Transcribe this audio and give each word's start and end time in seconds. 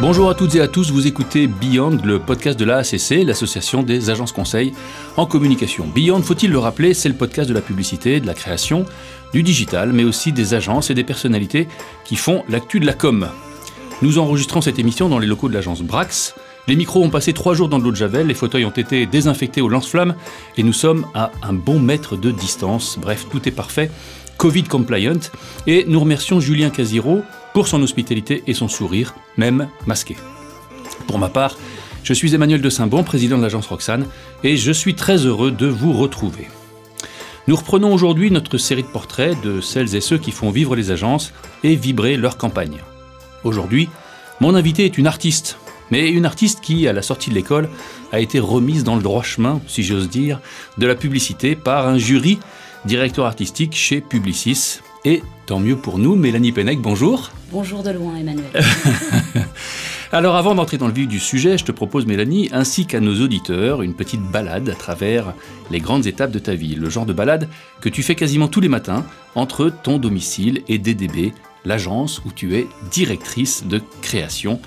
Bonjour 0.00 0.30
à 0.30 0.36
toutes 0.36 0.54
et 0.54 0.60
à 0.60 0.68
tous, 0.68 0.92
vous 0.92 1.08
écoutez 1.08 1.48
Beyond, 1.48 1.98
le 2.04 2.20
podcast 2.20 2.56
de 2.56 2.64
l'AACC, 2.64 3.24
l'association 3.26 3.82
des 3.82 4.10
agences 4.10 4.30
conseils 4.30 4.72
en 5.16 5.26
communication. 5.26 5.88
Beyond, 5.92 6.22
faut-il 6.22 6.52
le 6.52 6.58
rappeler, 6.60 6.94
c'est 6.94 7.08
le 7.08 7.16
podcast 7.16 7.48
de 7.48 7.54
la 7.54 7.60
publicité, 7.60 8.20
de 8.20 8.26
la 8.28 8.34
création, 8.34 8.86
du 9.32 9.42
digital, 9.42 9.92
mais 9.92 10.04
aussi 10.04 10.30
des 10.30 10.54
agences 10.54 10.90
et 10.90 10.94
des 10.94 11.02
personnalités 11.02 11.66
qui 12.04 12.14
font 12.14 12.44
l'actu 12.48 12.78
de 12.78 12.86
la 12.86 12.92
com. 12.92 13.26
Nous 14.00 14.20
enregistrons 14.20 14.60
cette 14.60 14.78
émission 14.78 15.08
dans 15.08 15.18
les 15.18 15.26
locaux 15.26 15.48
de 15.48 15.54
l'agence 15.54 15.82
Brax. 15.82 16.36
Les 16.68 16.76
micros 16.76 17.02
ont 17.02 17.10
passé 17.10 17.32
trois 17.32 17.54
jours 17.54 17.68
dans 17.68 17.80
de 17.80 17.84
l'eau 17.84 17.90
de 17.90 17.96
Javel, 17.96 18.28
les 18.28 18.34
fauteuils 18.34 18.66
ont 18.66 18.70
été 18.70 19.04
désinfectés 19.04 19.62
au 19.62 19.68
lance-flammes 19.68 20.14
et 20.56 20.62
nous 20.62 20.72
sommes 20.72 21.06
à 21.12 21.32
un 21.42 21.54
bon 21.54 21.80
mètre 21.80 22.16
de 22.16 22.30
distance. 22.30 23.00
Bref, 23.02 23.26
tout 23.32 23.48
est 23.48 23.52
parfait, 23.52 23.90
Covid 24.36 24.62
compliant. 24.62 25.18
Et 25.66 25.86
nous 25.88 25.98
remercions 25.98 26.38
Julien 26.38 26.70
Casiro 26.70 27.22
pour 27.54 27.68
son 27.68 27.82
hospitalité 27.82 28.42
et 28.46 28.54
son 28.54 28.68
sourire, 28.68 29.14
même 29.36 29.68
masqué. 29.86 30.16
Pour 31.06 31.18
ma 31.18 31.28
part, 31.28 31.56
je 32.04 32.12
suis 32.12 32.34
Emmanuel 32.34 32.60
de 32.60 32.70
Saint-Bon, 32.70 33.02
président 33.02 33.36
de 33.38 33.42
l'agence 33.42 33.66
Roxane, 33.66 34.06
et 34.44 34.56
je 34.56 34.72
suis 34.72 34.94
très 34.94 35.26
heureux 35.26 35.50
de 35.50 35.66
vous 35.66 35.92
retrouver. 35.92 36.48
Nous 37.48 37.56
reprenons 37.56 37.92
aujourd'hui 37.92 38.30
notre 38.30 38.58
série 38.58 38.82
de 38.82 38.88
portraits 38.88 39.40
de 39.42 39.60
celles 39.60 39.94
et 39.94 40.00
ceux 40.00 40.18
qui 40.18 40.32
font 40.32 40.50
vivre 40.50 40.76
les 40.76 40.90
agences 40.90 41.32
et 41.64 41.76
vibrer 41.76 42.16
leur 42.16 42.36
campagne. 42.36 42.78
Aujourd'hui, 43.44 43.88
mon 44.40 44.54
invité 44.54 44.84
est 44.84 44.98
une 44.98 45.06
artiste, 45.06 45.58
mais 45.90 46.10
une 46.10 46.26
artiste 46.26 46.60
qui, 46.60 46.86
à 46.86 46.92
la 46.92 47.02
sortie 47.02 47.30
de 47.30 47.34
l'école, 47.34 47.68
a 48.12 48.20
été 48.20 48.38
remise 48.38 48.84
dans 48.84 48.96
le 48.96 49.02
droit 49.02 49.22
chemin, 49.22 49.60
si 49.66 49.82
j'ose 49.82 50.08
dire, 50.08 50.40
de 50.76 50.86
la 50.86 50.94
publicité 50.94 51.56
par 51.56 51.88
un 51.88 51.98
jury 51.98 52.38
directeur 52.84 53.26
artistique 53.26 53.74
chez 53.74 54.00
Publicis. 54.00 54.80
Et 55.04 55.22
tant 55.46 55.60
mieux 55.60 55.76
pour 55.76 55.98
nous, 55.98 56.16
Mélanie 56.16 56.52
Pennec, 56.52 56.80
bonjour. 56.80 57.30
Bonjour 57.52 57.82
de 57.82 57.90
loin, 57.90 58.16
Emmanuel. 58.16 58.50
Alors 60.12 60.36
avant 60.36 60.54
d'entrer 60.54 60.78
dans 60.78 60.88
le 60.88 60.92
vif 60.92 61.06
du 61.06 61.20
sujet, 61.20 61.58
je 61.58 61.64
te 61.64 61.72
propose, 61.72 62.06
Mélanie, 62.06 62.48
ainsi 62.52 62.86
qu'à 62.86 62.98
nos 62.98 63.20
auditeurs, 63.20 63.82
une 63.82 63.94
petite 63.94 64.22
balade 64.22 64.68
à 64.70 64.74
travers 64.74 65.34
les 65.70 65.80
grandes 65.80 66.06
étapes 66.06 66.30
de 66.30 66.38
ta 66.38 66.54
vie. 66.54 66.74
Le 66.74 66.90
genre 66.90 67.06
de 67.06 67.12
balade 67.12 67.48
que 67.80 67.88
tu 67.88 68.02
fais 68.02 68.14
quasiment 68.14 68.48
tous 68.48 68.60
les 68.60 68.68
matins 68.68 69.04
entre 69.34 69.70
ton 69.70 69.98
domicile 69.98 70.62
et 70.66 70.78
DDB, 70.78 71.32
l'agence 71.64 72.22
où 72.24 72.32
tu 72.34 72.56
es 72.56 72.66
directrice 72.90 73.64
de 73.66 73.80
création. 74.00 74.60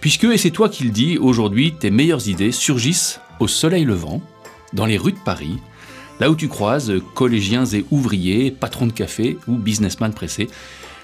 Puisque, 0.00 0.24
et 0.24 0.38
c'est 0.38 0.50
toi 0.50 0.68
qui 0.68 0.84
le 0.84 0.90
dis, 0.90 1.18
aujourd'hui, 1.18 1.74
tes 1.78 1.90
meilleures 1.90 2.28
idées 2.28 2.52
surgissent 2.52 3.20
au 3.38 3.48
soleil 3.48 3.84
levant, 3.84 4.22
dans 4.72 4.86
les 4.86 4.98
rues 4.98 5.12
de 5.12 5.18
Paris, 5.18 5.58
là 6.20 6.30
où 6.30 6.36
tu 6.36 6.48
croises 6.48 6.92
collégiens 7.14 7.64
et 7.66 7.84
ouvriers, 7.90 8.50
patrons 8.50 8.86
de 8.86 8.92
café 8.92 9.38
ou 9.46 9.56
businessmen 9.56 10.12
pressés. 10.12 10.48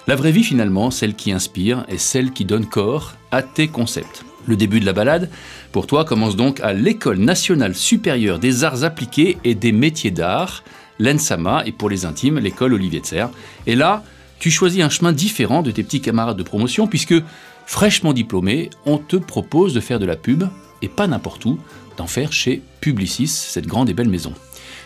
La 0.06 0.16
vraie 0.16 0.32
vie 0.32 0.44
finalement, 0.44 0.90
celle 0.90 1.14
qui 1.14 1.32
inspire 1.32 1.84
et 1.88 1.98
celle 1.98 2.32
qui 2.32 2.44
donne 2.44 2.66
corps 2.66 3.14
à 3.30 3.42
tes 3.42 3.68
concepts. 3.68 4.24
Le 4.46 4.56
début 4.56 4.80
de 4.80 4.86
la 4.86 4.92
balade, 4.92 5.30
pour 5.70 5.86
toi, 5.86 6.04
commence 6.04 6.34
donc 6.34 6.58
à 6.60 6.72
l'École 6.72 7.18
nationale 7.18 7.76
supérieure 7.76 8.40
des 8.40 8.64
arts 8.64 8.82
appliqués 8.82 9.38
et 9.44 9.54
des 9.54 9.70
métiers 9.70 10.10
d'art, 10.10 10.64
l'ENSAMA, 10.98 11.62
et 11.66 11.72
pour 11.72 11.88
les 11.88 12.04
intimes, 12.04 12.40
l'école 12.40 12.74
Olivier 12.74 13.00
de 13.00 13.06
Serre. 13.06 13.30
Et 13.66 13.76
là, 13.76 14.02
tu 14.40 14.50
choisis 14.50 14.82
un 14.82 14.90
chemin 14.90 15.12
différent 15.12 15.62
de 15.62 15.70
tes 15.70 15.84
petits 15.84 16.00
camarades 16.00 16.36
de 16.36 16.42
promotion, 16.42 16.88
puisque, 16.88 17.14
fraîchement 17.66 18.12
diplômé, 18.12 18.70
on 18.84 18.98
te 18.98 19.14
propose 19.14 19.74
de 19.74 19.80
faire 19.80 20.00
de 20.00 20.06
la 20.06 20.16
pub, 20.16 20.44
et 20.82 20.88
pas 20.88 21.06
n'importe 21.06 21.44
où, 21.44 21.60
d'en 21.96 22.08
faire 22.08 22.32
chez 22.32 22.62
Publicis, 22.80 23.28
cette 23.28 23.68
grande 23.68 23.88
et 23.88 23.94
belle 23.94 24.08
maison. 24.08 24.32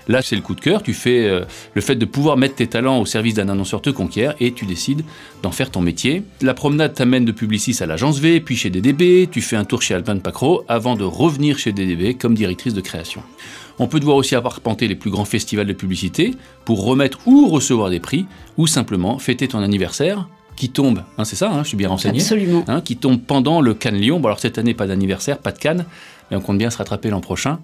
Là, 0.08 0.22
c'est 0.22 0.36
le 0.36 0.42
coup 0.42 0.54
de 0.54 0.60
cœur. 0.60 0.82
Tu 0.82 0.94
fais 0.94 1.26
euh, 1.26 1.44
le 1.74 1.80
fait 1.80 1.96
de 1.96 2.04
pouvoir 2.04 2.36
mettre 2.36 2.56
tes 2.56 2.66
talents 2.66 3.00
au 3.00 3.06
service 3.06 3.34
d'un 3.34 3.48
annonceur 3.48 3.82
te 3.82 3.90
conquiert 3.90 4.34
et 4.40 4.52
tu 4.52 4.64
décides 4.66 5.02
d'en 5.42 5.50
faire 5.50 5.70
ton 5.70 5.80
métier. 5.80 6.22
La 6.42 6.54
promenade 6.54 6.94
t'amène 6.94 7.24
de 7.24 7.32
Publicis 7.32 7.76
à 7.80 7.86
l'agence 7.86 8.18
V, 8.18 8.40
puis 8.40 8.56
chez 8.56 8.70
DDB. 8.70 9.28
Tu 9.30 9.40
fais 9.40 9.56
un 9.56 9.64
tour 9.64 9.82
chez 9.82 9.94
Alpin 9.94 10.18
Pacro 10.18 10.64
avant 10.68 10.96
de 10.96 11.04
revenir 11.04 11.58
chez 11.58 11.72
DDB 11.72 12.14
comme 12.14 12.34
directrice 12.34 12.74
de 12.74 12.80
création. 12.80 13.22
On 13.78 13.88
peut 13.88 14.00
te 14.00 14.04
voir 14.04 14.16
aussi 14.16 14.34
arpenter 14.34 14.88
les 14.88 14.94
plus 14.94 15.10
grands 15.10 15.24
festivals 15.24 15.66
de 15.66 15.72
publicité 15.72 16.34
pour 16.64 16.84
remettre 16.84 17.18
ou 17.26 17.48
recevoir 17.48 17.90
des 17.90 18.00
prix 18.00 18.26
ou 18.56 18.66
simplement 18.66 19.18
fêter 19.18 19.48
ton 19.48 19.58
anniversaire 19.58 20.28
qui 20.56 20.70
tombe, 20.70 21.02
hein, 21.18 21.24
c'est 21.24 21.36
ça, 21.36 21.50
hein, 21.50 21.62
je 21.62 21.68
suis 21.68 21.76
bien 21.76 21.90
renseigné, 21.90 22.20
Absolument. 22.20 22.64
Hein, 22.66 22.80
qui 22.80 22.96
tombe 22.96 23.20
pendant 23.20 23.60
le 23.60 23.74
Cannes 23.74 23.96
Lyon. 23.96 24.20
Bon 24.20 24.28
alors 24.28 24.40
cette 24.40 24.56
année 24.56 24.72
pas 24.72 24.86
d'anniversaire, 24.86 25.36
pas 25.36 25.52
de 25.52 25.58
Cannes, 25.58 25.84
mais 26.30 26.36
on 26.36 26.40
compte 26.40 26.56
bien 26.56 26.70
se 26.70 26.78
rattraper 26.78 27.10
l'an 27.10 27.20
prochain. 27.20 27.60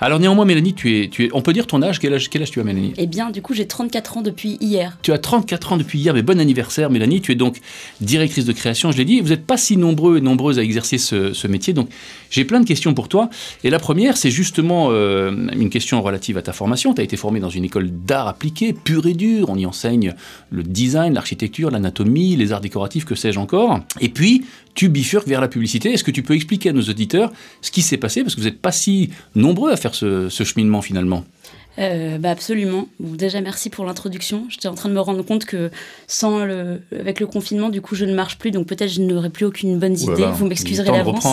Alors 0.00 0.20
néanmoins, 0.20 0.44
Mélanie, 0.44 0.74
tu 0.74 1.00
es, 1.00 1.08
tu 1.08 1.24
es, 1.24 1.28
on 1.32 1.42
peut 1.42 1.52
dire 1.52 1.66
ton 1.66 1.82
âge 1.82 1.98
quel, 1.98 2.12
âge 2.12 2.28
quel 2.28 2.42
âge 2.42 2.50
tu 2.50 2.60
as, 2.60 2.64
Mélanie? 2.64 2.92
Eh 2.96 3.06
bien, 3.06 3.30
du 3.30 3.42
coup, 3.42 3.54
j'ai 3.54 3.66
34 3.66 4.18
ans 4.18 4.22
depuis 4.22 4.58
hier. 4.60 4.98
Tu 5.02 5.12
as 5.12 5.18
34 5.18 5.72
ans 5.72 5.76
depuis 5.76 5.98
hier, 5.98 6.12
mais 6.12 6.22
bon 6.22 6.38
anniversaire, 6.38 6.90
Mélanie. 6.90 7.20
Tu 7.20 7.32
es 7.32 7.34
donc 7.34 7.60
directrice 8.00 8.44
de 8.44 8.52
création, 8.52 8.92
je 8.92 8.98
l'ai 8.98 9.04
dit. 9.04 9.20
Vous 9.20 9.30
n'êtes 9.30 9.46
pas 9.46 9.56
si 9.56 9.76
nombreux 9.76 10.18
et 10.18 10.20
nombreuses 10.20 10.58
à 10.58 10.62
exercer 10.62 10.98
ce, 10.98 11.32
ce 11.32 11.46
métier, 11.46 11.72
donc 11.72 11.88
j'ai 12.30 12.44
plein 12.44 12.60
de 12.60 12.66
questions 12.66 12.94
pour 12.94 13.08
toi. 13.08 13.30
Et 13.64 13.70
la 13.70 13.78
première, 13.78 14.16
c'est 14.16 14.30
justement 14.30 14.88
euh, 14.90 15.48
une 15.56 15.70
question 15.70 16.02
relative 16.02 16.36
à 16.36 16.42
ta 16.42 16.52
formation. 16.52 16.92
Tu 16.94 17.00
as 17.00 17.04
été 17.04 17.16
formé 17.16 17.40
dans 17.40 17.50
une 17.50 17.64
école 17.64 17.90
d'art 17.90 18.28
appliqué, 18.28 18.72
pure 18.72 19.06
et 19.06 19.14
dure. 19.14 19.48
On 19.50 19.56
y 19.56 19.66
enseigne 19.66 20.14
le 20.50 20.62
design, 20.62 21.14
l'architecture, 21.14 21.70
l'anatomie, 21.70 22.36
les 22.36 22.52
arts 22.52 22.60
décoratifs, 22.60 23.04
que 23.04 23.14
sais-je 23.14 23.38
encore. 23.38 23.80
Et 24.00 24.08
puis, 24.08 24.44
tu 24.74 24.88
bifurques 24.88 25.26
vers 25.26 25.40
la 25.40 25.48
publicité. 25.48 25.92
Est-ce 25.92 26.04
que 26.04 26.10
tu 26.10 26.22
peux 26.22 26.34
expliquer 26.34 26.68
à 26.68 26.72
nos 26.72 26.82
auditeurs 26.82 27.32
ce 27.62 27.70
qui 27.70 27.82
s'est 27.82 27.96
passé? 27.96 28.22
Parce 28.22 28.34
que 28.34 28.40
vous 28.40 28.46
n'êtes 28.46 28.60
pas 28.60 28.72
si 28.72 29.10
nombreux 29.34 29.72
à 29.72 29.76
faire 29.76 29.85
ce, 29.94 30.28
cheminement 30.28 30.82
finalement. 30.82 31.24
Euh, 31.78 32.18
bah 32.18 32.30
absolument. 32.30 32.88
Bon, 33.00 33.14
déjà, 33.14 33.40
merci 33.40 33.70
pour 33.70 33.84
l'introduction. 33.84 34.44
J'étais 34.48 34.68
en 34.68 34.74
train 34.74 34.88
de 34.88 34.94
me 34.94 35.00
rendre 35.00 35.22
compte 35.22 35.44
que 35.44 35.70
sans 36.06 36.44
le, 36.44 36.80
avec 36.98 37.20
le 37.20 37.26
confinement, 37.26 37.68
du 37.68 37.80
coup, 37.80 37.94
je 37.94 38.04
ne 38.04 38.14
marche 38.14 38.38
plus, 38.38 38.50
donc 38.50 38.66
peut-être 38.66 38.90
je 38.90 39.02
n'aurai 39.02 39.30
plus 39.30 39.44
aucune 39.44 39.78
bonne 39.78 39.94
idée. 39.94 40.12
Voilà, 40.12 40.32
Vous 40.32 40.46
m'excuserez 40.46 40.90
d'avance. 40.90 41.26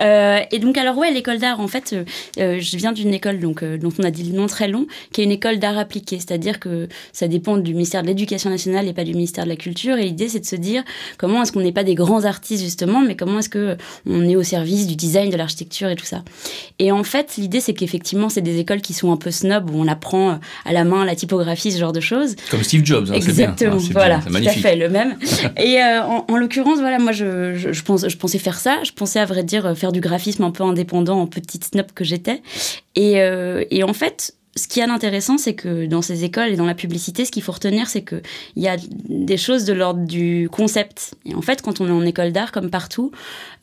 Euh, 0.00 0.40
et 0.50 0.58
donc, 0.58 0.78
alors 0.78 0.96
ouais, 0.98 1.12
l'école 1.12 1.38
d'art, 1.38 1.60
en 1.60 1.68
fait, 1.68 1.92
euh, 1.92 2.04
euh, 2.38 2.60
je 2.60 2.76
viens 2.76 2.92
d'une 2.92 3.12
école 3.12 3.40
donc 3.40 3.62
euh, 3.62 3.76
dont 3.76 3.92
on 3.98 4.04
a 4.04 4.10
dit 4.10 4.24
le 4.24 4.36
nom 4.36 4.46
très 4.46 4.68
long, 4.68 4.86
qui 5.12 5.20
est 5.20 5.24
une 5.24 5.30
école 5.30 5.58
d'art 5.58 5.78
appliqué, 5.78 6.18
c'est-à-dire 6.18 6.60
que 6.60 6.88
ça 7.12 7.28
dépend 7.28 7.56
du 7.56 7.72
ministère 7.72 8.02
de 8.02 8.08
l'Éducation 8.08 8.50
nationale 8.50 8.88
et 8.88 8.92
pas 8.92 9.04
du 9.04 9.14
ministère 9.14 9.44
de 9.44 9.50
la 9.50 9.56
Culture. 9.56 9.96
Et 9.98 10.04
l'idée, 10.04 10.28
c'est 10.28 10.40
de 10.40 10.46
se 10.46 10.56
dire 10.56 10.82
comment 11.18 11.42
est-ce 11.42 11.52
qu'on 11.52 11.60
n'est 11.60 11.72
pas 11.72 11.84
des 11.84 11.94
grands 11.94 12.24
artistes 12.24 12.64
justement, 12.64 13.00
mais 13.00 13.16
comment 13.16 13.38
est-ce 13.38 13.48
que 13.48 13.76
on 14.06 14.28
est 14.28 14.36
au 14.36 14.42
service 14.42 14.86
du 14.86 14.96
design, 14.96 15.30
de 15.30 15.36
l'architecture 15.36 15.88
et 15.88 15.96
tout 15.96 16.04
ça. 16.04 16.22
Et 16.78 16.92
en 16.92 17.04
fait, 17.04 17.36
l'idée, 17.36 17.60
c'est 17.60 17.74
qu'effectivement, 17.74 18.28
c'est 18.28 18.40
des 18.40 18.58
écoles 18.58 18.80
qui 18.80 18.92
sont 18.94 19.12
un 19.12 19.16
peu 19.16 19.30
snob 19.30 19.70
où 19.70 19.81
on 19.82 19.88
apprend 19.88 20.38
à 20.64 20.72
la 20.72 20.84
main 20.84 21.04
la 21.04 21.14
typographie, 21.14 21.72
ce 21.72 21.78
genre 21.78 21.92
de 21.92 22.00
choses. 22.00 22.36
Comme 22.50 22.62
Steve 22.62 22.84
Jobs, 22.84 23.04
hein, 23.08 23.12
bien. 23.12 23.14
Exactement, 23.14 23.76
Ah, 23.80 23.92
voilà, 23.92 24.18
bien, 24.18 24.40
tout 24.40 24.48
à 24.48 24.52
fait, 24.52 24.76
le 24.76 24.88
même. 24.88 25.16
Et 25.56 25.80
euh, 25.82 26.02
en, 26.02 26.24
en 26.28 26.36
l'occurrence, 26.36 26.78
voilà, 26.78 26.98
moi, 26.98 27.12
je, 27.12 27.54
je, 27.54 27.72
je, 27.72 27.82
pense, 27.82 28.08
je 28.08 28.16
pensais 28.16 28.38
faire 28.38 28.58
ça. 28.58 28.78
Je 28.84 28.92
pensais, 28.92 29.18
à 29.20 29.24
vrai 29.24 29.42
dire, 29.44 29.76
faire 29.76 29.92
du 29.92 30.00
graphisme 30.00 30.44
un 30.44 30.50
peu 30.50 30.64
indépendant, 30.64 31.20
en 31.20 31.26
petite 31.26 31.64
snob 31.64 31.86
que 31.94 32.04
j'étais. 32.04 32.42
Et, 32.94 33.20
euh, 33.20 33.64
et 33.70 33.82
en 33.84 33.92
fait, 33.92 34.34
ce 34.54 34.68
qui 34.68 34.80
est 34.80 34.82
intéressant, 34.82 35.38
c'est 35.38 35.54
que 35.54 35.86
dans 35.86 36.02
ces 36.02 36.24
écoles 36.24 36.50
et 36.50 36.56
dans 36.56 36.66
la 36.66 36.74
publicité, 36.74 37.24
ce 37.24 37.30
qu'il 37.30 37.42
faut 37.42 37.52
retenir, 37.52 37.88
c'est 37.88 38.02
qu'il 38.02 38.20
y 38.56 38.68
a 38.68 38.76
des 39.08 39.38
choses 39.38 39.64
de 39.64 39.72
l'ordre 39.72 40.04
du 40.04 40.48
concept. 40.52 41.14
Et 41.24 41.34
en 41.34 41.40
fait, 41.40 41.62
quand 41.62 41.80
on 41.80 41.88
est 41.88 41.92
en 41.92 42.04
école 42.04 42.32
d'art, 42.32 42.52
comme 42.52 42.68
partout, 42.68 43.12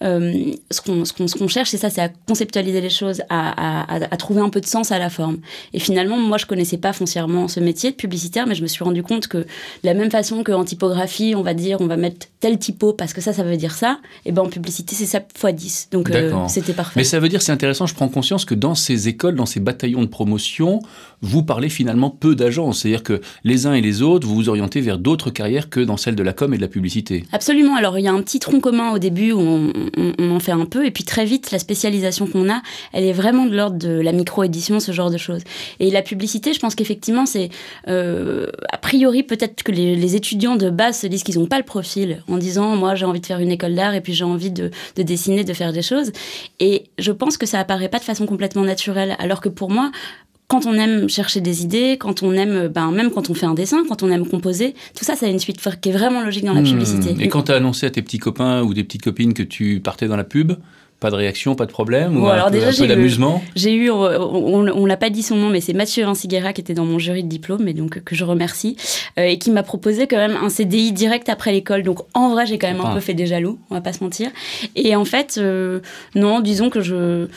euh, 0.04 0.52
ce 0.72 0.82
qu'on 0.82 1.06
ce 1.06 1.14
qu'on 1.14 1.28
ce 1.28 1.36
qu'on 1.36 1.48
cherche, 1.48 1.70
c'est 1.70 1.78
ça, 1.78 1.92
c'est 1.92 2.02
à 2.02 2.10
conceptualiser 2.28 2.82
les 2.82 2.90
choses, 2.90 3.22
à, 3.30 3.84
à, 3.94 4.04
à, 4.04 4.18
trouver 4.18 4.42
un 4.42 4.50
peu 4.50 4.62
de 4.62 4.66
sens 4.66 4.92
à 4.92 4.98
la 4.98 5.12
forme. 5.12 5.38
Et 5.74 5.80
finalement, 5.80 6.18
moi, 6.18 6.40
je 6.40 6.48
connaissais 6.48 6.78
pas 6.78 6.92
foncièrement 6.92 7.48
ce 7.48 7.60
métier 7.60 7.92
de 7.92 7.96
publicitaire, 7.96 8.48
mais 8.48 8.56
je 8.56 8.64
me 8.64 8.68
suis 8.68 8.84
rendu 8.84 9.04
compte 9.04 9.28
que 9.28 9.38
de 9.38 9.46
la 9.84 9.94
même 9.94 10.10
façon 10.10 10.44
qu'en 10.44 10.64
typographie, 10.64 11.36
on 11.36 11.44
va 11.44 11.54
dire, 11.54 11.82
on 11.82 11.88
va 11.88 11.98
mettre 11.98 12.28
tel 12.40 12.58
typo 12.58 12.94
parce 12.94 13.14
que 13.14 13.22
ça, 13.22 13.32
ça 13.32 13.44
veut 13.44 13.58
dire 13.58 13.76
ça, 13.76 14.00
et 14.26 14.32
ben 14.32 14.42
en 14.42 14.50
publicité, 14.50 14.96
c'est 14.96 15.06
ça 15.06 15.20
x 15.20 15.54
10. 15.54 15.90
Donc 15.92 16.10
euh, 16.10 16.34
c'était 16.48 16.74
parfait. 16.74 17.00
Mais 17.00 17.04
ça 17.04 17.20
veut 17.20 17.30
dire, 17.30 17.44
c'est 17.44 17.52
intéressant, 17.52 17.86
je 17.86 17.94
prends 17.94 18.10
conscience 18.10 18.44
que 18.46 18.56
dans 18.56 18.74
ces 18.74 19.08
écoles, 19.08 19.36
dans 19.36 19.46
ces 19.46 19.60
bataillons 19.60 20.02
de 20.02 20.08
promotion, 20.08 20.79
vous 21.22 21.44
parlez 21.44 21.70
finalement 21.70 22.10
peu 22.10 22.36
d'agences. 22.36 22.80
C'est-à-dire 22.80 23.04
que 23.04 23.22
les 23.44 23.68
uns 23.68 23.74
et 23.74 23.82
les 23.82 24.02
autres, 24.02 24.28
vous 24.28 24.36
vous 24.36 24.50
orientez 24.50 24.82
vers 24.82 24.98
d'autres 24.98 25.30
carrières 25.30 25.70
que 25.70 25.80
dans 25.80 25.98
celle 25.98 26.16
de 26.16 26.24
la 26.24 26.34
com 26.34 26.54
et 26.54 26.58
de 26.58 26.62
la 26.62 26.68
publicité. 26.68 27.24
Absolument. 27.32 27.76
Alors, 27.76 27.98
il 27.98 28.04
y 28.04 28.08
a 28.08 28.14
un 28.14 28.22
petit 28.22 28.40
tronc 28.40 28.60
commun 28.60 28.92
au 28.92 29.00
début 29.00 29.32
où 29.32 29.40
on, 29.40 30.32
en 30.32 30.40
fait 30.40 30.52
un 30.52 30.66
peu, 30.66 30.86
et 30.86 30.92
puis 30.92 31.04
très 31.04 31.26
vite, 31.26 31.52
la 31.52 31.60
spécialisation 31.60 32.28
qu'on 32.28 32.50
a, 32.50 32.62
elle 32.94 33.04
est 33.04 33.14
vraiment 33.14 33.46
de 33.46 33.56
l'ordre 33.56 33.78
de 33.78 33.90
la 33.90 34.12
micro-édition, 34.12 34.80
ce 34.80 34.92
genre 34.92 35.12
de 35.12 35.18
choses. 35.18 35.42
Et 35.80 35.92
la 35.92 36.02
publicité, 36.02 36.54
je 36.54 36.60
pense 36.60 36.76
qu'effectivement, 36.76 37.26
c'est 37.26 37.50
euh, 37.88 38.48
a 38.72 38.78
priori 38.78 39.24
peut-être 39.24 39.64
que 39.64 39.72
les, 39.72 39.96
les 39.96 40.16
étudiants 40.16 40.56
de 40.56 40.70
base 40.70 41.00
se 41.00 41.08
disent 41.08 41.24
qu'ils 41.24 41.40
n'ont 41.40 41.48
pas 41.48 41.58
le 41.58 41.64
profil, 41.64 42.24
en 42.28 42.38
disant 42.38 42.76
moi 42.76 42.96
j'ai 42.96 43.06
envie 43.06 43.22
de 43.22 43.26
faire 43.26 43.40
une 43.40 43.52
école 43.52 43.76
d'art 43.76 43.94
et 43.94 44.02
puis 44.02 44.14
j'ai 44.14 44.24
envie 44.24 44.52
de, 44.52 44.72
de 44.96 45.04
dessiner, 45.04 45.44
de 45.44 45.54
faire 45.54 45.74
des 45.74 45.82
choses. 45.82 46.12
Et 46.60 46.86
je 46.98 47.12
pense 47.12 47.38
que 47.38 47.46
ça 47.46 47.60
apparaît 47.60 47.90
pas 47.90 48.00
de 48.00 48.04
façon 48.04 48.26
complètement 48.26 48.64
naturelle, 48.64 49.16
alors 49.20 49.42
que 49.42 49.50
pour 49.50 49.70
moi, 49.70 49.92
quand 50.50 50.66
on 50.66 50.74
aime 50.74 51.08
chercher 51.08 51.42
des 51.42 51.62
idées, 51.62 51.98
quand 52.00 52.24
on 52.24 52.34
aime, 52.34 52.70
ben, 52.70 52.92
même 52.92 53.12
quand 53.12 53.30
on 53.30 53.36
fait 53.36 53.46
un 53.46 53.54
dessin, 53.54 53.84
quand 53.88 54.02
on 54.02 54.10
aime 54.10 54.28
composer, 54.28 54.74
tout 54.98 55.06
ça, 55.06 55.16
ça 55.16 55.28
a 55.28 55.30
une 55.30 55.38
suite 55.38 55.62
qui 55.80 55.90
est 55.90 55.92
vraiment 55.92 56.24
logique 56.24 56.44
dans 56.44 56.56
la 56.56 56.62
hmm. 56.62 56.72
publicité. 56.72 57.16
Et 57.20 57.30
quand 57.30 57.44
tu 57.44 57.52
as 57.52 57.56
annoncé 57.56 57.86
à 57.86 57.92
tes 57.92 58.02
petits 58.02 58.18
copains 58.18 58.64
ou 58.64 58.74
des 58.74 58.84
petites 58.84 59.04
copines 59.04 59.36
que 59.36 59.44
tu 59.44 59.80
partais 59.80 60.08
dans 60.08 60.18
la 60.18 60.24
pub, 60.24 60.54
pas 61.00 61.12
de 61.12 61.16
réaction, 61.16 61.56
pas 61.56 61.68
de 61.68 61.72
problème 61.72 62.22
ou 62.22 62.28
alors 62.28 62.50
déjà, 62.50 62.72
peu 62.74 62.88
d'amusement 62.88 63.44
J'ai 63.56 63.74
eu, 63.74 63.92
on, 63.92 64.68
on, 64.68 64.86
l'a 64.86 64.98
pas 64.98 65.12
dit 65.12 65.24
son 65.24 65.36
nom, 65.36 65.50
mais 65.50 65.62
c'est 65.62 65.74
Mathieu 65.74 66.04
Vinciguera 66.04 66.52
qui 66.52 66.62
était 66.62 66.74
dans 66.74 66.84
mon 66.84 66.98
jury 66.98 67.24
de 67.24 67.30
diplôme, 67.30 67.68
et 67.68 67.74
donc 67.74 68.04
que 68.04 68.16
je 68.16 68.26
remercie, 68.26 68.76
euh, 69.18 69.24
et 69.24 69.38
qui 69.38 69.52
m'a 69.52 69.64
proposé 69.64 70.08
quand 70.08 70.18
même 70.18 70.36
un 70.36 70.50
CDI 70.50 70.92
direct 70.92 71.30
après 71.30 71.52
l'école. 71.52 71.84
Donc 71.84 72.00
en 72.16 72.30
vrai, 72.30 72.48
j'ai 72.48 72.58
quand 72.58 72.68
même 72.68 72.82
un 72.82 72.96
peu 72.96 73.00
fait 73.00 73.14
des 73.14 73.28
jaloux, 73.28 73.60
on 73.70 73.76
va 73.76 73.82
pas 73.82 73.94
se 73.94 74.04
mentir. 74.04 74.30
Et 74.76 74.96
en 74.96 75.06
fait, 75.06 75.36
euh, 75.38 75.80
non, 76.16 76.42
disons 76.42 76.70
que 76.70 76.82
je 76.82 77.28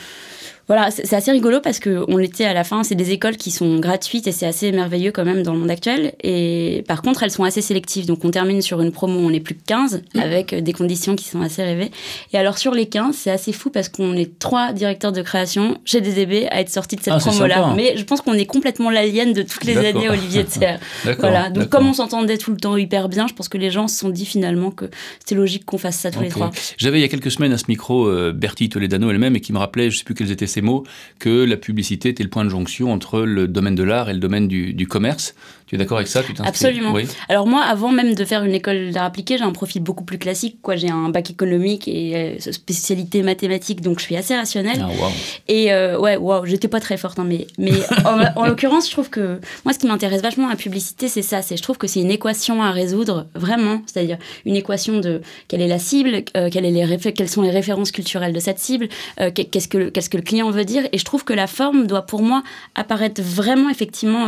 voilà, 0.67 0.91
c'est 0.91 1.13
assez 1.13 1.31
rigolo 1.31 1.59
parce 1.59 1.79
qu'on 1.79 2.19
était 2.19 2.45
à 2.45 2.53
la 2.53 2.63
fin, 2.63 2.83
c'est 2.83 2.95
des 2.95 3.11
écoles 3.11 3.35
qui 3.35 3.51
sont 3.51 3.79
gratuites 3.79 4.27
et 4.27 4.31
c'est 4.31 4.45
assez 4.45 4.71
merveilleux 4.71 5.11
quand 5.11 5.25
même 5.25 5.43
dans 5.43 5.53
le 5.53 5.59
monde 5.59 5.69
actuel. 5.69 6.13
Et 6.23 6.85
par 6.87 7.01
contre, 7.01 7.23
elles 7.23 7.31
sont 7.31 7.43
assez 7.43 7.61
sélectives. 7.61 8.05
Donc 8.05 8.23
on 8.23 8.31
termine 8.31 8.61
sur 8.61 8.79
une 8.81 8.91
promo, 8.91 9.19
on 9.19 9.29
n'est 9.29 9.41
plus 9.41 9.55
que 9.55 9.63
15 9.65 10.03
mmh. 10.13 10.19
avec 10.19 10.55
des 10.55 10.71
conditions 10.71 11.17
qui 11.17 11.25
sont 11.25 11.41
assez 11.41 11.63
rêvées. 11.63 11.91
Et 12.31 12.37
alors 12.37 12.57
sur 12.57 12.73
les 12.73 12.85
15, 12.85 13.13
c'est 13.13 13.31
assez 13.31 13.51
fou 13.51 13.69
parce 13.71 13.89
qu'on 13.89 14.15
est 14.15 14.39
trois 14.39 14.71
directeurs 14.71 15.11
de 15.11 15.21
création 15.21 15.77
chez 15.83 15.99
DDB 15.99 16.47
à 16.49 16.61
être 16.61 16.69
sortis 16.69 16.95
de 16.95 17.01
cette 17.01 17.13
ah, 17.13 17.19
promo-là. 17.19 17.73
Mais 17.75 17.97
je 17.97 18.03
pense 18.05 18.21
qu'on 18.21 18.33
est 18.33 18.45
complètement 18.45 18.89
l'alien 18.89 19.33
de 19.33 19.41
toutes 19.41 19.65
les 19.65 19.77
années 19.77 20.09
Olivier 20.09 20.43
de 20.43 20.49
Serre. 20.49 20.79
voilà. 21.19 21.49
Donc 21.49 21.67
comme 21.67 21.87
on 21.87 21.93
s'entendait 21.93 22.37
tout 22.37 22.51
le 22.51 22.57
temps 22.57 22.77
hyper 22.77 23.09
bien, 23.09 23.27
je 23.27 23.33
pense 23.33 23.49
que 23.49 23.57
les 23.57 23.69
gens 23.69 23.89
se 23.89 23.99
sont 23.99 24.09
dit 24.09 24.25
finalement 24.25 24.71
que 24.71 24.85
c'était 25.19 25.35
logique 25.35 25.65
qu'on 25.65 25.77
fasse 25.77 25.97
ça 25.97 26.09
tous 26.09 26.21
les 26.21 26.29
trois. 26.29 26.51
J'avais 26.77 26.99
il 26.99 27.01
y 27.01 27.05
a 27.05 27.09
quelques 27.09 27.31
semaines 27.31 27.51
à 27.51 27.57
ce 27.57 27.65
micro 27.67 28.07
euh, 28.07 28.31
Bertie 28.31 28.69
Toledano 28.69 29.11
elle-même 29.11 29.35
et 29.35 29.41
qui 29.41 29.51
me 29.51 29.57
rappelait, 29.57 29.91
je 29.91 29.97
sais 29.97 30.03
plus 30.05 30.13
quels 30.15 30.31
étaient 30.31 30.47
ces 30.53 30.61
mots, 30.61 30.83
que 31.19 31.43
la 31.43 31.57
publicité 31.57 32.09
était 32.09 32.23
le 32.23 32.29
point 32.29 32.45
de 32.45 32.49
jonction 32.49 32.91
entre 32.91 33.21
le 33.21 33.47
domaine 33.47 33.75
de 33.75 33.83
l'art 33.83 34.09
et 34.09 34.13
le 34.13 34.19
domaine 34.19 34.47
du, 34.47 34.87
commerce. 34.87 35.35
Tu 35.73 35.77
es 35.77 35.79
d'accord 35.79 35.97
avec 35.97 36.07
ça 36.07 36.21
Absolument. 36.45 36.93
Alors 37.29 37.47
moi, 37.47 37.63
avant 37.63 37.91
même 37.91 38.13
de 38.13 38.25
faire 38.25 38.43
une 38.43 38.53
école 38.53 38.91
d'art 38.91 39.05
appliqué, 39.05 39.39
j'ai 39.39 39.43
un 39.43 39.51
profil 39.51 39.81
beaucoup 39.81 40.03
plus 40.03 40.19
classique. 40.19 40.59
Quoi. 40.61 40.75
J'ai 40.75 40.91
un 40.91 41.09
bac 41.09 41.31
économique 41.31 41.87
et 41.87 42.37
euh, 42.37 42.51
spécialité 42.51 43.23
mathématique, 43.23 43.81
donc 43.81 43.97
je 43.97 44.03
suis 44.03 44.15
assez 44.15 44.35
rationnelle. 44.35 44.85
Ah, 44.85 45.09
Et 45.47 45.73
euh, 45.73 45.97
ouais, 45.97 46.15
waouh, 46.15 46.45
j'étais 46.45 46.67
pas 46.67 46.79
très 46.79 46.95
forte, 46.95 47.17
hein, 47.17 47.25
mais, 47.27 47.47
mais 47.57 47.71
en, 48.35 48.45
l'occurrence, 48.45 48.85
je 48.85 48.91
trouve 48.91 49.09
que 49.09 49.39
moi, 49.65 49.73
ce 49.73 49.79
qui 49.79 49.87
m'intéresse 49.87 50.21
vachement 50.21 50.45
à 50.45 50.51
la 50.51 50.55
publicité, 50.55 51.07
c'est 51.07 51.23
ça. 51.23 51.41
C'est 51.41 51.57
je 51.57 51.63
trouve 51.63 51.79
que 51.79 51.87
c'est 51.87 52.01
une 52.01 52.11
équation 52.11 52.61
à 52.61 52.69
résoudre 52.69 53.25
vraiment, 53.33 53.81
c'est-à-dire 53.87 54.19
une 54.45 54.55
équation 54.55 54.99
de 54.99 55.21
quelle 55.47 55.61
est 55.61 55.67
la 55.67 55.79
cible, 55.79 56.23
euh, 56.37 56.49
est 56.49 56.61
les 56.61 57.13
quelles 57.15 57.29
sont 57.29 57.41
les 57.41 57.49
références 57.49 57.91
culturelles 57.91 58.33
de 58.33 58.39
cette 58.39 58.59
cible, 58.59 58.89
qu'est-ce 59.17 59.67
que 59.67 59.89
qu'est-ce 59.89 60.09
que 60.11 60.17
le 60.17 60.23
client 60.23 60.51
veut 60.51 60.65
dire 60.65 60.83
et 60.91 60.99
je 60.99 61.05
trouve 61.05 61.23
que 61.23 61.33
la 61.33 61.47
forme 61.47 61.87
doit 61.87 62.03
pour 62.03 62.21
moi 62.21 62.43
apparaître 62.75 63.21
vraiment 63.21 63.69
effectivement 63.69 64.27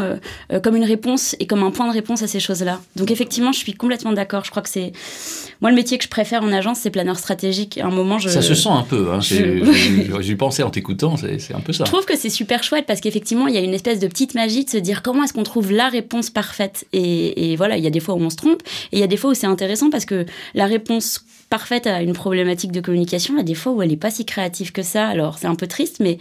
comme 0.63 0.75
une 0.75 0.83
réponse 0.83 1.34
et 1.39 1.47
comme 1.47 1.63
un 1.63 1.71
point 1.71 1.87
de 1.87 1.93
réponse 1.93 2.23
à 2.23 2.27
ces 2.27 2.39
choses-là. 2.39 2.81
Donc 2.95 3.11
effectivement, 3.11 3.51
je 3.51 3.59
suis 3.59 3.73
complètement 3.73 4.13
d'accord. 4.13 4.45
Je 4.45 4.51
crois 4.51 4.61
que 4.61 4.69
c'est 4.69 4.91
moi 5.61 5.69
le 5.69 5.75
métier 5.75 5.97
que 5.97 6.03
je 6.03 6.09
préfère 6.09 6.43
en 6.43 6.51
agence, 6.51 6.79
c'est 6.79 6.89
planeur 6.89 7.17
stratégique. 7.17 7.77
À 7.77 7.87
un 7.87 7.91
moment, 7.91 8.19
je... 8.19 8.29
ça 8.29 8.41
se 8.41 8.53
sent 8.53 8.69
un 8.69 8.83
peu. 8.83 9.11
Hein, 9.11 9.19
J'y 9.21 10.35
pensais 10.35 10.63
en 10.63 10.69
t'écoutant, 10.69 11.15
c'est 11.17 11.53
un 11.53 11.59
peu 11.59 11.73
ça. 11.73 11.85
Je 11.85 11.91
trouve 11.91 12.05
que 12.05 12.17
c'est 12.17 12.29
super 12.29 12.63
chouette 12.63 12.85
parce 12.85 13.01
qu'effectivement, 13.01 13.47
il 13.47 13.55
y 13.55 13.57
a 13.57 13.61
une 13.61 13.73
espèce 13.73 13.99
de 13.99 14.07
petite 14.07 14.35
magie 14.35 14.65
de 14.65 14.69
se 14.69 14.77
dire 14.77 15.01
comment 15.01 15.23
est-ce 15.23 15.33
qu'on 15.33 15.43
trouve 15.43 15.71
la 15.71 15.89
réponse 15.89 16.29
parfaite. 16.29 16.85
Et, 16.93 17.51
et 17.51 17.55
voilà, 17.55 17.77
il 17.77 17.83
y 17.83 17.87
a 17.87 17.91
des 17.91 17.99
fois 17.99 18.15
où 18.15 18.19
on 18.21 18.29
se 18.29 18.35
trompe 18.35 18.61
et 18.91 18.97
il 18.97 18.99
y 18.99 19.03
a 19.03 19.07
des 19.07 19.17
fois 19.17 19.31
où 19.31 19.33
c'est 19.33 19.47
intéressant 19.47 19.89
parce 19.89 20.05
que 20.05 20.25
la 20.53 20.65
réponse 20.65 21.21
parfaite 21.49 21.87
à 21.87 22.01
une 22.01 22.13
problématique 22.13 22.71
de 22.71 22.81
communication, 22.81 23.37
a 23.37 23.43
des 23.43 23.55
fois 23.55 23.71
où 23.71 23.81
elle 23.81 23.89
n'est 23.89 23.97
pas 23.97 24.11
si 24.11 24.25
créative 24.25 24.71
que 24.71 24.81
ça. 24.81 25.07
Alors 25.07 25.37
c'est 25.37 25.47
un 25.47 25.55
peu 25.55 25.67
triste, 25.67 25.97
mais 25.99 26.17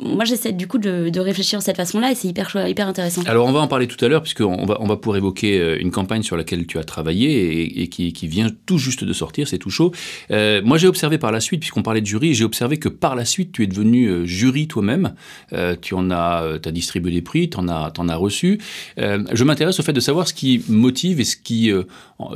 moi, 0.00 0.24
j'essaie 0.24 0.52
du 0.52 0.68
coup 0.68 0.78
de, 0.78 1.18
réfléchir 1.18 1.58
de 1.58 1.64
cette 1.64 1.76
façon-là 1.76 2.12
et 2.12 2.14
c'est 2.14 2.28
hyper, 2.28 2.54
hyper 2.68 2.86
intéressant. 2.86 3.22
Alors, 3.26 3.46
on 3.46 3.52
va 3.52 3.58
en 3.58 3.66
parler 3.66 3.88
tout 3.88 4.02
à 4.04 4.08
l'heure, 4.08 4.22
puisqu'on 4.22 4.64
va, 4.64 4.78
on 4.80 4.86
va 4.86 4.96
pouvoir 4.96 5.16
évoquer 5.16 5.58
euh, 5.58 5.76
une 5.80 5.90
campagne 5.90 6.22
sur 6.22 6.36
laquelle 6.36 6.66
tu 6.66 6.78
as 6.78 6.84
travaillé 6.84 7.82
et, 7.82 7.88
qui, 7.88 8.28
vient 8.28 8.48
tout 8.66 8.78
juste 8.78 9.02
de 9.02 9.12
sortir, 9.12 9.48
c'est 9.48 9.58
tout 9.58 9.70
chaud. 9.70 9.92
Euh, 10.30 10.62
moi, 10.64 10.78
j'ai 10.78 10.86
observé 10.86 11.18
par 11.18 11.32
la 11.32 11.40
suite, 11.40 11.60
puisqu'on 11.60 11.82
parlait 11.82 12.00
de 12.00 12.06
jury, 12.06 12.32
j'ai 12.34 12.44
observé 12.44 12.78
que 12.78 12.88
par 12.88 13.16
la 13.16 13.24
suite, 13.24 13.50
tu 13.50 13.64
es 13.64 13.66
devenu 13.66 14.06
euh, 14.06 14.24
jury 14.24 14.68
toi-même. 14.68 15.14
tu 15.82 15.94
en 15.94 16.10
as, 16.10 16.58
as 16.64 16.70
distribué 16.70 17.10
des 17.10 17.22
prix, 17.22 17.50
tu 17.50 17.58
en 17.58 17.68
as, 17.68 17.92
en 17.98 18.08
as 18.08 18.16
reçu. 18.16 18.60
je 18.96 19.44
m'intéresse 19.44 19.80
au 19.80 19.82
fait 19.82 19.92
de 19.92 20.00
savoir 20.00 20.28
ce 20.28 20.34
qui 20.34 20.62
motive 20.68 21.20
et 21.20 21.24
ce, 21.24 21.36
qui, 21.36 21.72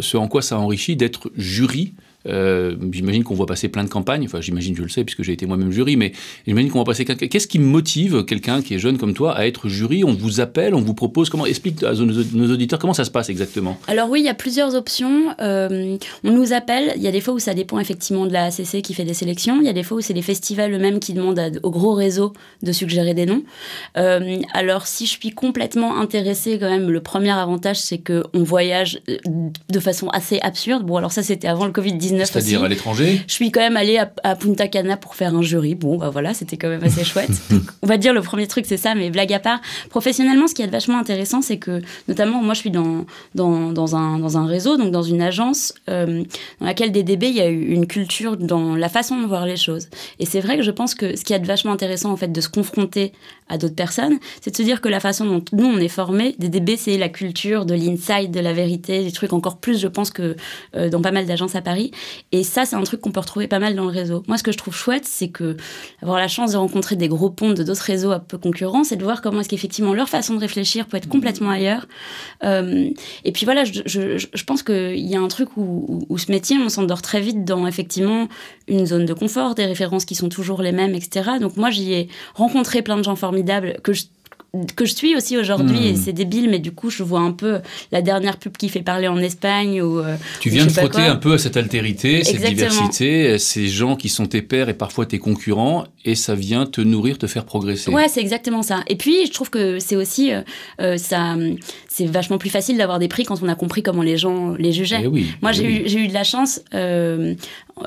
ce 0.01 0.17
en 0.17 0.29
quoi 0.29 0.43
ça 0.43 0.59
enrichit 0.59 0.97
d'être 0.97 1.31
jury 1.37 1.95
euh, 2.29 2.77
j'imagine 2.93 3.25
qu'on 3.25 3.35
voit 3.35 3.47
passer 3.47 3.69
plein 3.69 3.85
de 3.85 3.89
campagnes. 3.89 4.25
Enfin, 4.25 4.41
j'imagine, 4.41 4.77
je 4.77 4.83
le 4.83 4.89
sais, 4.89 5.05
puisque 5.05 5.23
j'ai 5.23 5.33
été 5.33 5.47
moi-même 5.47 5.73
jury, 5.73 5.97
mais 5.97 6.13
j'imagine 6.47 6.71
qu'on 6.71 6.79
va 6.79 6.85
passer. 6.85 7.05
Qu'est-ce 7.05 7.47
qui 7.47 7.59
motive 7.59 8.25
quelqu'un 8.25 8.63
qui 8.63 8.75
est 8.75 8.79
jeune 8.79 8.99
comme 8.99 9.15
toi 9.15 9.37
à 9.37 9.47
être 9.47 9.69
jury? 9.69 10.05
On 10.05 10.13
vous 10.13 10.41
appelle, 10.41 10.75
on 10.75 10.81
vous 10.81 10.95
propose. 10.95 11.31
Comment? 11.31 11.47
Explique 11.47 11.83
à 11.83 11.93
nos 11.93 12.53
auditeurs 12.53 12.79
comment 12.79 12.95
ça 12.95 13.05
se 13.05 13.11
passe 13.11 13.29
exactement. 13.29 13.79
Alors, 13.89 14.09
oui, 14.11 14.21
il 14.21 14.27
y 14.27 14.29
a 14.29 14.35
plusieurs 14.35 14.75
options. 14.75 15.35
Euh, 15.41 15.97
on 16.25 16.31
nous 16.31 16.53
appelle. 16.53 16.93
Il 16.97 17.03
y 17.03 17.09
a 17.09 17.13
des 17.13 17.21
fois 17.21 17.35
où 17.35 17.39
ça 17.39 17.55
dépend 17.55 17.79
effectivement 17.79 18.27
de 18.27 18.33
la 18.33 18.47
ACC 18.47 18.83
qui 18.83 18.95
fait 18.95 19.05
des 19.05 19.15
sélections. 19.15 19.61
Il 19.61 19.67
y 19.67 19.71
a 19.71 19.73
des 19.73 19.83
fois 19.83 19.99
où 19.99 20.01
c'est 20.01 20.15
les 20.15 20.23
festivals 20.23 20.73
eux-mêmes 20.73 21.01
qui 21.01 21.13
demandent 21.13 21.61
au 21.63 21.71
gros 21.71 21.95
réseau 21.95 22.33
de 22.63 22.73
suggérer 22.73 23.15
des 23.15 23.27
noms. 23.27 23.43
Euh, 23.97 24.39
alors, 24.55 24.87
si 24.87 25.07
je 25.07 25.11
suis 25.11 25.31
complètement 25.31 25.99
intéressée, 25.99 26.59
quand 26.59 26.71
même, 26.71 26.91
le 26.91 27.01
premier 27.01 27.33
avantage, 27.33 27.81
c'est 27.81 27.99
qu'on 27.99 28.43
voyage 28.43 29.01
de 29.27 29.81
façon 29.81 30.09
assez 30.09 30.39
absurde. 30.41 30.85
Bon, 30.85 30.97
alors 30.97 31.13
ça, 31.13 31.23
c'était 31.23 31.49
avant 31.49 31.67
le 31.67 31.73
Covid-19 31.73 32.12
c'est-à-dire 32.19 32.63
à 32.63 32.69
l'étranger 32.69 33.23
Je 33.27 33.33
suis 33.33 33.51
quand 33.51 33.61
même 33.61 33.77
allée 33.77 33.99
à, 33.99 34.37
Punta 34.37 34.69
Cana 34.69 34.97
pour 34.97 35.15
faire 35.15 35.35
un 35.35 35.43
jury. 35.43 35.75
Bon, 35.75 35.97
bah 35.99 36.11
voilà, 36.11 36.35
c'était 36.35 36.57
quand 36.57 36.69
même 36.69 36.85
assez 36.85 37.05
chouette. 37.05 37.31
on 37.83 37.87
va 37.87 37.97
dire 37.97 38.13
le 38.13 38.23
premier 38.23 38.47
truc, 38.47 38.67
c'est 38.67 38.77
ça, 38.77 38.95
mais 38.95 39.11
blague 39.11 39.33
à 39.33 39.41
part. 39.41 39.61
Professionnellement, 39.91 40.47
ce 40.47 40.55
qui 40.55 40.63
est 40.63 40.67
vachement 40.67 40.99
intéressant, 40.99 41.43
c'est 41.43 41.59
que, 41.59 41.83
notamment, 42.09 42.43
moi, 42.43 42.55
je 42.55 42.61
suis 42.61 42.71
dans, 42.71 43.05
dans, 43.35 43.73
dans, 43.73 43.97
un, 43.97 44.19
dans 44.19 44.39
un 44.39 44.47
réseau, 44.47 44.77
donc 44.77 44.91
dans 44.91 45.03
une 45.03 45.23
agence 45.23 45.75
euh, 45.89 46.23
dans 46.61 46.67
laquelle 46.67 46.93
DDB, 46.93 47.29
il 47.29 47.37
y 47.37 47.41
a 47.41 47.49
eu 47.49 47.69
une 47.69 47.87
culture 47.87 48.37
dans 48.37 48.75
la 48.77 48.89
façon 48.89 49.21
de 49.21 49.27
voir 49.27 49.47
les 49.47 49.57
choses. 49.57 49.89
Et 50.19 50.27
c'est 50.27 50.41
vrai 50.41 50.57
que 50.57 50.63
je 50.63 50.71
pense 50.71 50.95
que 50.95 51.17
ce 51.17 51.25
qui 51.25 51.33
est 51.33 51.45
vachement 51.45 51.73
intéressant, 51.73 52.11
en 52.11 52.17
fait, 52.17 52.33
de 52.33 52.41
se 52.41 52.49
confronter 52.49 53.13
à 53.53 53.59
d'autres 53.59 53.75
personnes, 53.75 54.19
c'est 54.41 54.51
de 54.51 54.57
se 54.57 54.63
dire 54.63 54.81
que 54.81 54.89
la 54.89 54.99
façon 54.99 55.27
dont 55.27 55.45
nous, 55.53 55.67
on 55.67 55.77
est 55.77 55.89
formés, 55.89 56.35
DDB, 56.39 56.77
c'est 56.79 56.97
la 56.97 57.11
culture 57.11 57.67
de 57.67 57.75
l'inside, 57.75 58.31
de 58.31 58.41
la 58.41 58.55
vérité, 58.55 59.05
du 59.05 59.13
truc 59.13 59.35
encore 59.35 59.59
plus, 59.59 59.79
je 59.79 59.89
pense, 59.89 60.11
que 60.11 60.37
euh, 60.75 60.89
dans 60.89 61.03
pas 61.03 61.11
mal 61.11 61.27
d'agences 61.27 61.55
à 61.55 61.61
Paris. 61.61 61.91
Et 62.33 62.45
ça, 62.45 62.65
c'est 62.65 62.77
un 62.77 62.83
truc 62.83 63.03
qu'on 63.03 63.11
peut 63.11 63.21
retrouver 63.21 63.49
pas 63.49 63.59
mal 63.59 63.77
dans 63.77 63.85
le 63.85 63.91
réseau. 63.91 64.23
Moi, 64.27 64.39
ce 64.39 64.43
que 64.43 64.53
je 64.53 64.57
trouve 64.57 64.75
chouette, 64.75 65.05
c'est 65.05 65.29
que 65.29 65.59
avoir 66.01 66.19
la 66.19 66.29
chance 66.29 66.53
de 66.53 66.57
rencontrer 66.57 66.97
des 66.97 67.09
gros 67.09 67.29
ponts 67.29 67.53
de 67.53 67.63
d'autres 67.63 67.83
réseaux 67.83 68.11
un 68.11 68.21
peu 68.21 68.39
concurrents, 68.39 68.85
c'est 68.85 68.97
de 68.97 69.05
voir 69.05 69.21
comment 69.21 69.41
est-ce 69.41 69.51
qu'effectivement 69.51 69.93
leur 69.93 70.09
façon 70.09 70.35
de 70.35 70.41
réfléchir 70.41 70.87
peut 70.87 70.97
être 70.97 71.09
complètement 71.09 71.51
ailleurs. 71.51 71.87
Euh, 72.45 72.89
et 73.25 73.33
puis 73.33 73.45
voilà, 73.45 73.65
je, 73.65 73.83
je, 73.85 74.17
je 74.17 74.45
pense 74.45 74.63
qu'il 74.63 75.07
y 75.07 75.15
a 75.15 75.21
un 75.21 75.29
truc 75.29 75.59
où, 75.59 76.07
où, 76.09 76.19
ce 76.19 76.33
métier, 76.33 76.57
on 76.57 76.71
s'endort 76.71 77.03
très 77.03 77.21
vite 77.21 77.45
dans 77.45 77.67
effectivement 77.67 78.29
une 78.67 78.87
zone 78.87 79.05
de 79.05 79.13
confort, 79.13 79.55
des 79.55 79.67
références 79.67 80.07
qui 80.07 80.15
sont 80.15 80.31
toujours 80.31 80.63
les 80.63 80.73
mêmes, 80.73 80.95
etc. 80.95 81.33
Donc 81.39 81.59
moi, 81.59 81.69
j'y 81.69 81.93
ai 81.93 82.09
rencontré 82.35 82.81
plein 82.81 82.97
de 82.97 83.05
gens 83.05 83.17
formidables 83.17 83.42
que 83.83 83.93
je 83.93 84.05
que 84.77 84.85
je 84.85 84.95
suis 84.95 85.17
aussi 85.17 85.39
aujourd'hui. 85.39 85.89
Et 85.89 85.93
hmm. 85.93 85.97
c'est 85.97 86.13
débile 86.13 86.51
mais 86.51 86.59
du 86.59 86.73
coup 86.73 86.91
je 86.91 87.03
vois 87.03 87.21
un 87.21 87.33
peu 87.33 87.61
la 87.91 88.03
dernière 88.03 88.37
pub 88.37 88.57
qui 88.57 88.69
fait 88.69 88.83
parler 88.83 89.09
en 89.09 89.19
Espagne 89.19 89.81
ou 89.81 89.99
euh, 89.99 90.17
tu 90.41 90.51
viens 90.51 90.67
de 90.67 90.71
frotter 90.71 91.01
un 91.01 91.17
peu 91.17 91.35
à 91.35 91.39
cette 91.39 91.57
altérité 91.57 92.23
cette 92.23 92.45
diversité 92.45 93.39
ces 93.39 93.69
gens 93.69 93.97
qui 93.97 94.11
sont 94.11 94.27
tes 94.27 94.43
pairs 94.43 94.69
et 94.69 94.75
parfois 94.75 95.07
tes 95.07 95.19
concurrents 95.19 95.85
et 96.05 96.15
ça 96.15 96.35
vient 96.35 96.67
te 96.67 96.81
nourrir 96.83 97.17
te 97.17 97.27
faire 97.27 97.47
progresser. 97.47 97.91
Ouais 97.91 98.09
c'est 98.09 98.21
exactement 98.21 98.63
ça. 98.63 98.83
Et 98.89 98.97
puis 98.97 99.27
je 99.27 99.33
trouve 99.33 99.49
que 99.49 99.79
c'est 99.79 99.97
aussi 99.97 100.33
euh, 100.33 100.43
euh, 100.81 100.99
ça 100.99 101.35
c'est 101.89 102.07
vachement 102.07 102.37
plus 102.37 102.51
facile 102.51 102.77
d'avoir 102.77 102.99
des 102.99 103.09
prix 103.09 103.25
quand 103.25 103.43
on 103.43 103.49
a 103.49 103.55
compris 103.55 103.83
comment 103.83 104.03
les 104.03 104.19
gens 104.19 104.53
les 104.53 104.73
jugeaient. 104.73 105.03
Eh 105.05 105.07
oui, 105.07 105.29
moi 105.41 105.53
eh 105.55 105.89
j'ai 105.89 105.99
eu, 105.99 106.05
eu 106.05 106.09
de 106.09 106.15
la 106.15 106.25
chance 106.25 106.61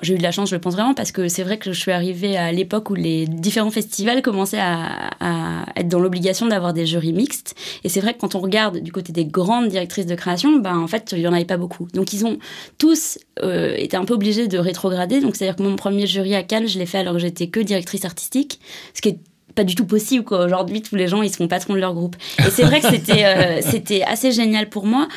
j'ai 0.01 0.15
eu 0.15 0.17
de 0.17 0.23
la 0.23 0.31
chance, 0.31 0.49
je 0.49 0.55
le 0.55 0.61
pense 0.61 0.73
vraiment, 0.73 0.93
parce 0.93 1.11
que 1.11 1.27
c'est 1.27 1.43
vrai 1.43 1.57
que 1.57 1.71
je 1.71 1.79
suis 1.79 1.91
arrivée 1.91 2.37
à 2.37 2.51
l'époque 2.51 2.89
où 2.89 2.95
les 2.95 3.25
différents 3.27 3.71
festivals 3.71 4.21
commençaient 4.21 4.59
à, 4.59 5.11
être 5.75 5.87
dans 5.87 5.99
l'obligation 5.99 6.47
d'avoir 6.47 6.73
des 6.73 6.85
jurys 6.85 7.13
mixtes. 7.13 7.55
Et 7.83 7.89
c'est 7.89 7.99
vrai 7.99 8.13
que 8.13 8.19
quand 8.19 8.35
on 8.35 8.39
regarde 8.39 8.79
du 8.79 8.91
côté 8.91 9.13
des 9.13 9.25
grandes 9.25 9.67
directrices 9.67 10.05
de 10.05 10.15
création, 10.15 10.59
ben, 10.59 10.77
en 10.77 10.87
fait, 10.87 11.13
il 11.15 11.19
n'y 11.19 11.27
en 11.27 11.33
avait 11.33 11.45
pas 11.45 11.57
beaucoup. 11.57 11.87
Donc 11.93 12.13
ils 12.13 12.25
ont 12.25 12.37
tous 12.77 13.19
euh, 13.43 13.75
été 13.77 13.97
un 13.97 14.05
peu 14.05 14.13
obligés 14.13 14.47
de 14.47 14.57
rétrograder. 14.57 15.21
Donc 15.21 15.35
c'est-à-dire 15.35 15.55
que 15.55 15.63
mon 15.63 15.75
premier 15.75 16.07
jury 16.07 16.35
à 16.35 16.43
Cannes, 16.43 16.67
je 16.67 16.79
l'ai 16.79 16.85
fait 16.85 16.99
alors 16.99 17.13
que 17.13 17.19
j'étais 17.19 17.47
que 17.47 17.59
directrice 17.59 18.05
artistique, 18.05 18.59
ce 18.93 19.01
qui 19.01 19.09
est 19.09 19.19
pas 19.53 19.63
du 19.63 19.75
tout 19.75 19.85
possible 19.85 20.25
quoi. 20.25 20.45
Aujourd'hui, 20.45 20.81
tous 20.81 20.95
les 20.95 21.07
gens 21.07 21.21
ils 21.21 21.29
se 21.29 21.37
font 21.37 21.47
patrons 21.47 21.75
de 21.75 21.79
leur 21.79 21.93
groupe. 21.93 22.17
Et 22.39 22.49
c'est 22.49 22.63
vrai 22.63 22.81
que 22.81 22.89
c'était 22.89 23.25
euh, 23.25 23.61
c'était 23.61 24.03
assez 24.03 24.31
génial 24.31 24.69
pour 24.69 24.85
moi 24.85 25.07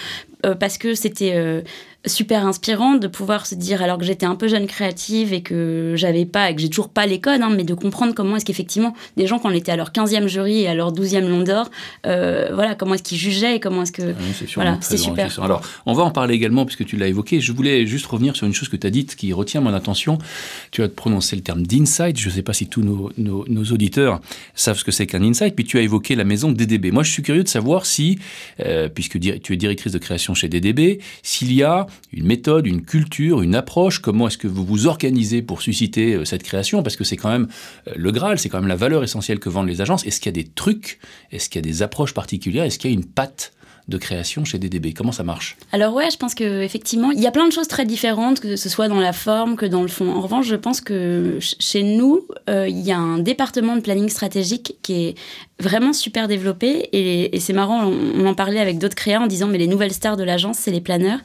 parce 0.60 0.78
que 0.78 0.94
c'était 0.94 1.64
super 2.08 2.46
inspirant 2.46 2.94
de 2.94 3.06
pouvoir 3.06 3.46
se 3.46 3.54
dire, 3.54 3.82
alors 3.82 3.98
que 3.98 4.04
j'étais 4.04 4.26
un 4.26 4.34
peu 4.34 4.48
jeune 4.48 4.66
créative 4.66 5.32
et 5.32 5.42
que 5.42 5.94
j'avais 5.96 6.24
pas, 6.24 6.50
et 6.50 6.54
que 6.54 6.60
j'ai 6.60 6.68
toujours 6.68 6.88
pas 6.88 7.06
les 7.06 7.20
codes, 7.20 7.40
hein, 7.42 7.50
mais 7.54 7.64
de 7.64 7.74
comprendre 7.74 8.14
comment 8.14 8.36
est-ce 8.36 8.44
qu'effectivement, 8.44 8.94
des 9.16 9.26
gens, 9.26 9.38
quand 9.38 9.50
on 9.50 9.54
était 9.54 9.72
à 9.72 9.76
leur 9.76 9.90
15e 9.90 10.26
jury 10.26 10.62
et 10.62 10.68
à 10.68 10.74
leur 10.74 10.92
12e 10.92 11.28
Long 11.28 11.42
d'Or, 11.42 11.70
euh, 12.06 12.50
voilà, 12.52 12.74
comment 12.74 12.94
est-ce 12.94 13.02
qu'ils 13.02 13.18
jugeaient 13.18 13.56
et 13.56 13.60
comment 13.60 13.82
est-ce 13.82 13.92
que. 13.92 14.02
Ah 14.02 14.44
voilà, 14.54 14.78
c'est 14.80 14.96
super. 14.96 15.38
Alors, 15.42 15.62
on 15.86 15.92
va 15.92 16.02
en 16.02 16.10
parler 16.10 16.34
également, 16.34 16.64
puisque 16.64 16.84
tu 16.84 16.96
l'as 16.96 17.08
évoqué. 17.08 17.40
Je 17.40 17.52
voulais 17.52 17.86
juste 17.86 18.06
revenir 18.06 18.36
sur 18.36 18.46
une 18.46 18.54
chose 18.54 18.68
que 18.68 18.76
tu 18.76 18.86
as 18.86 18.90
dite 18.90 19.16
qui 19.16 19.32
retient 19.32 19.60
mon 19.60 19.74
attention. 19.74 20.18
Tu 20.70 20.82
as 20.82 20.88
prononcé 20.88 21.36
le 21.36 21.42
terme 21.42 21.66
d'insight. 21.66 22.18
Je 22.18 22.28
ne 22.28 22.34
sais 22.34 22.42
pas 22.42 22.52
si 22.52 22.66
tous 22.66 22.82
nos, 22.82 23.12
nos, 23.16 23.64
auditeurs 23.64 24.20
savent 24.54 24.78
ce 24.78 24.84
que 24.84 24.92
c'est 24.92 25.06
qu'un 25.06 25.22
insight. 25.22 25.54
Puis 25.54 25.64
tu 25.64 25.78
as 25.78 25.82
évoqué 25.82 26.14
la 26.14 26.24
maison 26.24 26.50
DDB. 26.52 26.90
Moi, 26.90 27.02
je 27.02 27.10
suis 27.10 27.22
curieux 27.22 27.44
de 27.44 27.48
savoir 27.48 27.86
si, 27.86 28.18
euh, 28.60 28.88
puisque 28.88 29.18
tu 29.18 29.52
es 29.52 29.56
directrice 29.56 29.92
de 29.92 29.98
création 29.98 30.34
chez 30.34 30.48
DDB, 30.48 31.00
s'il 31.22 31.52
y 31.52 31.62
a 31.62 31.86
une 32.12 32.26
méthode, 32.26 32.67
une 32.67 32.83
culture, 32.83 33.43
une 33.43 33.55
approche. 33.55 34.00
Comment 34.00 34.28
est-ce 34.28 34.38
que 34.38 34.49
vous 34.49 34.64
vous 34.64 34.87
organisez 34.87 35.43
pour 35.43 35.62
susciter 35.62 36.14
euh, 36.14 36.25
cette 36.25 36.43
création? 36.43 36.83
Parce 36.83 36.97
que 36.97 37.05
c'est 37.05 37.17
quand 37.17 37.31
même 37.31 37.49
euh, 37.87 37.93
le 37.97 38.11
Graal, 38.11 38.38
c'est 38.38 38.49
quand 38.49 38.61
même 38.61 38.69
la 38.69 38.76
valeur 38.76 39.05
essentielle 39.05 39.38
que 39.38 39.49
vendent 39.49 39.69
les 39.69 39.81
agences. 39.81 40.07
Est-ce 40.07 40.21
qu'il 40.21 40.31
y 40.35 40.38
a 40.38 40.43
des 40.43 40.49
trucs? 40.49 40.99
Est-ce 41.31 41.49
qu'il 41.49 41.64
y 41.64 41.64
a 41.67 41.71
des 41.71 41.83
approches 41.83 42.14
particulières? 42.14 42.64
Est-ce 42.64 42.78
qu'il 42.78 42.90
y 42.90 42.95
a 42.95 42.97
une 42.97 43.07
patte 43.07 43.52
de 43.88 43.97
création 43.97 44.45
chez 44.45 44.59
DDB 44.59 44.93
Comment 44.93 45.12
ça 45.12 45.25
marche? 45.25 45.57
Alors 45.73 45.95
ouais, 45.95 46.11
je 46.11 46.17
pense 46.17 46.35
que 46.35 46.62
effectivement, 46.62 47.11
il 47.11 47.21
y 47.21 47.26
a 47.26 47.31
plein 47.31 47.49
de 47.49 47.52
choses 47.52 47.69
très 47.69 47.87
différentes, 47.87 48.40
que 48.40 48.57
ce 48.57 48.69
soit 48.69 48.88
dans 48.88 49.00
la 49.00 49.12
forme 49.12 49.57
que 49.57 49.67
dans 49.67 49.83
le 49.83 49.88
fond. 49.88 50.11
En 50.11 50.21
revanche, 50.21 50.47
je 50.47 50.57
pense 50.57 50.81
que 50.81 51.38
chez 51.40 51.83
nous, 51.83 52.26
euh, 52.49 52.69
il 52.69 52.81
y 52.81 52.93
a 52.93 52.99
un 52.99 53.19
département 53.19 53.76
de 53.76 53.81
planning 53.81 54.09
stratégique 54.09 54.76
qui 54.83 55.07
est 55.07 55.14
vraiment 55.60 55.92
super 55.92 56.28
développé. 56.28 56.88
Et, 56.92 57.38
c'est 57.40 57.52
marrant, 57.52 57.86
on, 57.86 58.26
en 58.26 58.34
parlait 58.34 58.60
avec 58.60 58.78
d'autres 58.78 58.94
créas 58.94 59.20
en 59.20 59.26
disant, 59.26 59.48
mais 59.48 59.58
les 59.58 59.66
nouvelles 59.66 59.92
stars 59.92 60.16
de 60.16 60.22
l'agence, 60.22 60.58
c'est 60.58 60.70
les 60.70 60.80
planeurs. 60.80 61.18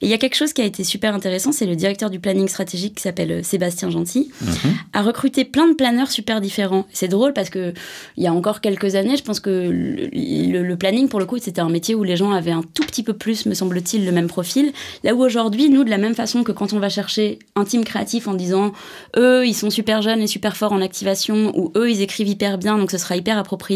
Et 0.00 0.06
il 0.06 0.08
y 0.08 0.14
a 0.14 0.18
quelque 0.18 0.34
chose 0.34 0.52
qui 0.52 0.62
a 0.62 0.64
été 0.64 0.84
super 0.84 1.14
intéressant, 1.14 1.52
c'est 1.52 1.66
le 1.66 1.76
directeur 1.76 2.10
du 2.10 2.18
planning 2.18 2.48
stratégique 2.48 2.96
qui 2.96 3.02
s'appelle 3.02 3.30
euh, 3.30 3.42
Sébastien 3.42 3.90
Gentil, 3.90 4.30
mhm. 4.40 4.74
a 4.92 5.02
recruté 5.02 5.44
plein 5.44 5.68
de 5.68 5.74
planeurs 5.74 6.10
super 6.10 6.40
différents. 6.40 6.86
C'est 6.92 7.08
drôle 7.08 7.32
parce 7.32 7.50
que 7.50 7.74
il 8.16 8.24
y 8.24 8.26
a 8.26 8.32
encore 8.32 8.60
quelques 8.60 8.94
années, 8.94 9.16
je 9.16 9.22
pense 9.22 9.40
que 9.40 9.50
le, 9.50 10.76
planning, 10.76 11.08
pour 11.08 11.20
le 11.20 11.26
coup, 11.26 11.38
c'était 11.38 11.60
un 11.60 11.68
métier 11.68 11.94
où 11.94 12.04
les 12.04 12.16
gens 12.16 12.32
avaient 12.32 12.50
un 12.50 12.62
tout 12.74 12.84
petit 12.84 13.02
peu 13.02 13.12
plus, 13.12 13.46
me 13.46 13.54
semble-t-il, 13.54 14.04
le 14.04 14.12
même 14.12 14.26
profil. 14.26 14.72
Là 15.04 15.14
où 15.14 15.22
aujourd'hui, 15.22 15.70
nous, 15.70 15.84
de 15.84 15.90
la 15.90 15.98
même 15.98 16.14
façon 16.14 16.42
que 16.42 16.52
quand 16.52 16.72
on 16.72 16.78
va 16.78 16.88
chercher 16.88 17.38
un 17.54 17.64
team 17.64 17.84
créatif 17.84 18.28
en 18.28 18.34
disant, 18.34 18.72
eux, 19.16 19.46
ils 19.46 19.54
sont 19.54 19.70
super 19.70 20.02
jeunes 20.02 20.20
et 20.20 20.26
super 20.26 20.56
forts 20.56 20.72
en 20.72 20.82
activation, 20.82 21.52
ou 21.56 21.72
eux, 21.76 21.90
ils 21.90 22.02
écrivent 22.02 22.28
hyper 22.28 22.58
bien, 22.58 22.78
donc 22.78 22.90
ce 22.90 22.98
sera 22.98 23.16
hyper 23.16 23.38
approprié 23.38 23.75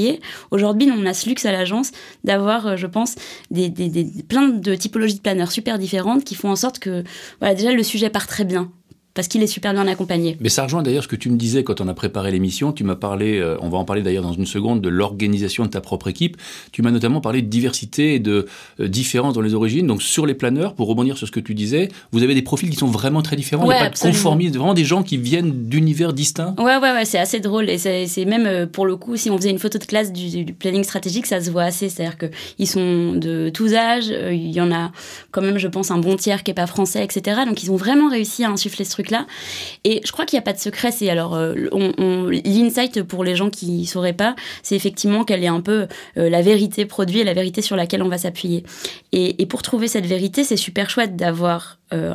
Aujourd'hui, 0.50 0.90
on 0.90 1.06
a 1.06 1.14
ce 1.14 1.28
luxe 1.28 1.44
à 1.46 1.52
l'agence 1.52 1.92
d'avoir, 2.24 2.66
euh, 2.66 2.76
je 2.76 2.86
pense, 2.86 3.16
des, 3.50 3.70
plein 4.28 4.48
de 4.48 4.74
typologies 4.74 5.16
de 5.16 5.20
planeurs 5.20 5.52
super 5.52 5.78
différentes 5.78 6.24
qui 6.24 6.34
font 6.34 6.50
en 6.50 6.56
sorte 6.56 6.78
que, 6.78 7.04
déjà, 7.40 7.72
le 7.72 7.82
sujet 7.82 8.10
part 8.10 8.26
très 8.26 8.44
bien 8.44 8.70
parce 9.14 9.26
qu'il 9.26 9.42
est 9.42 9.48
super 9.48 9.72
bien 9.72 9.86
accompagné. 9.88 10.36
Mais 10.40 10.48
ça 10.48 10.62
rejoint 10.62 10.82
d'ailleurs 10.82 11.02
ce 11.02 11.08
que 11.08 11.16
tu 11.16 11.30
me 11.30 11.36
disais 11.36 11.64
quand 11.64 11.80
on 11.80 11.88
a 11.88 11.94
préparé 11.94 12.30
l'émission. 12.30 12.72
Tu 12.72 12.84
m'as 12.84 12.94
parlé, 12.94 13.38
euh, 13.38 13.56
on 13.60 13.68
va 13.68 13.78
en 13.78 13.84
parler 13.84 14.02
d'ailleurs 14.02 14.22
dans 14.22 14.32
une 14.32 14.46
seconde, 14.46 14.80
de 14.80 14.88
l'organisation 14.88 15.64
de 15.64 15.70
ta 15.70 15.80
propre 15.80 16.08
équipe. 16.08 16.36
Tu 16.70 16.82
m'as 16.82 16.92
notamment 16.92 17.20
parlé 17.20 17.42
de 17.42 17.48
diversité 17.48 18.14
et 18.14 18.18
de 18.20 18.46
euh, 18.78 18.88
différence 18.88 19.34
dans 19.34 19.40
les 19.40 19.54
origines. 19.54 19.86
Donc 19.86 20.02
sur 20.02 20.26
les 20.26 20.34
planeurs, 20.34 20.74
pour 20.74 20.86
rebondir 20.86 21.18
sur 21.18 21.26
ce 21.26 21.32
que 21.32 21.40
tu 21.40 21.54
disais, 21.54 21.88
vous 22.12 22.22
avez 22.22 22.34
des 22.34 22.42
profils 22.42 22.70
qui 22.70 22.76
sont 22.76 22.86
vraiment 22.86 23.22
très 23.22 23.34
différents. 23.34 23.64
Il 23.64 23.68
n'y 23.68 23.74
a 23.74 23.90
pas 23.90 23.90
de 23.90 23.98
conformisme, 23.98 24.56
vraiment 24.56 24.74
des 24.74 24.84
gens 24.84 25.02
qui 25.02 25.16
viennent 25.16 25.68
d'univers 25.68 26.12
distincts. 26.12 26.54
Ouais, 26.58 26.76
ouais, 26.76 26.92
ouais, 26.92 27.04
c'est 27.04 27.18
assez 27.18 27.40
drôle. 27.40 27.68
Et 27.68 27.78
c'est 27.78 28.24
même 28.24 28.46
euh, 28.46 28.66
pour 28.66 28.86
le 28.86 28.96
coup, 28.96 29.16
si 29.16 29.28
on 29.28 29.36
faisait 29.36 29.50
une 29.50 29.58
photo 29.58 29.78
de 29.78 29.84
classe 29.84 30.12
du, 30.12 30.44
planning 30.52 30.84
stratégique, 30.84 31.26
ça 31.26 31.40
se 31.40 31.50
voit 31.50 31.64
assez. 31.64 31.88
C'est-à-dire 31.88 32.16
qu'ils 32.16 32.68
sont 32.68 33.14
de 33.14 33.50
tous 33.52 33.74
âges. 33.74 34.08
Il 34.08 34.52
y 34.52 34.60
en 34.60 34.70
a 34.70 34.92
quand 35.32 35.42
même, 35.42 35.58
je 35.58 35.66
pense, 35.66 35.90
un 35.90 35.98
bon 35.98 36.14
tiers 36.14 36.44
qui 36.44 36.50
n'est 36.50 36.54
pas 36.54 36.68
français, 36.68 37.02
etc. 37.02 37.40
Donc 37.44 37.64
ils 37.64 37.72
ont 37.72 37.76
vraiment 37.76 38.08
réussi 38.08 38.44
à 38.44 38.50
insuffler 38.50 38.84
ce 38.84 38.99
là 39.08 39.26
Et 39.84 40.00
je 40.04 40.12
crois 40.12 40.26
qu'il 40.26 40.36
n'y 40.36 40.40
a 40.40 40.44
pas 40.44 40.52
de 40.52 40.58
secret. 40.58 40.92
C'est 40.92 41.08
alors, 41.08 41.34
euh, 41.34 41.54
l'insight 42.44 43.02
pour 43.02 43.24
les 43.24 43.36
gens 43.36 43.48
qui 43.48 43.70
ne 43.70 43.86
sauraient 43.86 44.12
pas, 44.12 44.36
c'est 44.62 44.76
effectivement 44.76 45.24
qu'elle 45.24 45.42
est 45.42 45.48
un 45.48 45.60
peu 45.60 45.86
euh, 46.18 46.28
la 46.28 46.42
vérité 46.42 46.84
produit 46.84 47.20
et 47.20 47.24
la 47.24 47.34
vérité 47.34 47.62
sur 47.62 47.76
laquelle 47.76 48.02
on 48.02 48.08
va 48.08 48.18
s'appuyer. 48.18 48.64
Et, 49.12 49.46
pour 49.46 49.62
trouver 49.62 49.88
cette 49.88 50.06
vérité, 50.06 50.44
c'est 50.44 50.56
super 50.56 50.90
chouette 50.90 51.16
d'avoir 51.16 51.79
euh, 51.92 52.14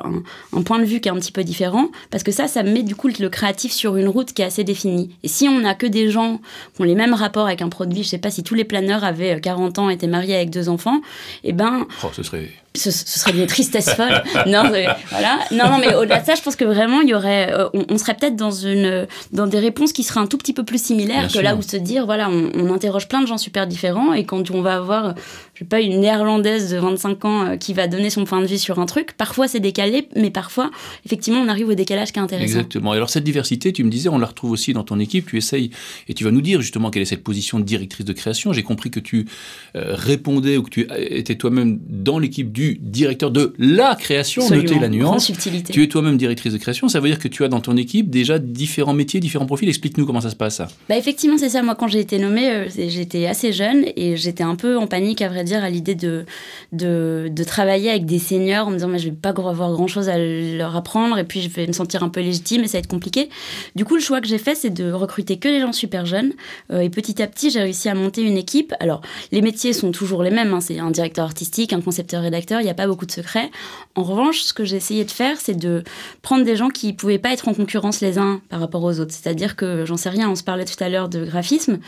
un, 0.53 0.61
point 0.61 0.79
de 0.79 0.85
vue 0.85 0.99
qui 0.99 1.09
est 1.09 1.11
un 1.11 1.15
petit 1.15 1.31
peu 1.31 1.43
différent, 1.43 1.89
parce 2.09 2.23
que 2.23 2.31
ça, 2.31 2.47
ça 2.47 2.63
met 2.63 2.83
du 2.83 2.95
coup 2.95 3.07
le 3.07 3.29
créatif 3.29 3.71
sur 3.71 3.97
une 3.97 4.07
route 4.07 4.33
qui 4.33 4.41
est 4.41 4.45
assez 4.45 4.63
définie. 4.63 5.15
Et 5.23 5.27
si 5.27 5.47
on 5.47 5.59
n'a 5.59 5.75
que 5.75 5.85
des 5.85 6.09
gens 6.09 6.39
qui 6.75 6.81
ont 6.81 6.85
les 6.85 6.95
mêmes 6.95 7.13
rapports 7.13 7.47
avec 7.47 7.61
un 7.61 7.69
produit, 7.69 8.03
je 8.03 8.09
sais 8.09 8.17
pas 8.17 8.31
si 8.31 8.43
tous 8.43 8.55
les 8.55 8.63
planeurs 8.63 9.03
avaient 9.03 9.39
40 9.39 9.79
ans, 9.79 9.89
étaient 9.89 10.07
mariés 10.07 10.35
avec 10.35 10.49
deux 10.49 10.69
enfants, 10.69 11.01
et 11.43 11.49
eh 11.49 11.53
ben... 11.53 11.87
Oh, 12.03 12.07
ce 12.13 12.23
serait 12.23 12.49
ce, 12.77 12.91
serait 12.91 13.31
une 13.31 13.47
tristesse 13.47 13.89
folle. 13.89 14.23
non, 14.47 14.63
voilà. 15.09 15.39
Non, 15.51 15.69
non, 15.69 15.77
mais 15.79 15.93
au-delà 15.95 16.19
de 16.19 16.25
ça, 16.25 16.35
je 16.35 16.41
pense 16.41 16.55
que 16.55 16.65
vraiment, 16.65 17.01
il 17.01 17.09
y 17.09 17.13
aurait, 17.13 17.53
euh, 17.53 17.69
on, 17.89 17.97
serait 17.97 18.15
peut-être 18.15 18.35
dans 18.35 18.51
une, 18.51 19.07
dans 19.31 19.47
des 19.47 19.59
réponses 19.59 19.93
qui 19.93 20.03
seraient 20.03 20.19
un 20.19 20.27
tout 20.27 20.37
petit 20.37 20.53
peu 20.53 20.63
plus 20.63 20.81
similaires 20.81 21.27
que 21.31 21.39
là 21.39 21.55
où 21.55 21.61
se 21.61 21.77
dire, 21.77 22.05
voilà, 22.05 22.29
on, 22.29 22.65
interroge 22.75 23.07
plein 23.07 23.21
de 23.21 23.27
gens 23.27 23.37
super 23.37 23.67
différents 23.67 24.11
et 24.13 24.25
quand 24.25 24.51
on 24.51 24.61
va 24.61 24.75
avoir, 24.75 25.13
je 25.55 25.59
sais 25.59 25.65
pas, 25.65 25.79
une 25.79 26.01
néerlandaise 26.01 26.69
de 26.69 26.77
25 26.77 27.25
ans 27.25 27.45
euh, 27.45 27.55
qui 27.55 27.73
va 27.73 27.87
donner 27.87 28.09
son 28.09 28.25
point 28.25 28.41
de 28.41 28.45
vue 28.45 28.57
sur 28.57 28.79
un 28.79 28.85
truc, 28.85 29.13
parfois 29.13 29.47
c'est 29.47 29.61
décalé, 29.61 30.09
mais 30.15 30.29
parfois, 30.29 30.69
effectivement, 31.05 31.39
on 31.39 31.47
arrive 31.47 31.69
au 31.69 31.73
décalage 31.73 32.11
qui 32.11 32.19
est 32.19 32.21
intéressant. 32.21 32.45
Exactement. 32.45 32.93
Et 32.93 32.97
alors 32.97 33.09
cette 33.09 33.23
diversité, 33.23 33.71
tu 33.71 33.83
me 33.85 33.89
disais, 33.89 34.09
on 34.09 34.17
la 34.17 34.27
retrouve 34.27 34.51
aussi 34.51 34.73
dans 34.73 34.83
ton 34.83 34.99
équipe. 34.99 35.27
Tu 35.27 35.37
essayes 35.37 35.71
et 36.09 36.13
tu 36.13 36.25
vas 36.25 36.31
nous 36.31 36.41
dire 36.41 36.61
justement 36.61 36.91
quelle 36.91 37.03
est 37.03 37.05
cette 37.05 37.23
position 37.23 37.57
de 37.59 37.63
directrice 37.63 38.05
de 38.05 38.11
création. 38.11 38.51
J'ai 38.51 38.63
compris 38.63 38.91
que 38.91 38.99
tu 38.99 39.27
euh, 39.75 39.95
répondais 39.95 40.57
ou 40.57 40.63
que 40.63 40.69
tu 40.69 40.87
étais 40.97 41.35
toi-même 41.35 41.79
dans 41.87 42.19
l'équipe 42.19 42.51
du 42.51 42.77
directeur 42.81 43.31
de 43.31 43.53
la 43.57 43.95
création. 43.95 44.47
Notez 44.49 44.77
la 44.77 44.89
nuance. 44.89 45.25
Subtilité. 45.25 45.71
Tu 45.71 45.83
es 45.83 45.87
toi-même 45.87 46.17
directrice 46.17 46.51
de 46.51 46.57
création. 46.57 46.89
Ça 46.89 46.99
veut 46.99 47.07
dire 47.07 47.19
que 47.19 47.29
tu 47.29 47.45
as 47.45 47.47
dans 47.47 47.61
ton 47.61 47.77
équipe 47.77 48.09
déjà 48.09 48.39
différents 48.39 48.93
métiers, 48.93 49.21
différents 49.21 49.45
profils. 49.45 49.69
Explique-nous 49.69 50.05
comment 50.05 50.21
ça 50.21 50.29
se 50.29 50.35
passe. 50.35 50.61
Bah 50.89 50.97
effectivement, 50.97 51.37
c'est 51.37 51.49
ça. 51.49 51.63
Moi, 51.63 51.75
quand 51.75 51.87
j'ai 51.87 51.99
été 51.99 52.19
nommée, 52.19 52.49
euh, 52.49 52.65
j'étais 52.67 53.25
assez 53.25 53.53
jeune 53.53 53.85
et 53.95 54.17
j'étais 54.17 54.43
un 54.43 54.55
peu 54.55 54.77
en 54.77 54.87
panique, 54.87 55.21
à 55.21 55.29
vrai 55.29 55.44
dire, 55.45 55.63
à 55.63 55.69
l'idée 55.69 55.95
de, 55.95 56.25
de, 56.71 57.43
travailler 57.43 57.89
avec 57.89 58.05
des 58.05 58.19
seniors 58.19 58.67
en 58.67 58.71
me 58.71 58.75
disant, 58.75 58.87
mais 58.87 58.99
je 58.99 59.09
vais 59.09 59.15
pas 59.15 59.29
avoir 59.29 59.71
grand 59.73 59.87
chose 59.87 60.09
à 60.09 60.17
leur 60.17 60.75
apprendre 60.75 61.17
et 61.17 61.23
puis 61.23 61.41
je 61.41 61.49
vais 61.49 61.67
me 61.67 61.73
sentir 61.73 62.03
un 62.03 62.09
peu 62.09 62.21
légitime 62.21 62.63
et 62.63 62.67
ça 62.67 62.73
va 62.73 62.79
être 62.79 62.87
compliqué. 62.87 63.29
Du 63.75 63.85
coup, 63.85 63.95
le 63.95 64.01
choix 64.01 64.21
que 64.21 64.27
j'ai 64.27 64.37
fait, 64.37 64.55
c'est 64.55 64.69
de 64.69 64.91
recruter 64.91 65.37
que 65.37 65.47
les 65.47 65.59
gens 65.59 65.71
super 65.73 66.05
jeunes. 66.05 66.33
Euh, 66.71 66.81
et 66.81 66.89
petit 66.89 67.21
à 67.21 67.27
petit, 67.27 67.49
j'ai 67.49 67.61
réussi 67.61 67.89
à 67.89 67.95
monter 67.95 68.21
une 68.21 68.37
équipe. 68.37 68.73
Alors, 68.79 69.01
les 69.31 69.41
métiers 69.41 69.73
sont 69.73 69.91
toujours 69.91 70.23
les 70.23 70.31
mêmes. 70.31 70.53
Hein. 70.53 70.61
C'est 70.61 70.79
un 70.79 70.91
directeur 70.91 71.25
artistique, 71.25 71.73
un 71.73 71.81
concepteur-rédacteur. 71.81 72.61
Il 72.61 72.63
n'y 72.63 72.69
a 72.69 72.75
pas 72.75 72.87
beaucoup 72.87 73.05
de 73.05 73.11
secrets. 73.11 73.51
En 73.95 74.03
revanche, 74.03 74.41
ce 74.41 74.53
que 74.53 74.65
j'ai 74.65 74.77
essayé 74.77 75.05
de 75.05 75.11
faire, 75.11 75.39
c'est 75.39 75.57
de 75.57 75.83
prendre 76.21 76.43
des 76.43 76.55
gens 76.55 76.69
qui 76.69 76.87
ne 76.87 76.93
pouvaient 76.93 77.19
pas 77.19 77.31
être 77.31 77.47
en 77.47 77.53
concurrence 77.53 78.01
les 78.01 78.17
uns 78.17 78.41
par 78.49 78.59
rapport 78.59 78.83
aux 78.83 78.99
autres. 78.99 79.13
C'est-à-dire 79.13 79.55
que, 79.55 79.85
j'en 79.85 79.97
sais 79.97 80.09
rien, 80.09 80.29
on 80.29 80.35
se 80.35 80.43
parlait 80.43 80.65
tout 80.65 80.81
à 80.83 80.89
l'heure 80.89 81.09
de 81.09 81.25
graphisme. 81.25 81.79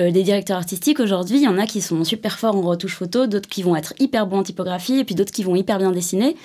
Euh, 0.00 0.10
des 0.10 0.22
directeurs 0.22 0.56
artistiques, 0.56 1.00
aujourd'hui, 1.00 1.36
il 1.36 1.42
y 1.42 1.48
en 1.48 1.58
a 1.58 1.66
qui 1.66 1.80
sont 1.80 2.04
super 2.04 2.38
forts 2.38 2.56
en 2.56 2.62
retouche 2.62 2.96
photo, 3.04 3.26
d'autres 3.26 3.48
qui 3.48 3.62
vont 3.62 3.76
être 3.76 3.94
hyper 3.98 4.26
bons 4.26 4.38
en 4.38 4.42
typographie, 4.42 4.98
et 4.98 5.04
puis 5.04 5.14
d'autres 5.14 5.32
qui 5.32 5.44
vont 5.44 5.56
hyper 5.56 5.78
bien 5.78 5.92
dessiner. 5.92 6.36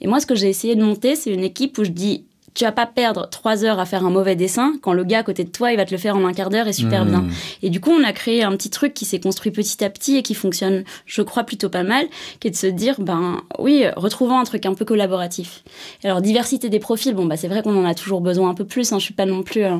Et 0.00 0.06
moi, 0.06 0.20
ce 0.20 0.26
que 0.26 0.34
j'ai 0.34 0.48
essayé 0.48 0.74
de 0.74 0.82
monter, 0.82 1.16
c'est 1.16 1.30
une 1.30 1.44
équipe 1.44 1.78
où 1.78 1.84
je 1.84 1.90
dis 1.90 2.24
tu 2.54 2.62
vas 2.64 2.72
pas 2.72 2.86
perdre 2.86 3.28
trois 3.28 3.64
heures 3.64 3.80
à 3.80 3.84
faire 3.84 4.06
un 4.06 4.10
mauvais 4.10 4.36
dessin 4.36 4.74
quand 4.80 4.92
le 4.92 5.02
gars 5.02 5.18
à 5.18 5.22
côté 5.24 5.42
de 5.42 5.50
toi, 5.50 5.72
il 5.72 5.76
va 5.76 5.84
te 5.84 5.90
le 5.90 5.98
faire 5.98 6.16
en 6.16 6.24
un 6.24 6.32
quart 6.32 6.50
d'heure 6.50 6.68
et 6.68 6.72
super 6.72 7.04
hmm. 7.04 7.08
bien. 7.08 7.24
Et 7.62 7.70
du 7.70 7.80
coup, 7.80 7.90
on 7.90 8.04
a 8.04 8.12
créé 8.12 8.44
un 8.44 8.52
petit 8.52 8.70
truc 8.70 8.94
qui 8.94 9.04
s'est 9.04 9.18
construit 9.18 9.50
petit 9.50 9.82
à 9.84 9.90
petit 9.90 10.16
et 10.16 10.22
qui 10.22 10.34
fonctionne, 10.34 10.84
je 11.04 11.22
crois, 11.22 11.42
plutôt 11.42 11.68
pas 11.68 11.82
mal, 11.82 12.06
qui 12.38 12.48
est 12.48 12.52
de 12.52 12.56
se 12.56 12.68
dire, 12.68 13.00
ben 13.00 13.42
oui, 13.58 13.84
retrouvons 13.96 14.38
un 14.38 14.44
truc 14.44 14.66
un 14.66 14.74
peu 14.74 14.84
collaboratif. 14.84 15.64
Alors, 16.04 16.22
diversité 16.22 16.68
des 16.68 16.78
profils, 16.78 17.12
bon, 17.12 17.26
bah 17.26 17.36
c'est 17.36 17.48
vrai 17.48 17.62
qu'on 17.62 17.76
en 17.76 17.84
a 17.84 17.94
toujours 17.94 18.20
besoin 18.20 18.50
un 18.50 18.54
peu 18.54 18.64
plus. 18.64 18.92
Hein, 18.92 19.00
je 19.00 19.04
suis 19.04 19.14
pas 19.14 19.26
non 19.26 19.42
plus 19.42 19.64
euh, 19.64 19.78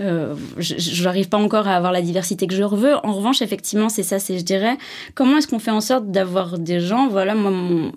euh, 0.00 0.34
je 0.58 1.04
n'arrive 1.04 1.28
pas 1.28 1.38
encore 1.38 1.68
à 1.68 1.76
avoir 1.76 1.92
la 1.92 2.02
diversité 2.02 2.46
que 2.46 2.54
je 2.54 2.64
veux. 2.64 2.96
En 3.04 3.12
revanche, 3.12 3.42
effectivement, 3.42 3.88
c'est 3.88 4.02
ça, 4.02 4.18
c'est, 4.18 4.38
je 4.38 4.44
dirais, 4.44 4.76
comment 5.14 5.36
est-ce 5.38 5.46
qu'on 5.46 5.60
fait 5.60 5.70
en 5.70 5.80
sorte 5.80 6.10
d'avoir 6.10 6.58
des 6.58 6.80
gens, 6.80 7.08
voilà, 7.08 7.34
moi, 7.34 7.50
mon, 7.52 7.92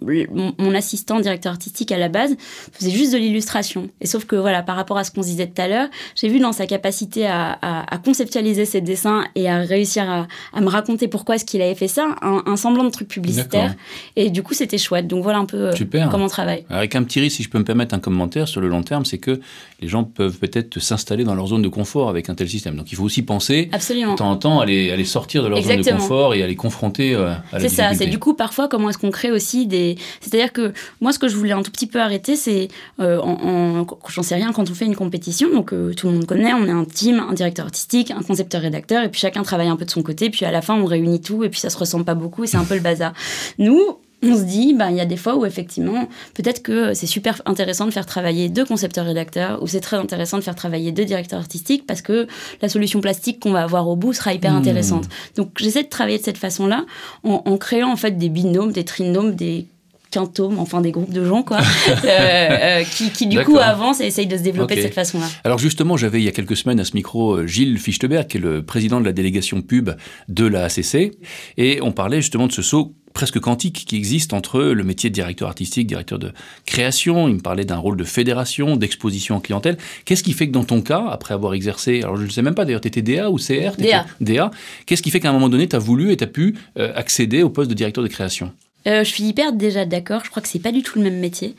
mon, 0.59 0.75
assistant 0.75 1.19
directeur 1.19 1.51
artistique 1.51 1.91
à 1.91 1.97
la 1.97 2.07
base 2.07 2.35
faisait 2.71 2.91
juste 2.91 3.13
de 3.13 3.17
l'illustration. 3.17 3.89
Et 3.99 4.05
sauf 4.05 4.25
que, 4.25 4.35
voilà, 4.35 4.61
par 4.61 4.75
rapport 4.75 4.97
à 4.97 5.03
ce 5.03 5.11
qu'on 5.11 5.21
disait 5.21 5.47
tout 5.47 5.59
à 5.59 5.67
l'heure, 5.67 5.87
j'ai 6.15 6.27
vu 6.27 6.39
dans 6.39 6.51
sa 6.51 6.67
capacité 6.67 7.25
à, 7.25 7.57
à, 7.61 7.97
conceptualiser 7.97 8.65
ses 8.65 8.81
dessins 8.81 9.23
et 9.33 9.49
à 9.49 9.57
réussir 9.57 10.07
à, 10.07 10.27
à 10.53 10.61
me 10.61 10.67
raconter 10.67 11.07
pourquoi 11.07 11.35
est-ce 11.35 11.45
qu'il 11.45 11.61
avait 11.63 11.75
fait 11.75 11.87
ça, 11.87 12.15
un, 12.21 12.55
semblant 12.55 12.83
de 12.83 12.89
truc 12.89 13.07
publicitaire. 13.07 13.75
Et 14.15 14.29
du 14.29 14.43
coup, 14.43 14.53
c'était 14.53 14.77
chouette. 14.77 15.07
Donc 15.07 15.23
voilà 15.23 15.39
un 15.39 15.45
peu 15.45 15.69
euh, 15.69 16.07
comment 16.11 16.25
on 16.25 16.29
travaille. 16.29 16.63
Avec 16.69 16.95
un 16.95 17.03
petit 17.03 17.19
risque, 17.19 17.37
si 17.37 17.43
je 17.43 17.49
peux 17.49 17.57
me 17.57 17.63
permettre 17.63 17.95
un 17.95 17.99
commentaire 17.99 18.47
sur 18.47 18.61
le 18.61 18.67
long 18.67 18.83
terme, 18.83 19.03
c'est 19.05 19.17
que 19.17 19.39
les 19.81 19.87
gens 19.87 20.03
peuvent 20.03 20.37
peut-être 20.37 20.79
s'installer 20.79 21.23
dans 21.23 21.33
leur 21.33 21.47
zone 21.47 21.63
de 21.63 21.67
confort 21.67 21.86
fort 21.87 22.09
avec 22.09 22.29
un 22.29 22.35
tel 22.35 22.49
système. 22.49 22.75
Donc 22.75 22.91
il 22.91 22.95
faut 22.95 23.03
aussi 23.03 23.23
penser 23.23 23.69
Absolument. 23.71 24.13
de 24.13 24.17
temps 24.17 24.31
en 24.31 24.37
temps 24.37 24.59
à 24.59 24.65
les, 24.65 25.05
sortir 25.05 25.43
de 25.43 25.47
leur 25.47 25.61
zone 25.61 25.81
de 25.81 25.91
confort 25.91 26.35
et 26.35 26.43
à 26.43 26.47
les 26.47 26.55
confronter 26.55 27.13
euh, 27.15 27.33
à 27.51 27.59
la 27.59 27.59
C'est 27.61 27.69
ça, 27.69 27.93
c'est 27.93 28.07
du 28.07 28.19
coup 28.19 28.33
parfois 28.33 28.67
comment 28.67 28.89
est-ce 28.89 28.97
qu'on 28.97 29.11
crée 29.11 29.31
aussi 29.31 29.65
des... 29.65 29.97
C'est-à-dire 30.21 30.51
que 30.53 30.73
moi 31.01 31.11
ce 31.11 31.19
que 31.19 31.27
je 31.27 31.35
voulais 31.35 31.53
un 31.53 31.63
tout 31.63 31.71
petit 31.71 31.87
peu 31.87 31.99
arrêter, 31.99 32.35
c'est, 32.35 32.67
euh, 32.99 33.19
en, 33.19 33.85
j'en 34.09 34.23
sais 34.23 34.35
rien, 34.35 34.51
quand 34.51 34.69
on 34.69 34.73
fait 34.73 34.85
une 34.85 34.95
compétition, 34.95 35.49
donc 35.51 35.73
euh, 35.73 35.93
tout 35.93 36.07
le 36.07 36.13
monde 36.13 36.25
connaît, 36.25 36.53
on 36.53 36.65
est 36.65 36.71
un 36.71 36.85
team, 36.85 37.19
un 37.19 37.33
directeur 37.33 37.65
artistique, 37.65 38.11
un 38.11 38.21
concepteur-rédacteur, 38.21 39.03
et 39.03 39.09
puis 39.09 39.19
chacun 39.19 39.43
travaille 39.43 39.69
un 39.69 39.75
peu 39.75 39.85
de 39.85 39.91
son 39.91 40.03
côté, 40.03 40.29
puis 40.29 40.45
à 40.45 40.51
la 40.51 40.61
fin 40.61 40.75
on 40.75 40.85
réunit 40.85 41.21
tout, 41.21 41.43
et 41.43 41.49
puis 41.49 41.59
ça 41.59 41.69
se 41.69 41.77
ressemble 41.77 42.05
pas 42.05 42.15
beaucoup, 42.15 42.43
et 42.43 42.47
c'est 42.47 42.57
un 42.57 42.65
peu 42.65 42.75
le 42.75 42.81
bazar. 42.81 43.13
Nous, 43.57 43.97
on 44.23 44.35
se 44.35 44.43
dit, 44.43 44.73
ben, 44.73 44.89
il 44.89 44.97
y 44.97 45.01
a 45.01 45.05
des 45.05 45.17
fois 45.17 45.35
où 45.35 45.45
effectivement, 45.45 46.07
peut-être 46.33 46.63
que 46.63 46.93
c'est 46.93 47.05
super 47.05 47.41
intéressant 47.45 47.85
de 47.85 47.91
faire 47.91 48.05
travailler 48.05 48.49
deux 48.49 48.65
concepteurs-rédacteurs, 48.65 49.61
ou 49.61 49.67
c'est 49.67 49.79
très 49.79 49.97
intéressant 49.97 50.37
de 50.37 50.43
faire 50.43 50.55
travailler 50.55 50.91
deux 50.91 51.05
directeurs 51.05 51.39
artistiques, 51.39 51.85
parce 51.85 52.01
que 52.01 52.27
la 52.61 52.69
solution 52.69 52.99
plastique 52.99 53.39
qu'on 53.39 53.51
va 53.51 53.63
avoir 53.63 53.87
au 53.87 53.95
bout 53.95 54.13
sera 54.13 54.33
hyper 54.33 54.53
hmm. 54.53 54.57
intéressante. 54.57 55.05
Donc 55.35 55.51
j'essaie 55.57 55.83
de 55.83 55.89
travailler 55.89 56.17
de 56.17 56.23
cette 56.23 56.37
façon-là, 56.37 56.85
en, 57.23 57.43
en, 57.45 57.57
créant 57.57 57.91
en 57.91 57.95
fait 57.95 58.17
des 58.17 58.29
binômes, 58.29 58.71
des 58.71 58.85
trinômes, 58.85 59.35
des 59.35 59.67
quintomes, 60.11 60.59
enfin 60.59 60.81
des 60.81 60.91
groupes 60.91 61.11
de 61.11 61.25
gens, 61.25 61.43
quoi, 61.43 61.57
euh, 61.89 62.07
euh, 62.07 62.83
qui, 62.83 63.11
qui, 63.11 63.27
du 63.27 63.39
coup 63.43 63.57
avancent 63.57 64.01
et 64.01 64.05
essayent 64.05 64.27
de 64.27 64.37
se 64.37 64.43
développer 64.43 64.75
de 64.75 64.81
cette 64.81 64.93
façon-là. 64.93 65.27
Alors 65.43 65.57
justement, 65.57 65.97
j'avais 65.97 66.21
il 66.21 66.25
y 66.25 66.29
a 66.29 66.31
quelques 66.31 66.57
semaines 66.57 66.79
à 66.79 66.85
ce 66.85 66.93
micro 66.93 67.37
euh, 67.37 67.47
Gilles 67.47 67.77
Fichteberg, 67.79 68.27
qui 68.27 68.37
est 68.37 68.41
le 68.41 68.63
président 68.63 68.99
de 68.99 69.05
la 69.05 69.13
délégation 69.13 69.61
pub 69.61 69.91
de 70.27 70.45
la 70.45 70.65
ACC, 70.65 71.13
et 71.57 71.79
on 71.81 71.91
parlait 71.91 72.21
justement 72.21 72.47
de 72.47 72.51
ce 72.51 72.61
saut 72.61 72.93
presque 73.13 73.39
quantique 73.39 73.85
qui 73.87 73.95
existe 73.95 74.31
entre 74.31 74.61
le 74.61 74.83
métier 74.83 75.09
de 75.09 75.15
directeur 75.15 75.47
artistique, 75.47 75.87
directeur 75.87 76.19
de 76.19 76.33
création. 76.67 77.27
Il 77.27 77.35
me 77.35 77.39
parlait 77.39 77.65
d'un 77.65 77.77
rôle 77.77 77.97
de 77.97 78.03
fédération, 78.03 78.75
d'exposition 78.75 79.35
en 79.35 79.39
clientèle. 79.39 79.77
Qu'est-ce 80.05 80.21
qui 80.21 80.33
fait 80.33 80.45
que 80.47 80.51
dans 80.51 80.65
ton 80.65 80.81
cas, 80.81 81.03
après 81.09 81.33
avoir 81.33 81.55
exercé, 81.55 82.03
alors 82.03 82.17
je 82.17 82.25
ne 82.25 82.29
sais 82.29 82.43
même 82.43 82.53
pas 82.53 82.63
d'ailleurs, 82.63 82.81
tu 82.81 82.89
étais 82.89 83.01
DA 83.01 83.31
ou 83.31 83.37
CR 83.37 83.75
DA. 83.79 84.05
DA. 84.21 84.51
Qu'est-ce 84.85 85.01
qui 85.01 85.09
fait 85.09 85.19
qu'à 85.19 85.31
un 85.31 85.33
moment 85.33 85.49
donné, 85.49 85.67
tu 85.67 85.75
as 85.75 85.79
voulu 85.79 86.11
et 86.11 86.17
tu 86.17 86.23
as 86.23 86.27
pu 86.27 86.55
accéder 86.75 87.41
au 87.41 87.49
poste 87.49 87.71
de 87.71 87.75
directeur 87.75 88.03
de 88.03 88.09
création? 88.09 88.51
Euh, 88.87 89.03
je 89.03 89.09
suis 89.09 89.23
hyper 89.23 89.53
déjà 89.53 89.85
d'accord. 89.85 90.23
Je 90.23 90.29
crois 90.29 90.41
que 90.41 90.47
c'est 90.47 90.59
pas 90.59 90.71
du 90.71 90.81
tout 90.81 90.97
le 90.97 91.03
même 91.03 91.19
métier. 91.19 91.55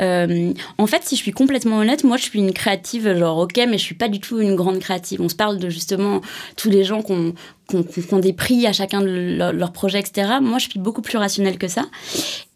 Euh, 0.00 0.52
en 0.78 0.86
fait, 0.86 1.02
si 1.04 1.16
je 1.16 1.22
suis 1.22 1.32
complètement 1.32 1.78
honnête, 1.78 2.04
moi, 2.04 2.16
je 2.16 2.24
suis 2.24 2.38
une 2.38 2.52
créative, 2.52 3.16
genre 3.16 3.38
ok, 3.38 3.56
mais 3.68 3.78
je 3.78 3.84
suis 3.84 3.94
pas 3.94 4.08
du 4.08 4.20
tout 4.20 4.40
une 4.40 4.56
grande 4.56 4.78
créative. 4.78 5.20
On 5.20 5.28
se 5.28 5.34
parle 5.34 5.58
de 5.58 5.68
justement 5.68 6.20
tous 6.56 6.70
les 6.70 6.84
gens 6.84 7.02
qu'on 7.02 7.34
qui 7.70 8.14
ont, 8.14 8.18
des 8.18 8.32
prix 8.32 8.66
à 8.66 8.72
chacun 8.72 9.00
de 9.00 9.50
leurs 9.52 9.72
projets, 9.72 10.00
etc. 10.00 10.28
Moi, 10.40 10.58
je 10.58 10.68
suis 10.68 10.78
beaucoup 10.78 11.02
plus 11.02 11.18
rationnelle 11.18 11.58
que 11.58 11.68
ça. 11.68 11.82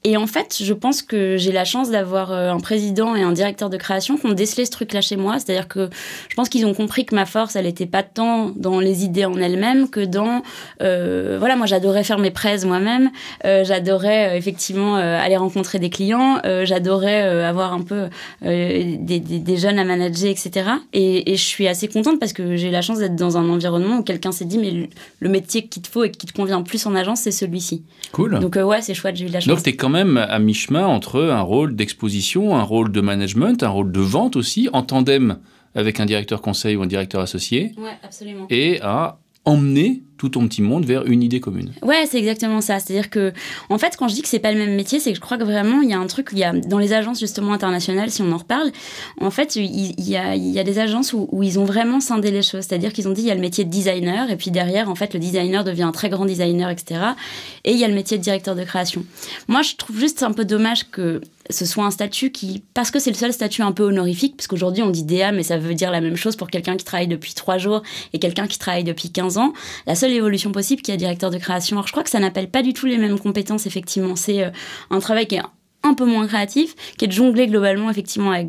Et 0.07 0.19
en 0.19 0.27
fait, 0.27 0.59
je 0.61 0.75
pense 0.75 1.01
que 1.01 1.39
j'ai 1.39 1.51
la 1.51 1.65
chance 1.65 1.91
d'avoir 1.91 2.31
euh, 2.31 2.51
un 2.51 2.61
président 2.61 3.17
et 3.17 3.23
un 3.23 3.33
directeur 3.33 3.71
de 3.71 3.79
création 3.79 4.19
qui 4.19 4.27
ont 4.27 4.33
décelé 4.33 4.67
ce 4.67 4.71
truc-là 4.71 5.01
chez 5.01 5.17
moi. 5.17 5.39
C'est-à-dire 5.39 5.67
que 5.67 5.89
je 6.29 6.35
pense 6.35 6.51
qu'ils 6.51 6.67
ont 6.67 6.75
compris 6.75 7.07
que 7.07 7.15
ma 7.15 7.25
force, 7.25 7.57
elle 7.57 7.65
n'était 7.65 7.87
pas 7.87 8.03
tant 8.03 8.51
dans 8.55 8.81
les 8.81 9.05
idées 9.05 9.25
en 9.25 9.39
elles-mêmes 9.39 9.89
que 9.89 10.01
dans... 10.01 10.43
Euh, 10.83 11.37
voilà, 11.39 11.57
moi, 11.57 11.65
j'adorais 11.65 12.05
faire 12.05 12.19
mes 12.19 12.31
presses 12.31 12.67
moi-même. 12.67 13.11
Euh, 13.47 13.65
j'adorais 13.65 14.37
effectivement 14.37 14.97
aller 14.97 15.39
rencontrer 15.39 15.79
des 15.79 15.89
clients. 15.89 16.39
j'adorais 16.65 17.23
avoir 17.23 17.73
un 17.73 17.81
peu 17.81 18.09
des, 18.43 19.57
jeunes 19.57 19.79
à 19.79 19.85
manager, 19.85 20.31
etc. 20.31 20.69
Et, 20.93 21.35
je 21.35 21.43
suis 21.43 21.67
assez 21.67 21.89
contente 21.89 22.21
parce 22.21 22.33
que 22.33 22.57
j'ai 22.57 22.71
la 22.71 22.83
chance 22.83 22.99
d'être 22.99 23.17
dans 23.17 23.39
un 23.39 23.49
environnement 23.49 23.99
où 23.99 24.03
quelqu'un 24.03 24.33
s'est 24.33 24.45
dit, 24.45 24.89
le 25.21 25.29
métier 25.29 25.67
qu'il 25.67 25.83
te 25.83 25.89
faut 25.89 26.05
et 26.05 26.11
qui 26.11 26.27
te 26.27 26.33
convient 26.33 26.63
plus 26.63 26.87
en 26.87 26.95
agence, 26.95 27.21
c'est 27.21 27.31
celui-ci. 27.31 27.85
Cool. 28.13 28.39
Donc, 28.41 28.57
ouais, 28.57 28.83
c'est 28.83 28.95
chouette, 28.95 29.17
j'ai 29.17 29.27
eu 29.27 29.29
la 29.29 29.41
chance. 29.41 29.49
Donc, 29.49 29.63
tu 29.63 29.71
es 29.71 29.77
quand 29.77 29.89
même 29.89 30.17
à 30.17 30.39
mi-chemin 30.39 30.87
entre 30.87 31.23
un 31.23 31.41
rôle 31.41 31.75
d'exposition, 31.75 32.57
un 32.57 32.63
rôle 32.63 32.93
de 32.93 33.01
management, 33.01 33.63
un 33.63 33.69
rôle 33.69 33.93
de 33.93 34.01
vente 34.01 34.37
aussi, 34.37 34.69
en 34.73 34.83
tandem 34.83 35.39
avec 35.75 36.01
un 36.01 36.07
directeur 36.07 36.41
conseil 36.41 36.77
ou 36.77 36.83
un 36.83 36.87
directeur 36.87 37.21
associé. 37.21 37.73
Ouais, 37.77 37.91
absolument. 38.03 38.47
Et 38.51 38.81
à 38.83 39.19
emmener 39.45 40.03
tout 40.17 40.29
ton 40.29 40.47
petit 40.47 40.63
monde 40.63 40.85
vers 40.85 41.05
une 41.07 41.23
idée 41.23 41.41
commune. 41.41 41.73
Ouais, 41.83 42.07
c'est 42.09 42.19
exactement 42.19 42.61
ça. 42.61 42.79
C'est-à-dire 42.79 43.11
que, 43.11 43.33
en 43.69 43.79
fait, 43.79 43.97
quand 43.97 44.09
je 44.09 44.15
dis 44.15 44.23
que 44.23 44.29
c'est 44.29 44.39
pas 44.39 44.53
le 44.53 44.59
même 44.59 44.75
métier, 44.75 45.01
c'est 45.01 45.11
que 45.11 45.17
je 45.17 45.21
crois 45.21 45.37
que 45.37 45.45
vraiment, 45.45 45.83
il 45.83 45.91
y 45.91 45.93
a 45.93 45.99
un 45.99 46.07
truc, 46.07 46.29
il 46.33 46.39
y 46.39 46.45
a, 46.45 46.53
dans 46.53 46.79
les 46.79 46.93
agences 46.93 47.21
justement 47.21 47.53
internationales, 47.53 48.11
si 48.11 48.23
on 48.23 48.31
en 48.33 48.39
reparle, 48.39 48.71
en 49.21 49.31
fait, 49.31 49.57
il, 49.57 50.09
y, 50.09 50.17
a, 50.17 50.65
des 50.65 50.79
agences 50.79 51.13
où, 51.13 51.43
ils 51.43 51.59
ont 51.59 51.65
vraiment 51.65 52.01
scindé 52.01 52.31
les 52.31 52.43
choses. 52.43 52.65
C'est-à-dire 52.65 52.93
qu'ils 52.93 53.09
ont 53.09 53.13
dit, 53.13 53.23
il 53.23 53.29
y 53.29 53.31
a 53.31 53.35
le 53.35 53.41
métier 53.41 53.65
de 53.65 53.71
designer, 53.71 54.31
et 54.31 54.37
puis 54.37 54.51
derrière, 54.51 54.89
en 54.89 54.95
fait, 54.95 55.15
le 55.15 55.21
designer 55.21 55.65
devient 55.65 55.83
un 55.83 55.93
très 55.93 56.09
grand 56.09 56.25
designer, 56.25 56.71
etc. 56.71 57.01
Et 57.65 57.73
il 57.73 57.79
y 57.79 57.85
a 57.85 57.89
le 57.89 57.95
métier 57.95 58.19
de 58.19 58.23
directeur 58.23 58.55
de 58.55 58.65
création. 58.65 59.05
Moi, 59.49 59.63
je 59.63 59.75
trouve 59.77 59.99
juste 59.99 60.23
un 60.23 60.33
peu 60.33 60.45
dommage 60.45 60.91
que 60.91 61.21
ce 61.51 61.67
soit 61.67 61.85
un 61.85 61.91
statut 61.91 62.31
qui, 62.31 62.63
parce 62.73 62.91
que 62.91 62.99
c'est 62.99 63.11
le 63.11 63.17
seul 63.17 63.33
statut 63.33 63.63
un 63.63 63.73
peu 63.73 63.83
honorifique, 63.83 64.37
parce 64.37 64.47
qu'aujourd'hui 64.47 64.83
on 64.83 64.91
dit 64.91 65.05
DA, 65.05 65.33
mais 65.33 65.43
ça 65.43 65.59
veut 65.59 65.75
dire 65.75 65.91
la 65.91 66.01
même 66.01 66.17
chose 66.17 66.37
pour 66.37 66.49
quelqu'un 66.49 66.77
qui 66.77 66.85
travaille 66.85 67.09
depuis 67.09 67.35
trois 67.35 67.59
jours 67.59 67.83
et 68.13 68.19
quelqu'un 68.19 68.47
qui 68.47 68.59
travaille 68.59 68.85
depuis 68.85 69.11
15 69.11 69.39
ans. 69.39 69.53
Seule 70.05 70.13
évolution 70.13 70.53
possible 70.53 70.83
qui 70.83 70.91
est 70.91 70.97
directeur 70.99 71.31
de 71.31 71.39
création. 71.39 71.77
Alors 71.77 71.87
je 71.87 71.93
crois 71.93 72.05
que 72.05 72.11
ça 72.11 72.21
n'appelle 72.21 72.51
pas 72.51 72.63
du 72.63 72.75
tout 72.75 72.85
les 72.85 72.99
mêmes 72.99 73.19
compétences, 73.19 73.67
effectivement. 73.67 74.17
C'est 74.17 74.45
euh, 74.45 74.51
un 74.91 75.01
travail 75.01 75.27
qui 75.27 75.37
est 75.37 75.43
un 75.83 75.95
peu 75.95 76.05
moins 76.05 76.27
créatif, 76.27 76.75
qui 76.99 77.07
est 77.07 77.09
de 77.09 77.13
jongler 77.13 77.47
globalement 77.47 77.91
effectivement 77.91 78.33
avec, 78.33 78.49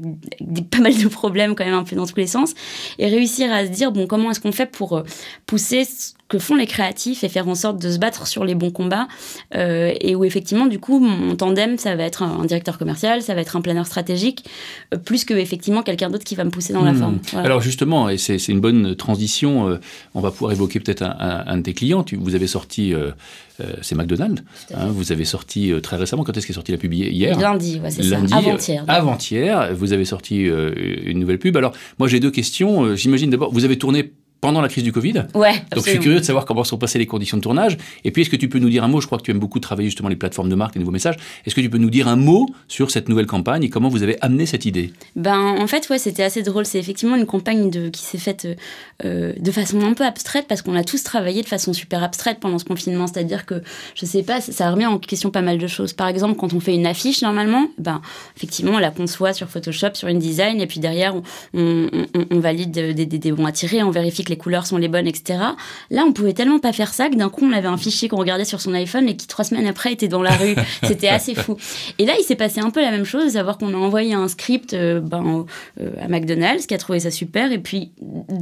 pas 0.70 0.80
mal 0.80 0.98
de 0.98 1.08
problèmes 1.08 1.56
quand 1.56 1.66
même 1.66 1.74
un 1.74 1.84
peu 1.84 1.96
dans 1.96 2.06
tous 2.06 2.18
les 2.18 2.28
sens, 2.28 2.54
et 3.00 3.08
réussir 3.08 3.52
à 3.54 3.66
se 3.66 3.72
dire 3.72 3.92
bon 3.92 4.06
comment 4.06 4.32
est-ce 4.32 4.42
qu'on 4.42 4.52
fait 4.52 4.66
pour 4.66 4.98
euh, 4.98 5.04
pousser 5.46 5.86
que 6.28 6.40
font 6.40 6.56
les 6.56 6.66
créatifs 6.66 7.24
et 7.24 7.30
faire 7.30 7.48
en 7.48 7.56
sorte 7.56 7.80
de 7.80 7.92
se 7.92 8.00
battre 8.00 8.26
sur 8.26 8.46
les 8.46 8.56
bons 8.56 8.72
combats. 8.72 9.08
Euh, 9.56 9.94
et 10.02 10.16
où 10.16 10.24
effectivement, 10.24 10.66
du 10.66 10.80
coup, 10.80 11.00
mon 11.00 11.36
tandem, 11.36 11.78
ça 11.78 11.96
va 11.96 12.04
être 12.04 12.24
un, 12.24 12.46
directeur 12.46 12.78
commercial, 12.78 13.22
ça 13.22 13.36
va 13.36 13.42
être 13.42 13.56
un 13.56 13.62
planeur 13.62 13.86
stratégique, 13.86 14.46
euh, 14.94 14.98
plus 14.98 15.24
que 15.24 15.34
effectivement 15.36 15.84
quelqu'un 15.84 16.10
d'autre 16.10 16.24
qui 16.24 16.36
va 16.36 16.44
me 16.44 16.50
pousser 16.50 16.74
dans 16.74 16.84
la 16.84 16.94
hmm. 16.94 16.98
forme. 16.98 17.20
Alors 17.34 17.62
justement, 17.62 18.10
et 18.10 18.18
c'est 18.18 18.48
une 18.48 18.60
bonne 18.60 18.96
transition, 18.96 19.70
euh, 19.70 19.80
on 20.16 20.22
va 20.22 20.32
pouvoir 20.32 20.52
évoquer 20.52 20.80
peut-être 20.80 21.04
un, 21.04 21.58
de 21.58 21.62
tes 21.62 21.74
clients. 21.74 22.04
Tu, 22.04 22.16
vous 22.16 22.34
avez 22.34 22.48
sorti, 22.48 22.94
c'est 23.82 23.96
McDonald's, 23.96 24.44
hein, 24.74 24.88
vous 24.88 25.12
avez 25.12 25.26
sorti 25.26 25.72
très 25.82 25.98
récemment, 25.98 26.24
quand 26.24 26.36
est-ce 26.36 26.46
qu'il 26.46 26.54
est 26.54 26.56
sorti 26.56 26.72
la 26.72 26.78
pub 26.78 26.94
Hier? 26.94 27.38
Lundi, 27.40 27.80
ouais, 27.84 27.92
c'est 27.92 28.04
ça. 28.04 28.18
Avant-hier. 28.32 28.84
Avant-hier, 28.88 29.74
vous 29.76 29.94
avez 29.94 30.06
sorti 30.06 30.44
une 30.46 31.20
nouvelle 31.20 31.40
pub. 31.40 31.56
Alors 31.58 31.74
moi 32.00 32.08
j'ai 32.08 32.20
deux 32.20 32.32
questions. 32.32 32.96
J'imagine 32.96 33.30
d'abord, 33.30 33.52
vous 33.52 33.66
avez 33.66 33.78
tourné 33.78 34.14
pendant 34.42 34.62
la 34.62 34.68
crise 34.68 34.84
du 34.84 34.92
Covid. 34.92 35.26
Ouais, 35.34 35.54
Donc 35.72 35.86
je 35.86 35.90
suis 35.90 36.00
curieux 36.00 36.20
de 36.20 36.26
savoir 36.26 36.46
comment 36.46 36.64
sont 36.64 36.78
passées 36.78 37.00
les 37.00 37.08
conditions 37.08 37.38
de 37.38 37.42
tournage. 37.42 37.78
Et 38.04 38.12
puis 38.12 38.22
est-ce 38.22 38.30
que 38.30 38.36
tu 38.36 38.50
peux 38.50 38.60
nous 38.60 38.70
dire 38.70 38.84
un 38.84 38.88
mot? 38.88 39.02
Je 39.02 39.08
crois 39.08 39.18
que 39.18 39.24
tu 39.24 39.32
aimes 39.32 39.40
beaucoup 39.40 39.60
travailler 39.60 39.90
justement 39.90 40.10
les 40.10 40.16
plateformes 40.16 40.50
de 40.50 40.56
marque, 40.56 40.76
les 40.76 40.80
nouveaux 40.80 40.92
messages. 40.92 41.16
Est-ce 41.46 41.56
que 41.56 41.62
tu 41.62 41.70
peux 41.70 41.78
nous 41.78 41.90
dire 41.90 42.08
un 42.08 42.16
mot 42.16 42.48
sur 42.68 42.92
cette 42.92 43.10
nouvelle 43.10 43.26
campagne 43.26 43.64
et 43.64 43.70
comment 43.70 43.90
vous 43.90 44.04
avez 44.04 44.18
amené 44.22 44.46
cette 44.46 44.66
idée? 44.66 44.94
Ben 45.16 45.40
en 45.40 45.68
fait 45.68 45.90
ouais 45.90 45.98
c'était 45.98 46.24
assez 46.24 46.44
drôle. 46.44 46.66
C'est 46.66 46.80
effectivement 46.80 47.16
une 47.16 47.26
campagne 47.26 47.70
de, 47.70 47.90
qui 47.90 48.04
s'est 48.04 48.18
faite 48.18 48.48
euh, 49.04 49.34
de 49.38 49.52
façon 49.52 49.82
un 49.82 49.94
peu 49.94 50.06
abstraite 50.06 50.46
parce 50.48 50.62
qu'on 50.62 50.76
a 50.76 50.84
tous 50.84 51.04
travaillé 51.04 51.42
de 51.42 51.48
façon 51.48 51.74
super 51.74 52.04
abstraite 52.04 52.40
pendant 52.40 52.60
ce 52.60 52.66
confinement. 52.66 53.08
C'est-à-dire 53.08 53.46
que 53.46 53.64
je 53.96 54.06
sais 54.06 54.24
pas, 54.24 54.42
ça 54.42 54.70
remet 54.70 54.86
en 54.86 55.00
question 55.00 55.32
pas 55.32 55.42
mal 55.42 55.58
de 55.58 55.68
choses. 55.68 55.94
Par 55.94 56.08
exemple 56.08 56.36
quand 56.36 56.54
on 56.54 56.60
fait 56.60 56.76
une 56.76 56.86
affiche 56.86 57.22
normalement, 57.22 57.68
ben 57.78 58.02
effectivement 58.36 58.74
on 58.74 58.80
la 58.80 58.92
conçoit 58.92 59.34
sur 59.34 59.50
Photoshop, 59.50 59.94
sur 59.94 60.08
InDesign 60.08 60.62
et 60.62 60.68
puis 60.68 60.80
derrière 60.80 61.16
on, 61.54 61.90
on, 62.32 62.40
valide 62.40 62.72
des, 62.72 63.06
des 63.06 63.32
bons 63.32 63.46
à 63.46 63.52
tirer, 63.52 63.82
on 63.82 63.92
vérifie 63.92 64.24
que 64.26 64.30
les 64.30 64.38
couleurs 64.38 64.68
sont 64.68 64.78
les 64.78 64.90
bonnes 64.90 65.08
etc. 65.08 65.40
Là, 65.90 66.04
on 66.06 66.12
pouvait 66.12 66.34
tellement 66.34 66.60
pas 66.60 66.74
faire 66.74 66.94
ça 66.94 67.10
que 67.10 67.16
d'un 67.16 67.30
coup, 67.30 67.46
on 67.46 67.54
avait 67.54 67.68
un 67.68 67.78
fichier 67.78 68.10
qu'on 68.10 68.18
regardait 68.18 68.46
sur 68.46 68.60
son 68.60 68.74
iPhone 68.74 69.08
et 69.08 69.16
qui 69.16 69.28
trois 69.28 69.46
semaines 69.46 69.68
après 69.68 69.94
était 69.94 70.08
dans 70.08 70.22
la 70.22 70.36
rue. 70.36 70.56
C'était 70.84 71.08
assez 71.08 71.36
fou. 71.36 71.58
Et 72.00 72.06
là, 72.06 72.14
il 72.20 72.24
s'est 72.24 72.36
passé 72.36 72.60
un 72.60 72.70
peu 72.70 72.82
la 72.82 72.92
même 72.92 73.06
chose, 73.06 73.24
à 73.24 73.30
savoir 73.30 73.58
qu'on 73.58 73.74
a 73.74 73.78
envoyé 73.78 74.14
un 74.14 74.28
script 74.28 74.74
euh, 74.74 75.00
ben, 75.00 75.46
euh, 75.80 75.92
à 76.02 76.08
McDonald's 76.08 76.66
qui 76.66 76.74
a 76.74 76.78
trouvé 76.78 77.00
ça 77.00 77.12
super 77.12 77.52
et 77.52 77.60
puis 77.60 77.92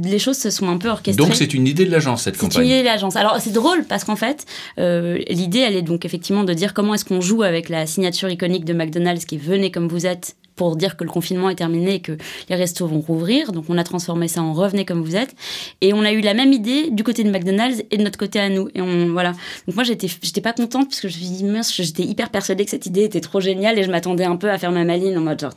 les 0.02 0.18
choses 0.18 0.38
se 0.38 0.50
sont 0.50 0.68
un 0.68 0.78
peu 0.78 0.88
orchestrées. 0.88 1.24
Donc 1.24 1.34
c'est 1.34 1.54
une 1.54 1.66
idée 1.66 1.84
de 1.84 1.90
l'agence 1.90 2.22
cette 2.22 2.36
campagne. 2.36 2.52
C'est 2.52 2.62
une 2.62 2.66
idée 2.66 2.80
de 2.80 2.86
l'agence. 2.86 3.16
Alors 3.16 3.38
c'est 3.40 3.52
drôle 3.52 3.84
parce 3.84 4.04
qu'en 4.04 4.16
fait, 4.16 4.46
euh, 4.78 5.18
l'idée 5.28 5.60
elle 5.60 5.76
est 5.76 5.82
donc 5.82 6.04
effectivement 6.04 6.44
de 6.44 6.52
dire 6.52 6.74
comment 6.74 6.94
est-ce 6.94 7.04
qu'on 7.04 7.20
joue 7.20 7.42
avec 7.42 7.68
la 7.68 7.86
signature 7.86 8.28
iconique 8.30 8.64
de 8.64 8.72
McDonald's 8.72 9.24
qui 9.24 9.36
est 9.36 9.38
venez 9.38 9.70
comme 9.70 9.88
vous 9.88 10.06
êtes 10.06 10.36
pour 10.56 10.76
dire 10.76 10.96
que 10.96 11.04
le 11.04 11.10
confinement 11.10 11.50
est 11.50 11.56
terminé 11.56 11.94
et 11.94 12.00
que 12.00 12.16
les 12.48 12.56
restos 12.56 12.86
vont 12.86 13.00
rouvrir. 13.00 13.52
Donc 13.52 13.64
on 13.68 13.78
a 13.78 13.84
transformé 13.84 14.28
ça 14.28 14.42
en 14.42 14.52
revenez 14.52 14.84
comme 14.84 15.02
vous 15.02 15.16
êtes. 15.16 15.34
Et 15.80 15.92
on 15.92 16.02
a 16.02 16.12
eu 16.12 16.20
la 16.20 16.34
même 16.34 16.52
idée 16.52 16.90
du 16.90 17.02
côté 17.02 17.24
de 17.24 17.30
McDonald's 17.30 17.82
et 17.90 17.96
de 17.96 18.02
notre 18.02 18.18
côté 18.18 18.38
à 18.38 18.48
nous. 18.48 18.68
Et 18.74 18.80
on, 18.80 19.12
voilà. 19.12 19.32
Donc 19.66 19.74
moi 19.74 19.84
j'étais, 19.84 20.08
j'étais 20.22 20.40
pas 20.40 20.52
contente 20.52 20.88
parce 20.88 21.00
que 21.00 21.08
je 21.08 21.18
me 21.18 21.24
suis 21.24 21.34
dit 21.34 21.44
mince, 21.44 21.74
j'étais 21.74 22.04
hyper 22.04 22.30
persuadée 22.30 22.64
que 22.64 22.70
cette 22.70 22.86
idée 22.86 23.04
était 23.04 23.20
trop 23.20 23.40
géniale 23.40 23.78
et 23.78 23.82
je 23.82 23.90
m'attendais 23.90 24.24
un 24.24 24.36
peu 24.36 24.50
à 24.50 24.58
faire 24.58 24.72
ma 24.72 24.84
maline 24.84 25.16
en 25.18 25.22
mode 25.22 25.40
genre 25.40 25.54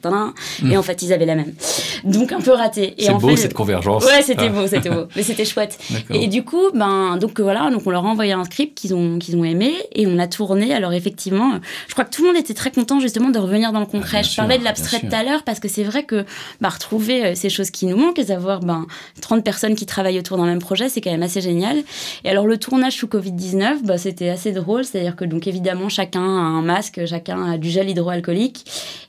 et 0.62 0.66
mm. 0.66 0.78
en 0.78 0.82
fait 0.82 1.02
ils 1.02 1.14
avaient 1.14 1.26
la 1.26 1.36
même. 1.36 1.54
Donc 2.04 2.32
un 2.32 2.42
peu 2.42 2.52
raté. 2.52 2.96
C'est 2.98 3.14
beau 3.14 3.36
cette 3.36 3.54
convergence. 3.54 4.06
Ouais, 4.06 4.22
c'était 4.22 4.50
beau, 4.50 4.68
c'était 4.68 4.90
beau. 4.90 5.06
Mais 5.16 5.24
c'était 5.24 5.46
chouette. 5.46 5.78
Et 6.12 6.28
du 6.28 6.44
coup, 6.44 6.72
ben 6.74 7.18
donc 7.18 7.40
voilà, 7.40 7.70
donc 7.70 7.82
on 7.86 7.92
leur 7.92 8.06
a 8.06 8.10
envoyé 8.10 8.34
un 8.34 8.44
script 8.46 8.78
qu'ils 8.78 8.94
ont 8.94 9.20
qu'ils 9.20 9.36
ont 9.36 9.44
aimé 9.44 9.74
et 9.94 10.08
on 10.08 10.18
a 10.20 10.28
tourné. 10.28 10.74
Alors 10.74 10.94
effectivement, 10.94 11.54
je 11.88 11.94
crois 11.94 12.06
que 12.06 12.12
tout 12.12 12.24
le 12.24 12.30
monde 12.30 12.38
était 12.38 12.54
très 12.54 12.72
content 12.72 13.00
justement 13.00 13.30
de 13.30 13.40
revenir 13.40 13.72
dans 13.72 13.80
le 13.80 13.86
concret. 13.86 14.20
Ah, 14.20 14.22
je 14.24 14.36
parlais 14.36 14.58
de 14.58 14.64
tout 14.90 15.08
à 15.12 15.24
l'heure 15.24 15.44
parce 15.44 15.60
que 15.60 15.68
c'est 15.68 15.84
vrai 15.84 16.04
que 16.04 16.26
bah, 16.62 16.70
retrouver 16.70 17.26
euh, 17.26 17.36
ces 17.36 17.50
choses 17.50 17.72
qui 17.72 17.86
nous 17.86 17.98
manquent 17.98 18.20
et 18.20 18.26
d'avoir 18.26 18.60
ben, 18.62 18.86
30 19.22 19.44
personnes 19.44 19.76
qui 19.76 19.86
travaillent 19.86 20.20
autour 20.20 20.38
d'un 20.38 20.46
même 20.46 20.60
projet, 20.60 20.90
c'est 20.90 21.02
quand 21.02 21.12
même 21.12 21.24
assez 21.24 21.42
génial. 21.42 21.84
Et 22.24 22.30
alors 22.30 22.48
le 22.48 22.58
tournage 22.58 22.94
sous 22.94 23.08
Covid-19, 23.08 23.84
bah, 23.84 23.98
c'était 23.98 24.30
assez 24.30 24.52
drôle, 24.52 24.86
c'est-à-dire 24.86 25.16
que 25.16 25.26
donc 25.26 25.48
évidemment 25.48 25.90
chacun 25.90 26.22
a 26.22 26.42
un 26.42 26.62
masque, 26.62 27.06
chacun 27.06 27.52
a 27.52 27.58
du 27.58 27.70
gel 27.70 27.90
hydroalcoolique 27.90 28.66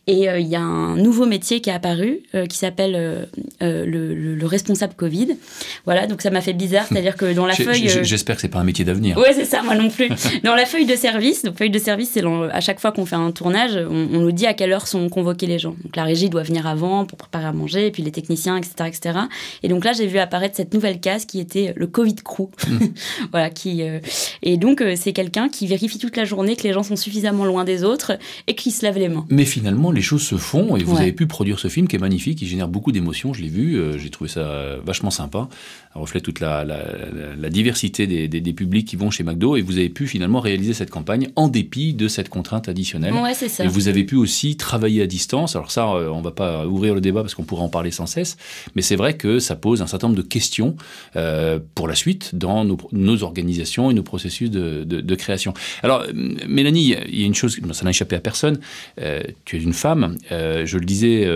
et 0.06 0.28
euh, 0.28 0.38
il 0.38 0.48
y 0.48 0.56
a 0.56 0.60
un 0.60 0.96
nouveau 0.96 1.26
métier 1.26 1.60
qui 1.60 1.70
est 1.70 1.74
apparu 1.74 2.20
euh, 2.34 2.46
qui 2.46 2.56
s'appelle 2.56 3.28
le, 3.60 4.46
responsable 4.46 4.94
Covid. 4.94 5.36
Voilà, 5.84 6.06
donc 6.06 6.22
ça 6.22 6.30
m'a 6.30 6.40
fait 6.40 6.54
bizarre, 6.54 6.86
c'est-à-dire 6.88 7.16
que 7.16 7.34
dans 7.34 7.44
la 7.44 7.54
feuille... 7.54 7.88
J'espère 8.02 8.36
que 8.36 8.42
c'est 8.42 8.48
pas 8.48 8.60
un 8.60 8.64
métier 8.64 8.84
d'avenir. 8.84 9.18
Oui, 9.18 9.28
c'est 9.34 9.44
ça, 9.44 9.62
moi 9.62 9.74
non 9.74 9.90
plus. 9.90 10.08
dans 10.44 10.54
la 10.54 10.64
feuille 10.64 10.86
de 10.86 10.96
service, 10.96 11.42
donc 11.42 11.58
feuille 11.58 11.70
de 11.70 11.78
service, 11.78 12.10
c'est 12.14 12.24
à 12.24 12.60
chaque 12.60 12.80
fois 12.80 12.92
qu'on 12.92 13.04
fait 13.04 13.16
un 13.16 13.30
tournage, 13.30 13.76
on, 13.76 14.08
on 14.12 14.20
nous 14.20 14.32
dit 14.32 14.46
à 14.46 14.54
quelle 14.54 14.72
heure 14.72 14.86
sont 14.86 15.08
convoqués 15.08 15.46
les 15.46 15.58
gens. 15.58 15.67
Gens. 15.68 15.76
Donc 15.82 15.96
la 15.96 16.04
régie 16.04 16.30
doit 16.30 16.42
venir 16.42 16.66
avant 16.66 17.04
pour 17.04 17.18
préparer 17.18 17.46
à 17.46 17.52
manger, 17.52 17.86
et 17.86 17.90
puis 17.90 18.02
les 18.02 18.10
techniciens, 18.10 18.56
etc. 18.56 18.72
etc. 18.86 19.18
Et 19.62 19.68
donc 19.68 19.84
là, 19.84 19.92
j'ai 19.92 20.06
vu 20.06 20.18
apparaître 20.18 20.56
cette 20.56 20.74
nouvelle 20.74 21.00
case 21.00 21.24
qui 21.24 21.40
était 21.40 21.72
le 21.76 21.86
Covid 21.86 22.16
crew. 22.16 22.48
Mm. 22.68 22.78
voilà, 23.30 23.50
qui, 23.50 23.82
euh, 23.82 24.00
et 24.42 24.56
donc, 24.56 24.80
euh, 24.80 24.94
c'est 24.96 25.12
quelqu'un 25.12 25.48
qui 25.48 25.66
vérifie 25.66 25.98
toute 25.98 26.16
la 26.16 26.24
journée 26.24 26.56
que 26.56 26.62
les 26.62 26.72
gens 26.72 26.82
sont 26.82 26.96
suffisamment 26.96 27.44
loin 27.44 27.64
des 27.64 27.84
autres 27.84 28.18
et 28.46 28.54
qui 28.54 28.70
se 28.70 28.84
lave 28.84 28.98
les 28.98 29.08
mains. 29.08 29.26
Mais 29.30 29.44
finalement, 29.44 29.90
les 29.90 30.02
choses 30.02 30.22
se 30.22 30.36
font, 30.36 30.76
et 30.76 30.84
vous 30.84 30.96
avez 30.96 31.12
pu 31.12 31.26
produire 31.26 31.58
ce 31.58 31.68
film 31.68 31.88
qui 31.88 31.96
est 31.96 32.00
magnifique, 32.00 32.38
qui 32.38 32.46
génère 32.46 32.68
beaucoup 32.68 32.92
d'émotions, 32.92 33.32
je 33.32 33.42
l'ai 33.42 33.48
vu, 33.48 33.80
j'ai 33.98 34.10
trouvé 34.10 34.30
ça 34.30 34.76
vachement 34.84 35.10
sympa. 35.10 35.48
Ça 35.94 36.00
reflète 36.00 36.22
toute 36.22 36.40
la, 36.40 36.64
la, 36.64 37.50
diversité 37.50 38.06
des, 38.06 38.28
des, 38.28 38.52
publics 38.52 38.86
qui 38.86 38.96
vont 38.96 39.10
chez 39.10 39.24
McDo, 39.24 39.56
et 39.56 39.62
vous 39.62 39.78
avez 39.78 39.88
pu 39.88 40.06
finalement 40.06 40.40
réaliser 40.40 40.72
cette 40.72 40.90
campagne 40.90 41.28
en 41.36 41.48
dépit 41.48 41.94
de 41.94 42.08
cette 42.08 42.28
contrainte 42.28 42.68
additionnelle. 42.68 43.14
Ouais, 43.14 43.34
c'est 43.34 43.48
ça. 43.48 43.64
Et 43.64 43.68
vous 43.68 43.88
avez 43.88 44.04
pu 44.04 44.16
aussi 44.16 44.56
travailler 44.56 45.02
à 45.02 45.06
distance. 45.06 45.56
Alors 45.58 45.72
ça, 45.72 45.88
euh, 45.88 46.08
on 46.08 46.18
ne 46.18 46.24
va 46.24 46.30
pas 46.30 46.66
ouvrir 46.66 46.94
le 46.94 47.00
débat 47.00 47.22
parce 47.22 47.34
qu'on 47.34 47.42
pourra 47.42 47.64
en 47.64 47.68
parler 47.68 47.90
sans 47.90 48.06
cesse, 48.06 48.36
mais 48.76 48.82
c'est 48.82 48.94
vrai 48.94 49.16
que 49.16 49.40
ça 49.40 49.56
pose 49.56 49.82
un 49.82 49.88
certain 49.88 50.06
nombre 50.06 50.16
de 50.16 50.26
questions 50.26 50.76
euh, 51.16 51.58
pour 51.74 51.88
la 51.88 51.96
suite 51.96 52.34
dans 52.34 52.64
nos, 52.64 53.22
organisations 53.24 53.90
et 53.90 53.94
nos 53.94 54.04
processus 54.04 54.50
de, 54.50 55.14
création. 55.16 55.52
Alors, 55.82 56.04
Mélanie, 56.14 56.94
il 57.08 57.20
y 57.20 57.24
a 57.24 57.26
une 57.26 57.34
chose, 57.34 57.58
ça 57.72 57.84
n'a 57.84 57.90
échappé 57.90 58.14
à 58.14 58.20
personne, 58.20 58.60
euh, 59.00 59.20
tu 59.44 59.56
es 59.56 59.60
une 59.60 59.72
femme, 59.72 60.16
je 60.30 60.78
le 60.78 60.84
disais 60.84 61.28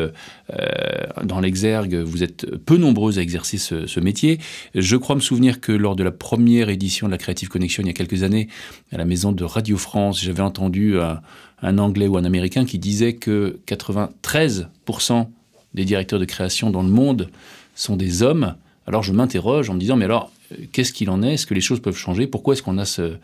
dans 1.25 1.41
l'exergue, 1.41 1.97
vous 1.97 2.23
êtes 2.23 2.47
peu 2.59 2.77
nombreuses 2.77 3.19
à 3.19 3.23
exercer 3.23 3.59
ce, 3.59 3.87
ce 3.87 3.99
métier. 3.99 4.39
Je 4.77 4.97
crois 4.97 5.17
me 5.17 5.21
souvenir 5.21 5.61
que 5.61 5.73
lors 5.73 5.97
de 5.97 6.05
la 6.05 6.13
première 6.13 6.69
édition 6.69 7.09
de 7.09 7.13
la 7.13 7.19
Creative 7.19 7.49
Connection 7.49 7.83
il 7.83 7.89
y 7.89 7.91
a 7.91 7.95
quelques 7.95 8.23
années, 8.23 8.49
à 8.93 8.99
la 8.99 9.05
maison 9.05 9.33
de 9.33 9.43
Radio 9.43 9.77
France, 9.77 10.23
j'avais 10.23 10.43
entendu 10.43 11.01
un, 11.01 11.21
Anglais 11.63 12.07
ou 12.07 12.17
un 12.17 12.25
Américain 12.25 12.65
qui 12.65 12.79
disait 12.79 13.15
que 13.15 13.59
93% 13.67 15.27
des 15.75 15.85
directeurs 15.85 16.19
de 16.19 16.25
création 16.25 16.71
dans 16.71 16.83
le 16.83 16.89
monde 16.89 17.31
sont 17.75 17.97
des 17.97 18.23
hommes. 18.23 18.55
Alors 18.87 19.03
je 19.03 19.13
m'interroge 19.13 19.71
en 19.71 19.75
me 19.75 19.81
disant, 19.81 19.97
mais 19.97 20.07
alors, 20.07 20.33
qu'est-ce 20.73 20.93
qu'il 20.93 21.09
en 21.09 21.23
est? 21.23 21.35
Est-ce 21.35 21.47
que 21.47 21.55
les 21.55 21.61
choses 21.61 21.81
peuvent 21.81 21.97
changer? 21.97 22.27
Pourquoi 22.27 22.55
est-ce 22.55 22.63
qu'on 22.63 22.79
a 22.79 22.85
ce... 22.85 23.15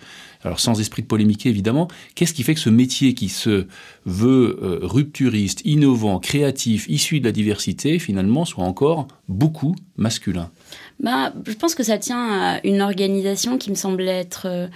Alors 0.44 0.61
sans 0.61 0.79
esprit 0.79 1.03
de 1.03 1.09
polémique 1.09 1.46
évidemment, 1.46 1.88
qu'est-ce 2.14 2.33
qui 2.33 2.44
fait 2.44 2.55
que 2.55 2.61
ce 2.61 2.70
métier 2.70 3.14
qui 3.14 3.29
se 3.29 3.66
veut 4.07 4.59
euh, 4.62 4.79
rupturiste, 4.83 5.62
innovant, 5.64 6.20
créatif, 6.20 6.87
issu 6.88 7.18
de 7.18 7.24
la 7.24 7.33
diversité, 7.33 7.98
finalement, 7.98 8.44
soit 8.44 8.64
encore 8.64 9.09
beaucoup 9.29 9.74
masculin? 9.96 10.51
Bah, 11.01 11.33
Je 11.44 11.55
pense 11.55 11.74
que 11.74 11.83
ça 11.83 11.98
tient 11.98 12.29
à 12.31 12.61
une 12.64 12.81
organisation 12.81 13.59
qui 13.59 13.70
me 13.70 13.77
semble 13.77 14.09
être... 14.09 14.46
Euh, 14.46 14.68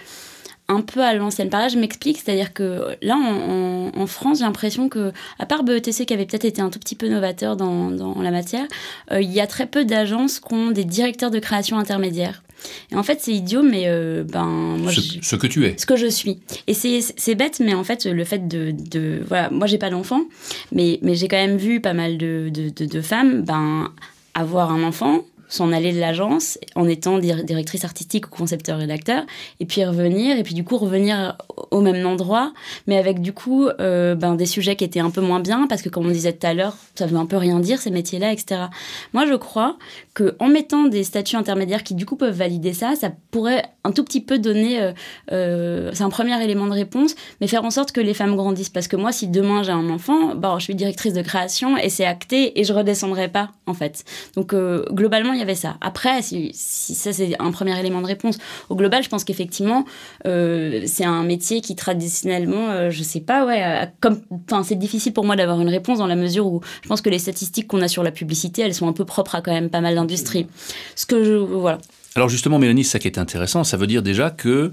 un 0.73 0.81
peu 0.81 1.01
à 1.01 1.15
l'ancienne. 1.15 1.51
Par 1.51 1.61
là, 1.61 1.69
je 1.69 1.79
m'explique, 1.79 2.19
c'est-à-dire 2.19 2.53
que 2.53 2.97
là, 3.03 3.17
en, 3.17 4.07
France, 4.07 4.39
j'ai 4.39 4.45
l'impression 4.45 4.89
que, 4.89 5.13
à 5.39 5.47
part 5.47 5.63
BETC 5.63 6.07
qui 6.07 6.15
avait 6.15 6.27
peut-être 6.27 6.45
été 6.45 6.61
un 6.61 6.71
tout 6.71 6.79
petit 6.79 6.97
peu 6.97 7.09
novateur 7.09 7.57
dans, 7.57 7.91
dans 7.91 8.21
la 8.21 8.31
matière, 8.31 8.67
euh, 9.13 9.21
il 9.21 9.31
y 9.31 9.41
a 9.41 9.47
très 9.47 9.67
peu 9.67 9.85
d'agences 9.85 10.41
qui 10.41 10.53
ont 10.55 10.71
des 10.71 10.85
directeurs 10.85 11.31
de 11.31 11.39
création 11.39 11.79
intermédiaires. 11.79 12.43
Et 12.91 12.97
en 12.97 13.03
fait, 13.03 13.19
c'est 13.21 13.33
idiot, 13.33 13.63
mais 13.63 13.85
euh, 13.87 14.25
ben 14.25 14.45
moi, 14.45 14.93
ce, 14.93 15.37
que 15.37 15.47
tu 15.47 15.67
es, 15.67 15.75
ce 15.79 15.87
que 15.87 15.97
je 15.97 16.07
suis. 16.07 16.39
Et 16.67 16.75
c'est 16.75 17.35
bête, 17.35 17.61
mais 17.61 17.75
en 17.75 17.85
fait, 17.85 18.05
le 18.05 18.25
fait 18.25 18.47
de, 18.47 18.73
de 18.73 19.23
voilà, 19.27 19.51
moi 19.51 19.67
j'ai 19.67 19.79
pas 19.79 19.91
d'enfant, 19.91 20.23
mais 20.71 20.99
mais 21.03 21.15
j'ai 21.15 21.29
quand 21.29 21.37
même 21.37 21.57
vu 21.57 21.81
pas 21.81 21.93
mal 21.93 22.19
de, 22.19 22.51
de, 22.51 22.87
de 22.87 23.01
femmes, 23.01 23.43
ben 23.43 23.91
avoir 24.35 24.71
un 24.71 24.83
enfant, 24.83 25.25
s'en 25.53 25.71
aller 25.71 25.93
de 25.93 26.01
l'agence 26.01 26.59
en 26.77 26.89
étant 26.89 27.19
directrice 27.19 27.85
artistique 27.85 28.27
ou 28.27 28.31
concepteur 28.31 28.79
rédacteur 28.79 29.25
et 29.61 29.67
puis 29.67 29.85
revenir 29.85 30.39
et 30.39 30.43
puis 30.43 30.55
du 30.55 30.65
coup 30.65 30.79
revenir 30.79 31.37
au 31.71 31.83
même 31.83 32.07
endroit 32.07 32.55
mais 32.87 32.97
avec 32.97 33.21
du 33.21 33.35
coup 33.35 33.67
euh, 33.67 34.15
ben, 34.15 34.35
des 34.35 34.47
sujets 34.47 34.77
qui 34.77 34.85
étaient 34.85 35.01
un 35.01 35.11
peu 35.11 35.21
moins 35.21 35.41
bien 35.41 35.67
parce 35.67 35.83
que 35.83 35.91
comme 35.91 36.07
on 36.07 36.11
disait 36.11 36.33
tout 36.33 36.47
à 36.47 36.55
l'heure 36.55 36.75
ça 36.95 37.05
veut 37.05 37.19
un 37.19 37.27
peu 37.27 37.37
rien 37.37 37.61
dire 37.61 37.79
ces 37.79 37.91
métiers 37.91 38.19
là 38.19 38.33
etc 38.33 38.63
moi 39.13 39.27
je 39.27 39.35
crois 39.35 39.77
que 40.15 40.37
en 40.39 40.49
mettant 40.49 40.85
des 40.85 41.05
statuts 41.05 41.37
intermédiaires 41.37 41.83
qui 41.83 41.95
du 41.95 42.07
coup 42.07 42.17
peuvent 42.17 42.35
valider 42.35 42.73
ça 42.73 42.95
ça 42.97 43.11
pourrait 43.31 43.65
un 43.85 43.93
tout 43.93 44.05
petit 44.05 44.23
peu 44.23 44.39
donner 44.39 44.81
euh, 44.81 44.93
euh, 45.33 45.91
c'est 45.93 46.05
un 46.05 46.11
premier 46.11 46.43
élément 46.43 46.67
de 46.67 46.73
réponse 46.73 47.15
mais 47.43 47.47
faire 47.47 47.65
en 47.65 47.71
sorte 47.71 47.93
que 47.93 48.01
les 48.01 48.15
femmes 48.15 48.37
grandissent. 48.37 48.71
Parce 48.71 48.89
que 48.89 48.97
moi 48.97 49.13
si 49.13 49.29
demain 49.29 49.63
j'ai 49.63 49.73
un 49.73 49.91
enfant 49.91 50.35
bon 50.35 50.59
je 50.59 50.65
suis 50.65 50.75
directrice 50.75 51.13
de 51.13 51.23
création 51.23 51.77
et 51.77 51.91
c'est 51.91 52.07
acté 52.07 52.59
et 52.59 52.65
je 52.65 52.73
redescendrai 52.73 53.29
pas 53.29 53.51
en 53.67 53.75
fait. 53.75 54.05
Donc 54.35 54.55
globalement 54.55 55.35
il 55.35 55.42
Après, 55.81 56.23
si, 56.23 56.53
ça 56.55 57.13
c'est 57.13 57.41
un 57.41 57.51
premier 57.51 57.79
élément 57.79 58.01
de 58.01 58.07
réponse, 58.07 58.39
au 58.69 58.77
global, 58.77 59.03
je 59.03 59.09
pense 59.09 59.25
qu'effectivement, 59.25 59.85
euh, 60.27 60.83
c'est 60.87 61.05
un 61.05 61.23
métier 61.23 61.61
qui 61.61 61.77
traditionnellement, 61.77 62.71
euh, 62.71 62.91
je 62.91 63.03
sais 63.03 63.21
pas, 63.21 63.45
ouais, 63.47 63.89
comme, 64.01 64.21
enfin, 64.31 64.63
c'est 64.63 64.77
difficile 64.77 65.13
pour 65.13 65.25
moi 65.25 65.37
d'avoir 65.37 65.61
une 65.61 65.69
réponse 65.69 65.99
dans 65.99 66.07
la 66.07 66.17
mesure 66.17 66.47
où 66.47 66.61
je 66.83 66.89
pense 66.89 67.01
que 67.01 67.11
les 67.11 67.19
statistiques 67.19 67.69
qu'on 67.69 67.83
a 67.83 67.89
sur 67.89 68.03
la 68.03 68.11
publicité, 68.11 68.63
elles 68.63 68.75
sont 68.75 68.89
un 68.89 68.93
peu 68.93 69.05
propres 69.05 69.35
à 69.35 69.43
quand 69.43 69.53
même 69.53 69.71
pas 69.71 69.81
mal 69.81 69.95
d'industries. 69.95 70.47
Ce 70.95 71.07
que 71.07 71.25
je, 71.25 71.35
voilà. 71.35 71.79
Alors 72.15 72.29
justement, 72.29 72.59
Mélanie, 72.59 72.85
ça 72.85 72.99
qui 72.99 73.09
est 73.09 73.19
intéressant, 73.19 73.65
ça 73.65 73.77
veut 73.77 73.87
dire 73.87 74.03
déjà 74.03 74.31
que 74.31 74.73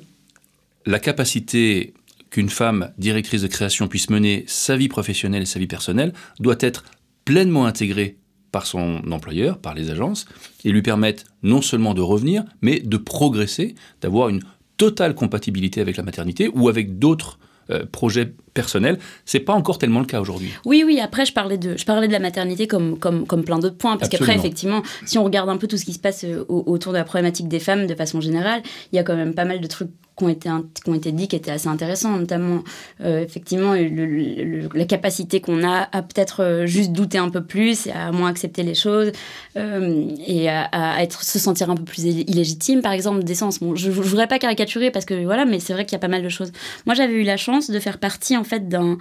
la 0.86 1.00
capacité 1.00 1.94
qu'une 2.30 2.50
femme 2.50 2.92
directrice 2.98 3.42
de 3.42 3.48
création 3.48 3.88
puisse 3.88 4.10
mener 4.10 4.44
sa 4.48 4.76
vie 4.76 4.88
professionnelle 4.88 5.44
et 5.44 5.48
sa 5.48 5.60
vie 5.60 5.68
personnelle 5.68 6.14
doit 6.40 6.58
être 6.60 6.84
pleinement 7.26 7.66
intégrée 7.66 8.18
par 8.52 8.66
son 8.66 9.02
employeur, 9.12 9.58
par 9.58 9.74
les 9.74 9.92
agences, 9.92 10.26
et 10.66 10.72
lui 10.72 10.82
permettent 10.82 11.26
non 11.44 11.62
seulement 11.62 11.94
de 11.94 12.02
revenir, 12.02 12.44
mais 12.62 12.80
de 12.80 12.98
progresser, 12.98 13.76
d'avoir 14.02 14.30
une 14.30 14.42
totale 14.78 15.14
compatibilité 15.14 15.82
avec 15.82 15.98
la 15.98 16.04
maternité 16.04 16.50
ou 16.54 16.70
avec 16.70 17.00
d'autres 17.00 17.38
euh, 17.70 17.86
projets 17.92 18.34
personnels. 18.56 18.98
C'est 19.26 19.40
pas 19.40 19.54
encore 19.54 19.78
tellement 19.78 20.00
le 20.00 20.08
cas 20.08 20.20
aujourd'hui. 20.20 20.50
Oui, 20.66 20.84
oui. 20.84 21.00
Après, 21.00 21.26
je 21.26 21.34
parlais 21.34 21.58
de, 21.60 21.78
je 21.78 21.86
parlais 21.86 22.08
de 22.08 22.12
la 22.12 22.20
maternité 22.20 22.66
comme, 22.66 22.98
comme, 22.98 23.28
comme 23.28 23.44
plein 23.44 23.60
d'autres 23.60 23.78
points. 23.78 23.96
Parce 23.96 24.10
qu'après, 24.10 24.36
effectivement, 24.36 24.82
si 25.06 25.20
on 25.20 25.24
regarde 25.24 25.50
un 25.50 25.58
peu 25.58 25.68
tout 25.68 25.78
ce 25.78 25.86
qui 25.86 25.94
se 25.94 26.00
passe 26.00 26.24
euh, 26.24 26.44
autour 26.50 26.94
de 26.94 26.98
la 26.98 27.04
problématique 27.04 27.48
des 27.48 27.60
femmes 27.60 27.86
de 27.86 27.94
façon 27.94 28.22
générale, 28.22 28.64
il 28.92 28.96
y 28.96 29.00
a 29.00 29.04
quand 29.04 29.16
même 29.16 29.36
pas 29.36 29.46
mal 29.46 29.62
de 29.62 29.68
trucs 29.68 29.92
qui 30.20 30.26
ont 30.26 30.30
été, 30.30 30.50
qui 30.84 30.90
ont 30.90 30.94
été 30.94 31.12
dit 31.12 31.28
qui 31.28 31.36
étaient 31.36 31.52
assez 31.52 31.68
intéressants, 31.68 32.18
notamment 32.18 32.64
euh, 33.02 33.24
effectivement 33.24 33.74
la 33.74 34.86
capacité 34.86 35.40
qu'on 35.40 35.64
a 35.64 35.88
à 35.92 36.02
peut-être 36.02 36.44
euh, 36.44 36.66
juste 36.66 36.92
douter 36.92 37.18
un 37.18 37.30
peu 37.30 37.44
plus, 37.44 37.88
et 37.88 37.92
à 37.92 38.12
moins 38.12 38.30
accepter 38.30 38.64
les 38.64 38.76
choses 38.76 39.12
euh, 39.58 40.10
et 40.28 40.50
à, 40.50 41.02
être, 41.02 41.24
se 41.24 41.40
sentir 41.40 41.70
un 41.70 41.76
peu 41.76 41.84
plus 41.84 42.04
illégitime, 42.04 42.82
par 42.82 42.92
exemple, 42.92 43.24
d'essence. 43.24 43.60
Bon, 43.60 43.76
je 43.76 43.88
ne 43.88 43.94
voudrais 43.94 44.28
pas 44.28 44.40
caricaturer 44.40 44.92
parce 44.92 45.06
que 45.06 45.24
voilà, 45.24 45.46
mais 45.46 45.60
c'est 45.60 45.74
vrai 45.74 45.86
qu'il 45.86 45.94
y 45.94 45.96
a 45.96 46.00
pas 46.00 46.08
mal 46.08 46.24
de 46.24 46.30
choses. 46.30 46.52
Moi, 46.86 46.96
j'avais 46.96 47.14
eu 47.14 47.24
la 47.24 47.38
chance 47.38 47.72
de 47.72 47.80
faire 47.80 47.98
partie 47.98 48.36
en 48.36 48.44
fait 48.44 48.68
d'un 48.68 48.98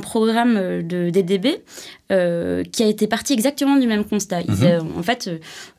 programme 0.00 0.54
de 0.82 1.10
DDB 1.10 1.62
qui 2.08 2.82
a 2.82 2.86
été 2.86 3.06
parti 3.06 3.32
exactement 3.32 3.76
du 3.76 3.86
même 3.86 4.04
constat. 4.04 4.40
Mhm. 4.42 4.98
en 4.98 5.02
fait, 5.02 5.30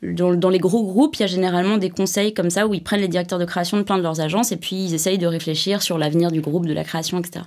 dans, 0.02 0.34
dans 0.34 0.50
les 0.50 0.58
gros 0.58 0.82
groupes, 0.84 1.16
il 1.16 1.20
y 1.20 1.24
a 1.24 1.28
généralement 1.28 1.78
des 1.78 1.90
conseils 1.90 2.34
comme 2.34 2.50
ça 2.50 2.66
où 2.66 2.74
ils 2.74 2.82
prennent 2.82 3.00
les 3.00 3.08
directeurs 3.08 3.38
de 3.38 3.44
création 3.44 3.76
de 3.76 3.82
plein 3.82 3.98
de 3.98 4.02
leurs 4.02 4.20
agences 4.20 4.52
et 4.52 4.56
puis 4.56 4.83
ils 4.84 4.94
essayent 4.94 5.18
de 5.18 5.26
réfléchir 5.26 5.82
sur 5.82 5.98
l'avenir 5.98 6.30
du 6.30 6.40
groupe, 6.40 6.66
de 6.66 6.72
la 6.72 6.84
création, 6.84 7.18
etc. 7.18 7.44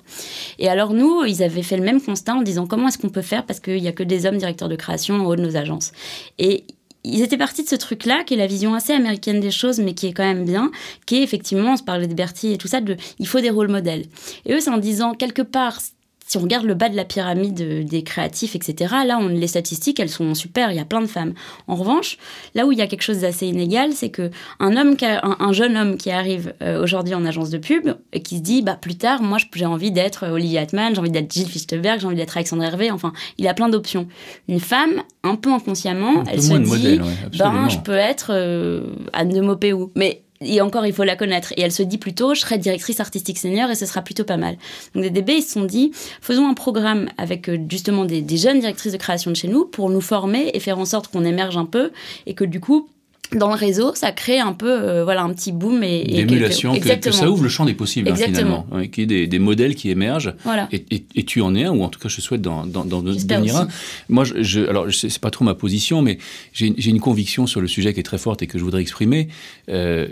Et 0.60 0.70
alors 0.70 0.94
nous, 0.94 1.24
ils 1.26 1.44
avaient 1.44 1.64
fait 1.64 1.78
le 1.78 1.84
même 1.84 2.02
constat 2.02 2.36
en 2.36 2.42
disant 2.42 2.68
comment 2.68 2.88
est-ce 2.88 2.98
qu'on 2.98 3.10
peut 3.10 3.22
faire 3.22 3.46
parce 3.46 3.60
qu'il 3.60 3.82
n'y 3.82 3.88
a 3.88 3.92
que 3.92 4.04
des 4.04 4.26
hommes 4.26 4.38
directeurs 4.38 4.70
de 4.70 4.76
création 4.76 5.16
en 5.16 5.26
haut 5.26 5.36
de 5.36 5.42
nos 5.42 5.56
agences? 5.56 5.92
Et 6.40 6.66
ils 7.04 7.22
étaient 7.22 7.38
partis 7.38 7.64
de 7.64 7.70
ce 7.70 7.76
truc-là, 7.76 8.24
qui 8.26 8.34
est 8.34 8.38
la 8.38 8.48
vision 8.48 8.74
assez 8.74 8.94
américaine 8.94 9.40
des 9.40 9.52
choses, 9.52 9.80
mais 9.80 9.94
qui 9.94 10.08
est 10.08 10.14
quand 10.14 10.26
même 10.26 10.46
bien, 10.46 10.72
qui 11.06 11.18
est 11.18 11.24
effectivement, 11.24 11.74
on 11.74 11.78
se 11.78 11.84
parlait 11.84 12.08
de 12.08 12.14
Bertie 12.14 12.54
et 12.54 12.58
tout 12.58 12.68
ça, 12.68 12.82
de, 12.82 12.98
il 13.20 13.28
faut 13.28 13.40
des 13.40 13.50
rôles 13.50 13.70
modèles. 13.70 14.06
Et 14.46 14.54
eux, 14.54 14.60
c'est 14.60 14.70
en 14.70 14.78
disant, 14.78 15.14
quelque 15.14 15.42
part, 15.42 15.80
si 16.28 16.38
on 16.38 16.42
regarde 16.42 16.66
le 16.66 16.74
bas 16.74 16.90
de 16.90 16.96
la 16.96 17.06
pyramide 17.06 17.86
des 17.86 18.04
créatifs, 18.04 18.56
etc., 18.56 18.94
là, 19.06 19.18
on, 19.20 19.30
les 19.30 19.48
statistiques, 19.48 20.00
elles 20.00 20.10
sont 20.10 20.36
super, 20.36 20.72
il 20.72 20.78
y 20.78 20.80
a 20.80 20.86
plein 20.86 21.02
de 21.02 21.08
femmes. 21.08 21.34
En 21.68 21.76
revanche, 21.76 22.18
là 22.54 22.66
où 22.66 22.72
il 22.74 22.78
y 22.78 22.82
a 22.82 22.88
quelque 22.88 23.02
chose 23.02 23.20
d'assez 23.20 23.48
inégal, 23.48 23.94
c'est 23.94 24.10
que 24.10 24.30
un, 24.60 24.76
homme 24.76 24.96
un, 25.02 25.54
jeune 25.54 25.78
homme 25.78 25.98
qui 25.98 26.12
arrive 26.12 26.54
euh, 26.62 26.84
aujourd'hui 26.84 27.16
en 27.16 27.26
agence 27.26 27.50
de 27.50 27.58
pub 27.58 27.96
et 28.12 28.22
qui 28.22 28.38
se 28.38 28.42
dit, 28.42 28.62
bah, 28.62 28.78
plus 28.80 28.98
tard, 28.98 29.22
moi, 29.22 29.38
j'ai 29.56 29.66
envie 29.66 29.92
d'être 29.92 30.28
Olivier 30.28 30.60
Atman, 30.60 30.94
j'ai 30.94 31.00
envie 31.00 31.12
d'être 31.12 31.32
Gilles 31.32 31.48
Fichtenberg, 31.48 32.02
j'ai 32.02 32.08
envie 32.08 32.18
d'être 32.18 32.36
Alexandre 32.36 32.64
Hervé, 32.64 32.92
enfin, 32.92 33.14
il 33.38 33.48
a 33.48 33.54
plein 33.54 33.70
d'options. 33.70 34.08
Une 34.50 34.60
femme, 34.60 35.04
un 35.24 35.36
peu 35.36 35.52
inconsciemment, 35.52 36.24
elle 36.30 36.42
se 36.42 36.54
dit, 36.54 37.00
ben, 37.38 37.70
je 37.70 37.80
peux 37.80 37.96
être 37.96 38.32
euh, 38.32 38.96
Anne 39.14 39.30
de 39.30 39.40
Maupeou. 39.40 39.92
Mais 39.96 40.24
et 40.42 40.62
encore, 40.62 40.86
il 40.86 40.94
faut 40.94 41.04
la 41.04 41.16
connaître. 41.16 41.54
Et 41.58 41.62
elle 41.62 41.72
se 41.72 41.84
dit 41.84 41.98
plutôt, 41.98 42.34
je 42.34 42.42
serai 42.42 42.58
directrice 42.58 43.00
artistique 43.00 43.38
senior 43.38 43.70
et 43.70 43.76
ce 43.76 43.86
sera 43.86 44.02
plutôt 44.02 44.24
pas 44.24 44.38
mal. 44.38 44.58
Donc 44.94 45.04
des 45.04 45.10
DB, 45.10 45.34
ils 45.38 45.42
se 45.42 45.54
sont 45.54 45.66
dit, 45.66 45.92
faisons 46.22 46.48
un 46.48 46.54
programme 46.54 47.10
avec 47.18 47.50
euh, 47.50 47.58
justement 47.70 48.06
des, 48.06 48.22
des 48.22 48.38
jeunes 48.38 48.60
directrices 48.60 48.94
de 48.94 48.98
création 48.98 49.32
de 49.32 49.36
chez 49.36 49.48
nous 49.48 49.66
pour 49.66 49.90
nous 49.90 50.02
former 50.02 50.52
et 50.54 50.60
faire 50.60 50.80
en 50.80 50.86
sorte 50.86 51.08
qu'on 51.08 51.26
émerge 51.26 51.58
un 51.58 51.66
peu 51.66 51.92
et 52.26 52.34
que 52.34 52.44
du 52.44 52.60
coup, 52.60 52.90
dans 53.34 53.50
le 53.50 53.56
réseau, 53.56 53.94
ça 53.96 54.12
crée 54.12 54.40
un 54.40 54.54
peu 54.54 54.70
euh, 54.70 55.04
voilà 55.04 55.24
un 55.24 55.34
petit 55.34 55.52
boom 55.52 55.84
et, 55.84 56.04
d'émulation 56.04 56.78
que, 56.80 57.12
ça 57.12 57.30
ouvre 57.30 57.44
le 57.44 57.50
champ 57.50 57.66
des 57.66 57.74
possibles 57.74 58.10
hein, 58.10 58.16
finalement, 58.16 58.66
hein, 58.72 58.88
qu'il 58.88 59.02
y 59.02 59.04
ait 59.04 59.22
des, 59.22 59.28
des, 59.28 59.40
modèles 59.40 59.76
qui 59.76 59.90
émergent. 59.90 60.34
Voilà. 60.44 60.68
Et, 60.72 60.86
et, 61.16 61.24
tu 61.24 61.42
en 61.42 61.54
es 61.56 61.66
un 61.66 61.72
ou 61.72 61.84
en 61.84 61.90
tout 61.90 62.00
cas 62.00 62.10
je 62.10 62.22
souhaite 62.22 62.42
dans, 62.42 62.66
dans, 62.66 62.86
dans 62.86 63.02
devenir 63.02 63.58
un. 63.58 63.68
Moi, 64.10 64.24
je, 64.24 64.42
je 64.42 64.62
alors 64.62 64.88
c'est 64.92 65.20
pas 65.20 65.32
trop 65.32 65.46
ma 65.46 65.56
position, 65.56 66.02
mais 66.02 66.18
j'ai 66.54 66.90
une 66.90 67.00
conviction 67.00 67.48
sur 67.48 67.62
le 67.62 67.68
sujet 67.68 67.94
qui 67.94 68.00
est 68.00 68.04
très 68.04 68.18
forte 68.18 68.42
et 68.42 68.48
que 68.48 68.58
je 68.58 68.64
voudrais 68.64 68.82
exprimer. 68.82 69.28
Euh, 69.70 70.08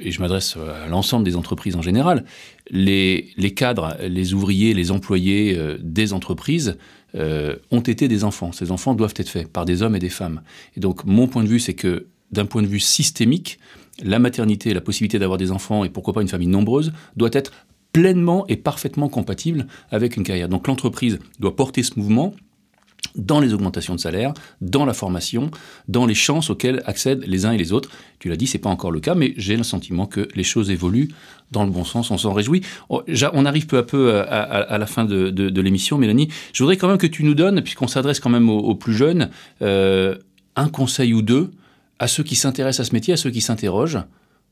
et 0.00 0.10
je 0.10 0.20
m'adresse 0.20 0.56
à 0.56 0.88
l'ensemble 0.88 1.24
des 1.24 1.36
entreprises 1.36 1.76
en 1.76 1.82
général, 1.82 2.24
les, 2.70 3.28
les, 3.36 3.52
cadres, 3.52 3.96
les 4.02 4.34
ouvriers, 4.34 4.74
les 4.74 4.90
employés 4.90 5.56
euh, 5.56 5.78
des 5.80 6.12
entreprises 6.12 6.76
euh, 7.14 7.56
ont 7.70 7.80
été 7.80 8.08
des 8.08 8.24
enfants. 8.24 8.52
Ces 8.52 8.70
enfants 8.70 8.94
doivent 8.94 9.14
être 9.16 9.28
faits 9.28 9.48
par 9.48 9.64
des 9.64 9.82
hommes 9.82 9.96
et 9.96 9.98
des 9.98 10.08
femmes. 10.08 10.42
Et 10.76 10.80
donc 10.80 11.04
mon 11.04 11.26
point 11.26 11.44
de 11.44 11.48
vue, 11.48 11.60
c'est 11.60 11.74
que 11.74 12.06
d'un 12.32 12.46
point 12.46 12.62
de 12.62 12.66
vue 12.66 12.80
systémique, 12.80 13.58
la 14.02 14.18
maternité, 14.18 14.74
la 14.74 14.80
possibilité 14.80 15.18
d'avoir 15.18 15.38
des 15.38 15.52
enfants 15.52 15.84
et 15.84 15.90
pourquoi 15.90 16.14
pas 16.14 16.22
une 16.22 16.28
famille 16.28 16.48
nombreuse 16.48 16.92
doit 17.16 17.30
être 17.32 17.52
pleinement 17.92 18.46
et 18.48 18.56
parfaitement 18.56 19.08
compatible 19.08 19.66
avec 19.90 20.16
une 20.16 20.22
carrière. 20.22 20.48
Donc 20.48 20.66
l'entreprise 20.66 21.18
doit 21.38 21.54
porter 21.54 21.82
ce 21.82 21.98
mouvement 21.98 22.34
dans 23.16 23.40
les 23.40 23.52
augmentations 23.52 23.94
de 23.94 24.00
salaire, 24.00 24.32
dans 24.60 24.86
la 24.86 24.94
formation, 24.94 25.50
dans 25.88 26.06
les 26.06 26.14
chances 26.14 26.50
auxquelles 26.50 26.82
accèdent 26.86 27.24
les 27.26 27.44
uns 27.44 27.52
et 27.52 27.58
les 27.58 27.72
autres. 27.72 27.90
Tu 28.18 28.28
l'as 28.28 28.36
dit, 28.36 28.46
c'est 28.46 28.58
pas 28.58 28.70
encore 28.70 28.90
le 28.90 29.00
cas, 29.00 29.14
mais 29.14 29.34
j'ai 29.36 29.56
le 29.56 29.64
sentiment 29.64 30.06
que 30.06 30.28
les 30.34 30.44
choses 30.44 30.70
évoluent 30.70 31.08
dans 31.50 31.64
le 31.64 31.70
bon 31.70 31.84
sens. 31.84 32.10
On 32.10 32.16
s'en 32.16 32.32
réjouit. 32.32 32.62
Oh, 32.88 33.02
on 33.34 33.44
arrive 33.44 33.66
peu 33.66 33.76
à 33.76 33.82
peu 33.82 34.20
à, 34.20 34.78
la 34.78 34.86
fin 34.86 35.04
de, 35.04 35.60
l'émission, 35.60 35.98
Mélanie. 35.98 36.28
Je 36.54 36.62
voudrais 36.62 36.76
quand 36.76 36.88
même 36.88 36.98
que 36.98 37.06
tu 37.06 37.24
nous 37.24 37.34
donnes, 37.34 37.60
puisqu'on 37.62 37.88
s'adresse 37.88 38.20
quand 38.20 38.30
même 38.30 38.48
aux, 38.48 38.74
plus 38.74 38.94
jeunes, 38.94 39.30
euh, 39.60 40.16
un 40.56 40.68
conseil 40.68 41.12
ou 41.12 41.20
deux 41.20 41.50
à 42.02 42.08
ceux 42.08 42.24
qui 42.24 42.34
s'intéressent 42.34 42.84
à 42.84 42.90
ce 42.90 42.94
métier, 42.96 43.14
à 43.14 43.16
ceux 43.16 43.30
qui 43.30 43.40
s'interrogent. 43.40 44.00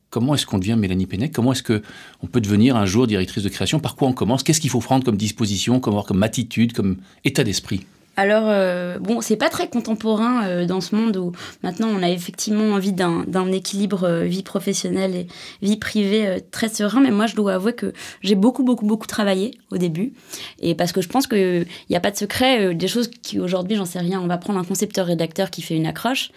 Comment 0.08 0.36
est-ce 0.36 0.46
qu'on 0.46 0.58
devient 0.58 0.76
Mélanie 0.78 1.06
Pennec 1.06 1.32
Comment 1.32 1.50
est-ce 1.50 1.64
qu'on 1.64 2.26
peut 2.28 2.40
devenir 2.40 2.76
un 2.76 2.86
jour 2.86 3.08
directrice 3.08 3.42
de 3.42 3.48
création? 3.48 3.80
Par 3.80 3.96
quoi 3.96 4.06
on 4.06 4.12
commence? 4.12 4.44
Qu'est-ce 4.44 4.60
qu'il 4.60 4.70
faut 4.70 4.78
prendre 4.78 5.04
comme 5.04 5.16
disposition, 5.16 5.80
comme, 5.80 6.00
comme 6.04 6.22
attitude, 6.22 6.72
comme 6.72 6.98
état 7.24 7.42
d'esprit? 7.42 7.84
Alors, 8.16 8.44
euh, 8.46 9.00
bon, 9.00 9.20
c'est 9.20 9.36
pas 9.36 9.48
très 9.48 9.68
contemporain 9.68 10.46
euh, 10.46 10.64
dans 10.64 10.80
ce 10.80 10.94
monde 10.94 11.16
où 11.16 11.32
maintenant 11.64 11.88
on 11.88 12.04
a 12.04 12.10
effectivement 12.10 12.74
envie 12.74 12.92
d'un 12.92 13.52
équilibre 13.52 14.04
euh, 14.04 14.24
vie 14.24 14.44
professionnelle 14.44 15.16
et 15.16 15.26
vie 15.60 15.76
privée 15.76 16.38
très 16.52 16.68
serein, 16.68 17.00
mais 17.00 17.10
moi 17.10 17.26
je 17.26 17.34
dois 17.34 17.54
avouer 17.54 17.72
que 17.72 17.92
j'ai 18.20 18.36
beaucoup, 18.36 18.62
beaucoup, 18.62 18.86
beaucoup 18.86 19.08
travaillé 19.08 19.58
au 19.72 19.76
début. 19.76 20.12
Et 20.60 20.76
parce 20.76 20.92
que 20.92 21.00
je 21.00 21.08
pense 21.08 21.26
qu'il 21.26 21.66
n'y 21.88 21.96
a 21.96 22.00
pas 22.00 22.12
de 22.12 22.16
secret, 22.16 22.74
des 22.76 22.88
choses 22.88 23.08
qui 23.08 23.40
aujourd'hui, 23.40 23.76
j'en 23.76 23.86
sais 23.86 24.00
rien, 24.00 24.20
on 24.20 24.28
va 24.28 24.38
prendre 24.38 24.60
un 24.60 24.64
concepteur-rédacteur 24.64 25.50
qui 25.50 25.62
fait 25.62 25.74
une 25.74 25.86
accroche. 25.86 26.30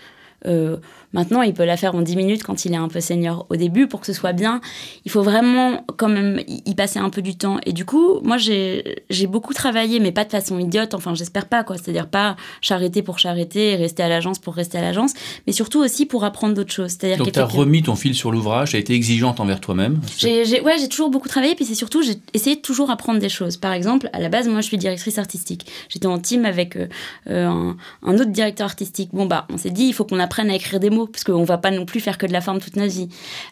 Maintenant, 1.14 1.44
il 1.44 1.54
peut 1.54 1.64
la 1.64 1.78
faire 1.78 1.94
en 1.94 2.02
10 2.02 2.16
minutes 2.16 2.44
quand 2.44 2.66
il 2.66 2.74
est 2.74 2.78
un 2.78 2.88
peu 2.88 3.00
senior. 3.00 3.46
Au 3.50 3.56
début, 3.56 3.88
pour 3.88 4.00
que 4.00 4.08
ce 4.08 4.14
soit 4.14 4.34
bien, 4.34 4.62
il 5.06 5.12
faut 5.12 5.22
vraiment 5.22 5.86
quand 5.98 6.10
même 6.10 6.42
y 6.48 6.74
passer 6.74 6.98
un 6.98 7.12
peu 7.12 7.22
du 7.22 7.36
temps. 7.36 7.60
Et 7.66 7.72
du 7.72 7.86
coup, 7.86 8.20
moi, 8.24 8.38
j'ai 8.38 9.28
beaucoup 9.28 9.54
travaillé, 9.54 10.00
mais 10.00 10.12
pas 10.12 10.26
de 10.26 10.32
façon 10.32 10.58
idiote. 10.58 10.96
Enfin, 10.96 11.14
j'espère 11.14 11.48
pas, 11.48 11.64
quoi. 11.64 11.78
C'est-à-dire 11.78 12.08
pas 12.08 12.36
charreter 12.62 13.04
pour 13.04 13.20
charreter 13.20 13.72
et 13.72 13.76
rester 13.76 14.02
à 14.02 14.10
l'agence 14.10 14.40
pour 14.40 14.56
rester 14.56 14.80
à 14.80 14.82
l'agence, 14.82 15.14
mais 15.46 15.54
surtout 15.54 15.80
aussi 15.80 16.08
pour 16.08 16.24
apprendre 16.24 16.56
d'autres 16.56 16.74
choses. 16.74 16.98
Donc, 16.98 17.32
tu 17.32 17.40
as 17.40 17.46
remis 17.46 17.84
ton 17.84 17.96
fil 17.96 18.16
sur 18.16 18.32
l'ouvrage, 18.32 18.72
tu 18.72 18.76
as 18.76 18.80
été 18.80 18.94
exigeante 18.94 19.40
envers 19.40 19.62
toi-même 19.62 20.02
Ouais, 20.24 20.78
j'ai 20.80 20.90
toujours 20.90 21.12
beaucoup 21.12 21.28
travaillé, 21.28 21.54
puis 21.54 21.66
c'est 21.66 21.76
surtout, 21.76 22.02
j'ai 22.02 22.16
essayé 22.34 22.56
de 22.56 22.62
toujours 22.62 22.90
apprendre 22.90 23.20
des 23.20 23.30
choses. 23.30 23.58
Par 23.58 23.74
exemple, 23.74 24.10
à 24.14 24.20
la 24.20 24.30
base, 24.30 24.48
moi, 24.48 24.62
je 24.62 24.68
suis 24.68 24.78
directrice 24.78 25.20
artistique. 25.20 25.68
J'étais 25.90 26.08
en 26.08 26.18
team 26.18 26.46
avec 26.46 26.76
euh, 26.76 26.88
euh, 27.30 27.46
un, 27.46 27.78
un 28.02 28.14
autre 28.16 28.32
directeur 28.32 28.66
artistique. 28.66 29.10
Bon, 29.14 29.28
bah, 29.28 29.46
on 29.52 29.58
s'est 29.58 29.70
dit, 29.70 29.86
il 29.86 29.94
faut 29.94 30.06
qu'on 30.06 30.20
apprenne 30.20 30.33
à 30.42 30.56
écrire 30.56 30.80
des 30.80 30.90
mots 30.90 31.08
parce 31.08 31.24
qu'on 31.24 31.44
va 31.44 31.58
pas 31.58 31.72
non 31.72 31.86
plus 31.86 32.00
faire 32.00 32.18
que 32.18 32.26
de 32.26 32.34
la 32.34 32.42
forme 32.42 32.60
toute 32.60 32.78
vie. 32.78 33.10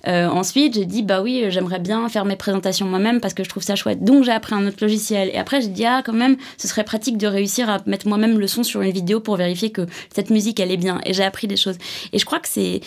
Euh, 0.08 0.28
ensuite, 0.28 0.76
j'ai 0.76 0.86
dit, 0.86 1.04
bah 1.04 1.22
oui, 1.22 1.46
j'aimerais 1.50 1.80
bien 1.80 2.08
faire 2.10 2.26
mes 2.26 2.36
présentations 2.36 2.86
moi-même 2.86 3.22
parce 3.22 3.34
que 3.34 3.44
je 3.44 3.50
trouve 3.50 3.64
ça 3.64 3.76
chouette. 3.76 4.04
Donc, 4.04 4.24
j'ai 4.24 4.32
appris 4.32 4.56
un 4.56 4.66
autre 4.68 4.78
logiciel. 4.82 5.30
Et 5.34 5.38
après, 5.38 5.62
j'ai 5.62 5.68
dit, 5.68 5.86
ah, 5.86 6.02
quand 6.06 6.14
même, 6.14 6.38
ce 6.58 6.68
serait 6.68 6.84
pratique 6.84 7.18
de 7.18 7.28
réussir 7.28 7.70
à 7.70 7.80
mettre 7.86 8.08
moi-même 8.08 8.40
le 8.40 8.48
son 8.48 8.64
sur 8.64 8.82
une 8.82 8.92
vidéo 8.92 9.20
pour 9.20 9.36
vérifier 9.36 9.72
que 9.72 9.86
cette 10.14 10.30
musique, 10.30 10.60
elle 10.60 10.72
est 10.72 10.78
bien. 10.78 11.00
Et 11.06 11.14
j'ai 11.14 11.24
appris 11.24 11.48
des 11.48 11.58
choses. 11.58 11.78
Et 12.14 12.20
je 12.20 12.26
crois 12.26 12.40
que 12.40 12.50
c'est 12.50 12.82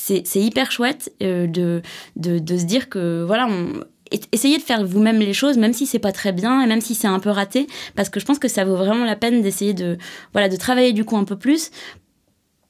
c'est 0.00 0.40
hyper 0.40 0.72
chouette 0.72 1.12
euh, 1.22 1.46
de, 1.46 1.82
de, 2.16 2.38
de, 2.38 2.56
se 2.56 2.64
dire 2.64 2.88
que 2.88 3.24
voilà 3.26 3.46
essayez 4.32 4.58
de 4.58 4.62
faire 4.62 4.84
vous-même 4.84 5.18
les 5.18 5.32
choses, 5.32 5.58
même 5.58 5.72
si 5.72 5.86
c'est 5.86 5.98
pas 5.98 6.12
très 6.12 6.32
bien 6.32 6.62
et 6.62 6.66
même 6.66 6.80
si 6.80 6.94
c'est 6.94 7.06
un 7.06 7.18
peu 7.18 7.30
raté, 7.30 7.66
parce 7.94 8.08
que 8.08 8.20
je 8.20 8.24
pense 8.24 8.38
que 8.38 8.48
ça 8.48 8.64
vaut 8.64 8.76
vraiment 8.76 9.04
la 9.04 9.16
peine 9.16 9.42
d'essayer 9.42 9.74
de, 9.74 9.98
voilà, 10.32 10.48
de 10.48 10.56
travailler 10.56 10.92
du 10.92 11.04
coup 11.04 11.16
un 11.16 11.24
peu 11.24 11.36
plus 11.36 11.70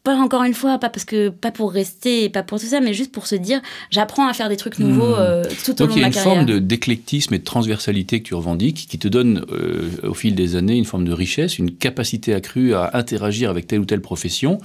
pas 0.04 0.14
encore 0.16 0.44
une 0.44 0.54
fois, 0.54 0.78
pas 0.78 0.88
parce 0.88 1.04
que 1.04 1.28
pas 1.28 1.50
pour 1.50 1.72
rester, 1.72 2.28
pas 2.28 2.42
pour 2.42 2.58
tout 2.60 2.66
ça, 2.66 2.80
mais 2.80 2.94
juste 2.94 3.12
pour 3.12 3.26
se 3.26 3.34
dire, 3.34 3.60
j'apprends 3.90 4.26
à 4.26 4.32
faire 4.32 4.48
des 4.48 4.56
trucs 4.56 4.78
nouveaux 4.78 5.16
hmm. 5.16 5.20
euh, 5.20 5.44
tout 5.64 5.82
au 5.82 5.86
long 5.86 5.94
de 5.94 6.00
ma 6.00 6.10
carrière. 6.10 6.24
Donc 6.24 6.24
il 6.26 6.28
y 6.30 6.34
a 6.34 6.40
une 6.40 6.46
forme 6.46 6.60
d'éclectisme 6.60 7.34
et 7.34 7.38
de 7.38 7.44
transversalité 7.44 8.20
que 8.20 8.28
tu 8.28 8.34
revendiques, 8.34 8.86
qui 8.88 8.98
te 8.98 9.08
donne 9.08 9.44
euh, 9.52 9.90
au 10.04 10.14
fil 10.14 10.34
des 10.34 10.56
années 10.56 10.76
une 10.76 10.84
forme 10.84 11.04
de 11.04 11.12
richesse, 11.12 11.58
une 11.58 11.72
capacité 11.72 12.32
accrue 12.32 12.74
à 12.74 12.90
interagir 12.94 13.50
avec 13.50 13.66
telle 13.66 13.80
ou 13.80 13.84
telle 13.84 14.00
profession, 14.00 14.58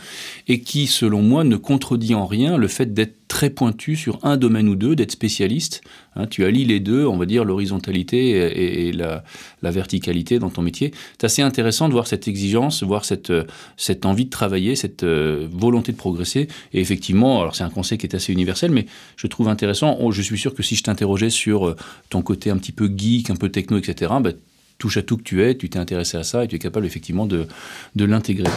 et 0.48 0.62
qui, 0.62 0.88
selon 0.88 1.22
moi, 1.22 1.44
ne 1.44 1.58
contredit 1.58 2.16
en 2.16 2.26
rien 2.26 2.58
le 2.58 2.68
fait 2.68 2.94
d'être 2.94 3.16
très 3.34 3.50
pointu 3.50 3.96
sur 3.96 4.20
un 4.22 4.38
domaine 4.38 4.70
ou 4.70 4.76
deux, 4.76 4.96
d'être 4.96 5.12
spécialiste. 5.12 5.82
Hein, 6.16 6.28
tu 6.28 6.46
allies 6.46 6.66
les 6.66 6.80
deux, 6.80 7.08
on 7.08 7.18
va 7.18 7.26
dire 7.26 7.46
l'horizontalité 7.46 8.88
et, 8.88 8.92
la, 8.92 9.24
verticalité 9.64 10.38
dans 10.38 10.52
ton 10.52 10.62
métier. 10.62 10.94
C'est 11.18 11.26
assez 11.26 11.42
intéressant 11.42 11.88
de 11.88 11.94
voir 11.94 12.06
cette 12.06 12.28
exigence, 12.28 12.84
voir 12.84 13.06
cette, 13.06 13.34
cette 13.76 14.06
envie 14.06 14.26
de 14.26 14.30
travailler, 14.30 14.76
cette 14.76 15.02
euh, 15.02 15.48
volonté 15.52 15.92
de 15.92 15.98
progresser. 15.98 16.48
Et 16.74 16.80
effectivement, 16.80 17.42
alors 17.42 17.56
c'est 17.56 17.64
un 17.64 17.72
conseil 17.72 17.98
qui 17.98 18.06
est 18.06 18.14
assez 18.14 18.32
universel, 18.32 18.70
mais 18.70 18.86
je 19.16 19.26
trouve 19.26 19.48
intéressant. 19.48 19.98
Oh, 20.00 20.12
je 20.12 20.22
suis 20.22 20.38
sûr 20.38 20.54
que 20.54 20.62
si 20.62 20.76
je 20.76 20.84
t'interrogeais 20.84 21.32
sur 21.32 21.70
euh, 21.70 21.76
ton 22.12 22.22
côté 22.22 22.52
un 22.52 22.58
petit 22.58 22.72
peu 22.72 22.88
geek, 22.96 23.32
un 23.32 23.36
peu 23.36 23.50
techno, 23.50 23.80
etc., 23.80 24.14
bah, 24.22 24.30
touche 24.78 24.98
à 24.98 25.02
tout 25.02 25.18
que 25.18 25.24
tu 25.24 25.42
es, 25.42 25.58
tu 25.58 25.70
t'es 25.70 25.80
intéressé 25.80 26.18
à 26.18 26.24
ça 26.24 26.44
et 26.44 26.48
tu 26.48 26.58
es 26.58 26.60
capable 26.60 26.86
effectivement 26.86 27.26
de, 27.26 27.48
de 27.96 28.06
l'intégrer. 28.06 28.52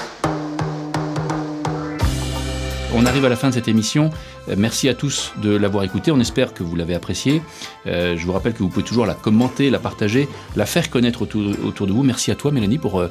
On 2.98 3.04
arrive 3.04 3.26
à 3.26 3.28
la 3.28 3.37
fin 3.37 3.50
de 3.50 3.54
cette 3.54 3.68
émission. 3.68 4.09
Euh, 4.48 4.54
merci 4.56 4.88
à 4.88 4.94
tous 4.94 5.35
de 5.42 5.54
l'avoir 5.54 5.85
écouté. 5.85 6.11
On 6.12 6.18
espère 6.18 6.54
que 6.54 6.62
vous 6.62 6.74
l'avez 6.76 6.94
apprécié. 6.94 7.42
Euh, 7.87 8.16
je 8.16 8.24
vous 8.24 8.32
rappelle 8.32 8.54
que 8.54 8.61
vous 8.61 8.70
pouvez 8.70 8.87
toujours 8.87 9.04
la 9.04 9.12
commenter, 9.12 9.68
la 9.68 9.78
partager, 9.78 10.26
la 10.56 10.64
faire 10.64 10.88
connaître 10.88 11.20
autour, 11.20 11.87
de 11.87 11.92
vous. 11.92 12.02
Merci 12.02 12.30
à 12.30 12.37
toi, 12.37 12.52
Mélanie, 12.52 12.78
pour 12.78 12.98
euh, 12.98 13.09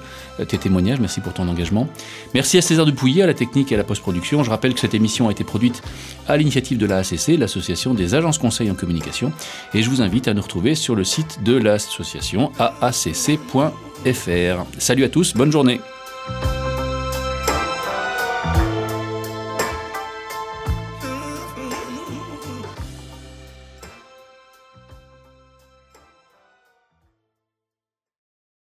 tes 0.47 0.57
témoignages. 0.57 0.99
Merci 0.99 1.21
pour 1.21 1.33
ton 1.33 1.47
engagement. 1.47 1.87
Merci 2.33 2.57
à 2.57 2.63
César 2.63 2.87
Dupouillet, 2.87 3.21
à 3.21 3.27
la 3.27 3.35
technique 3.35 3.71
et 3.71 3.75
à 3.75 3.77
la 3.77 3.83
post-production. 3.83 4.43
Je 4.43 4.49
rappelle 4.49 4.73
que 4.73 4.79
cette 4.79 4.95
émission 4.95 5.27
a 5.27 5.31
été 5.31 5.43
produite 5.43 5.83
à 6.27 6.35
l'initiative 6.35 6.79
de 6.79 6.87
la 6.87 6.97
ACC, 6.97 7.37
l'Association 7.37 7.93
des 7.93 8.15
agences 8.15 8.39
conseils 8.39 8.71
en 8.71 8.75
communication. 8.75 9.31
Et 9.75 9.83
je 9.83 9.89
vous 9.91 10.01
invite 10.01 10.27
à 10.27 10.33
nous 10.33 10.41
retrouver 10.41 10.73
sur 10.73 10.95
le 10.95 11.03
site 11.03 11.43
de 11.43 11.55
l'association 11.55 12.51
aacc.fr. 12.57 13.69
Salut 14.79 15.03
à 15.03 15.09
tous, 15.09 15.35
bonne 15.35 15.51
journée. 15.51 15.79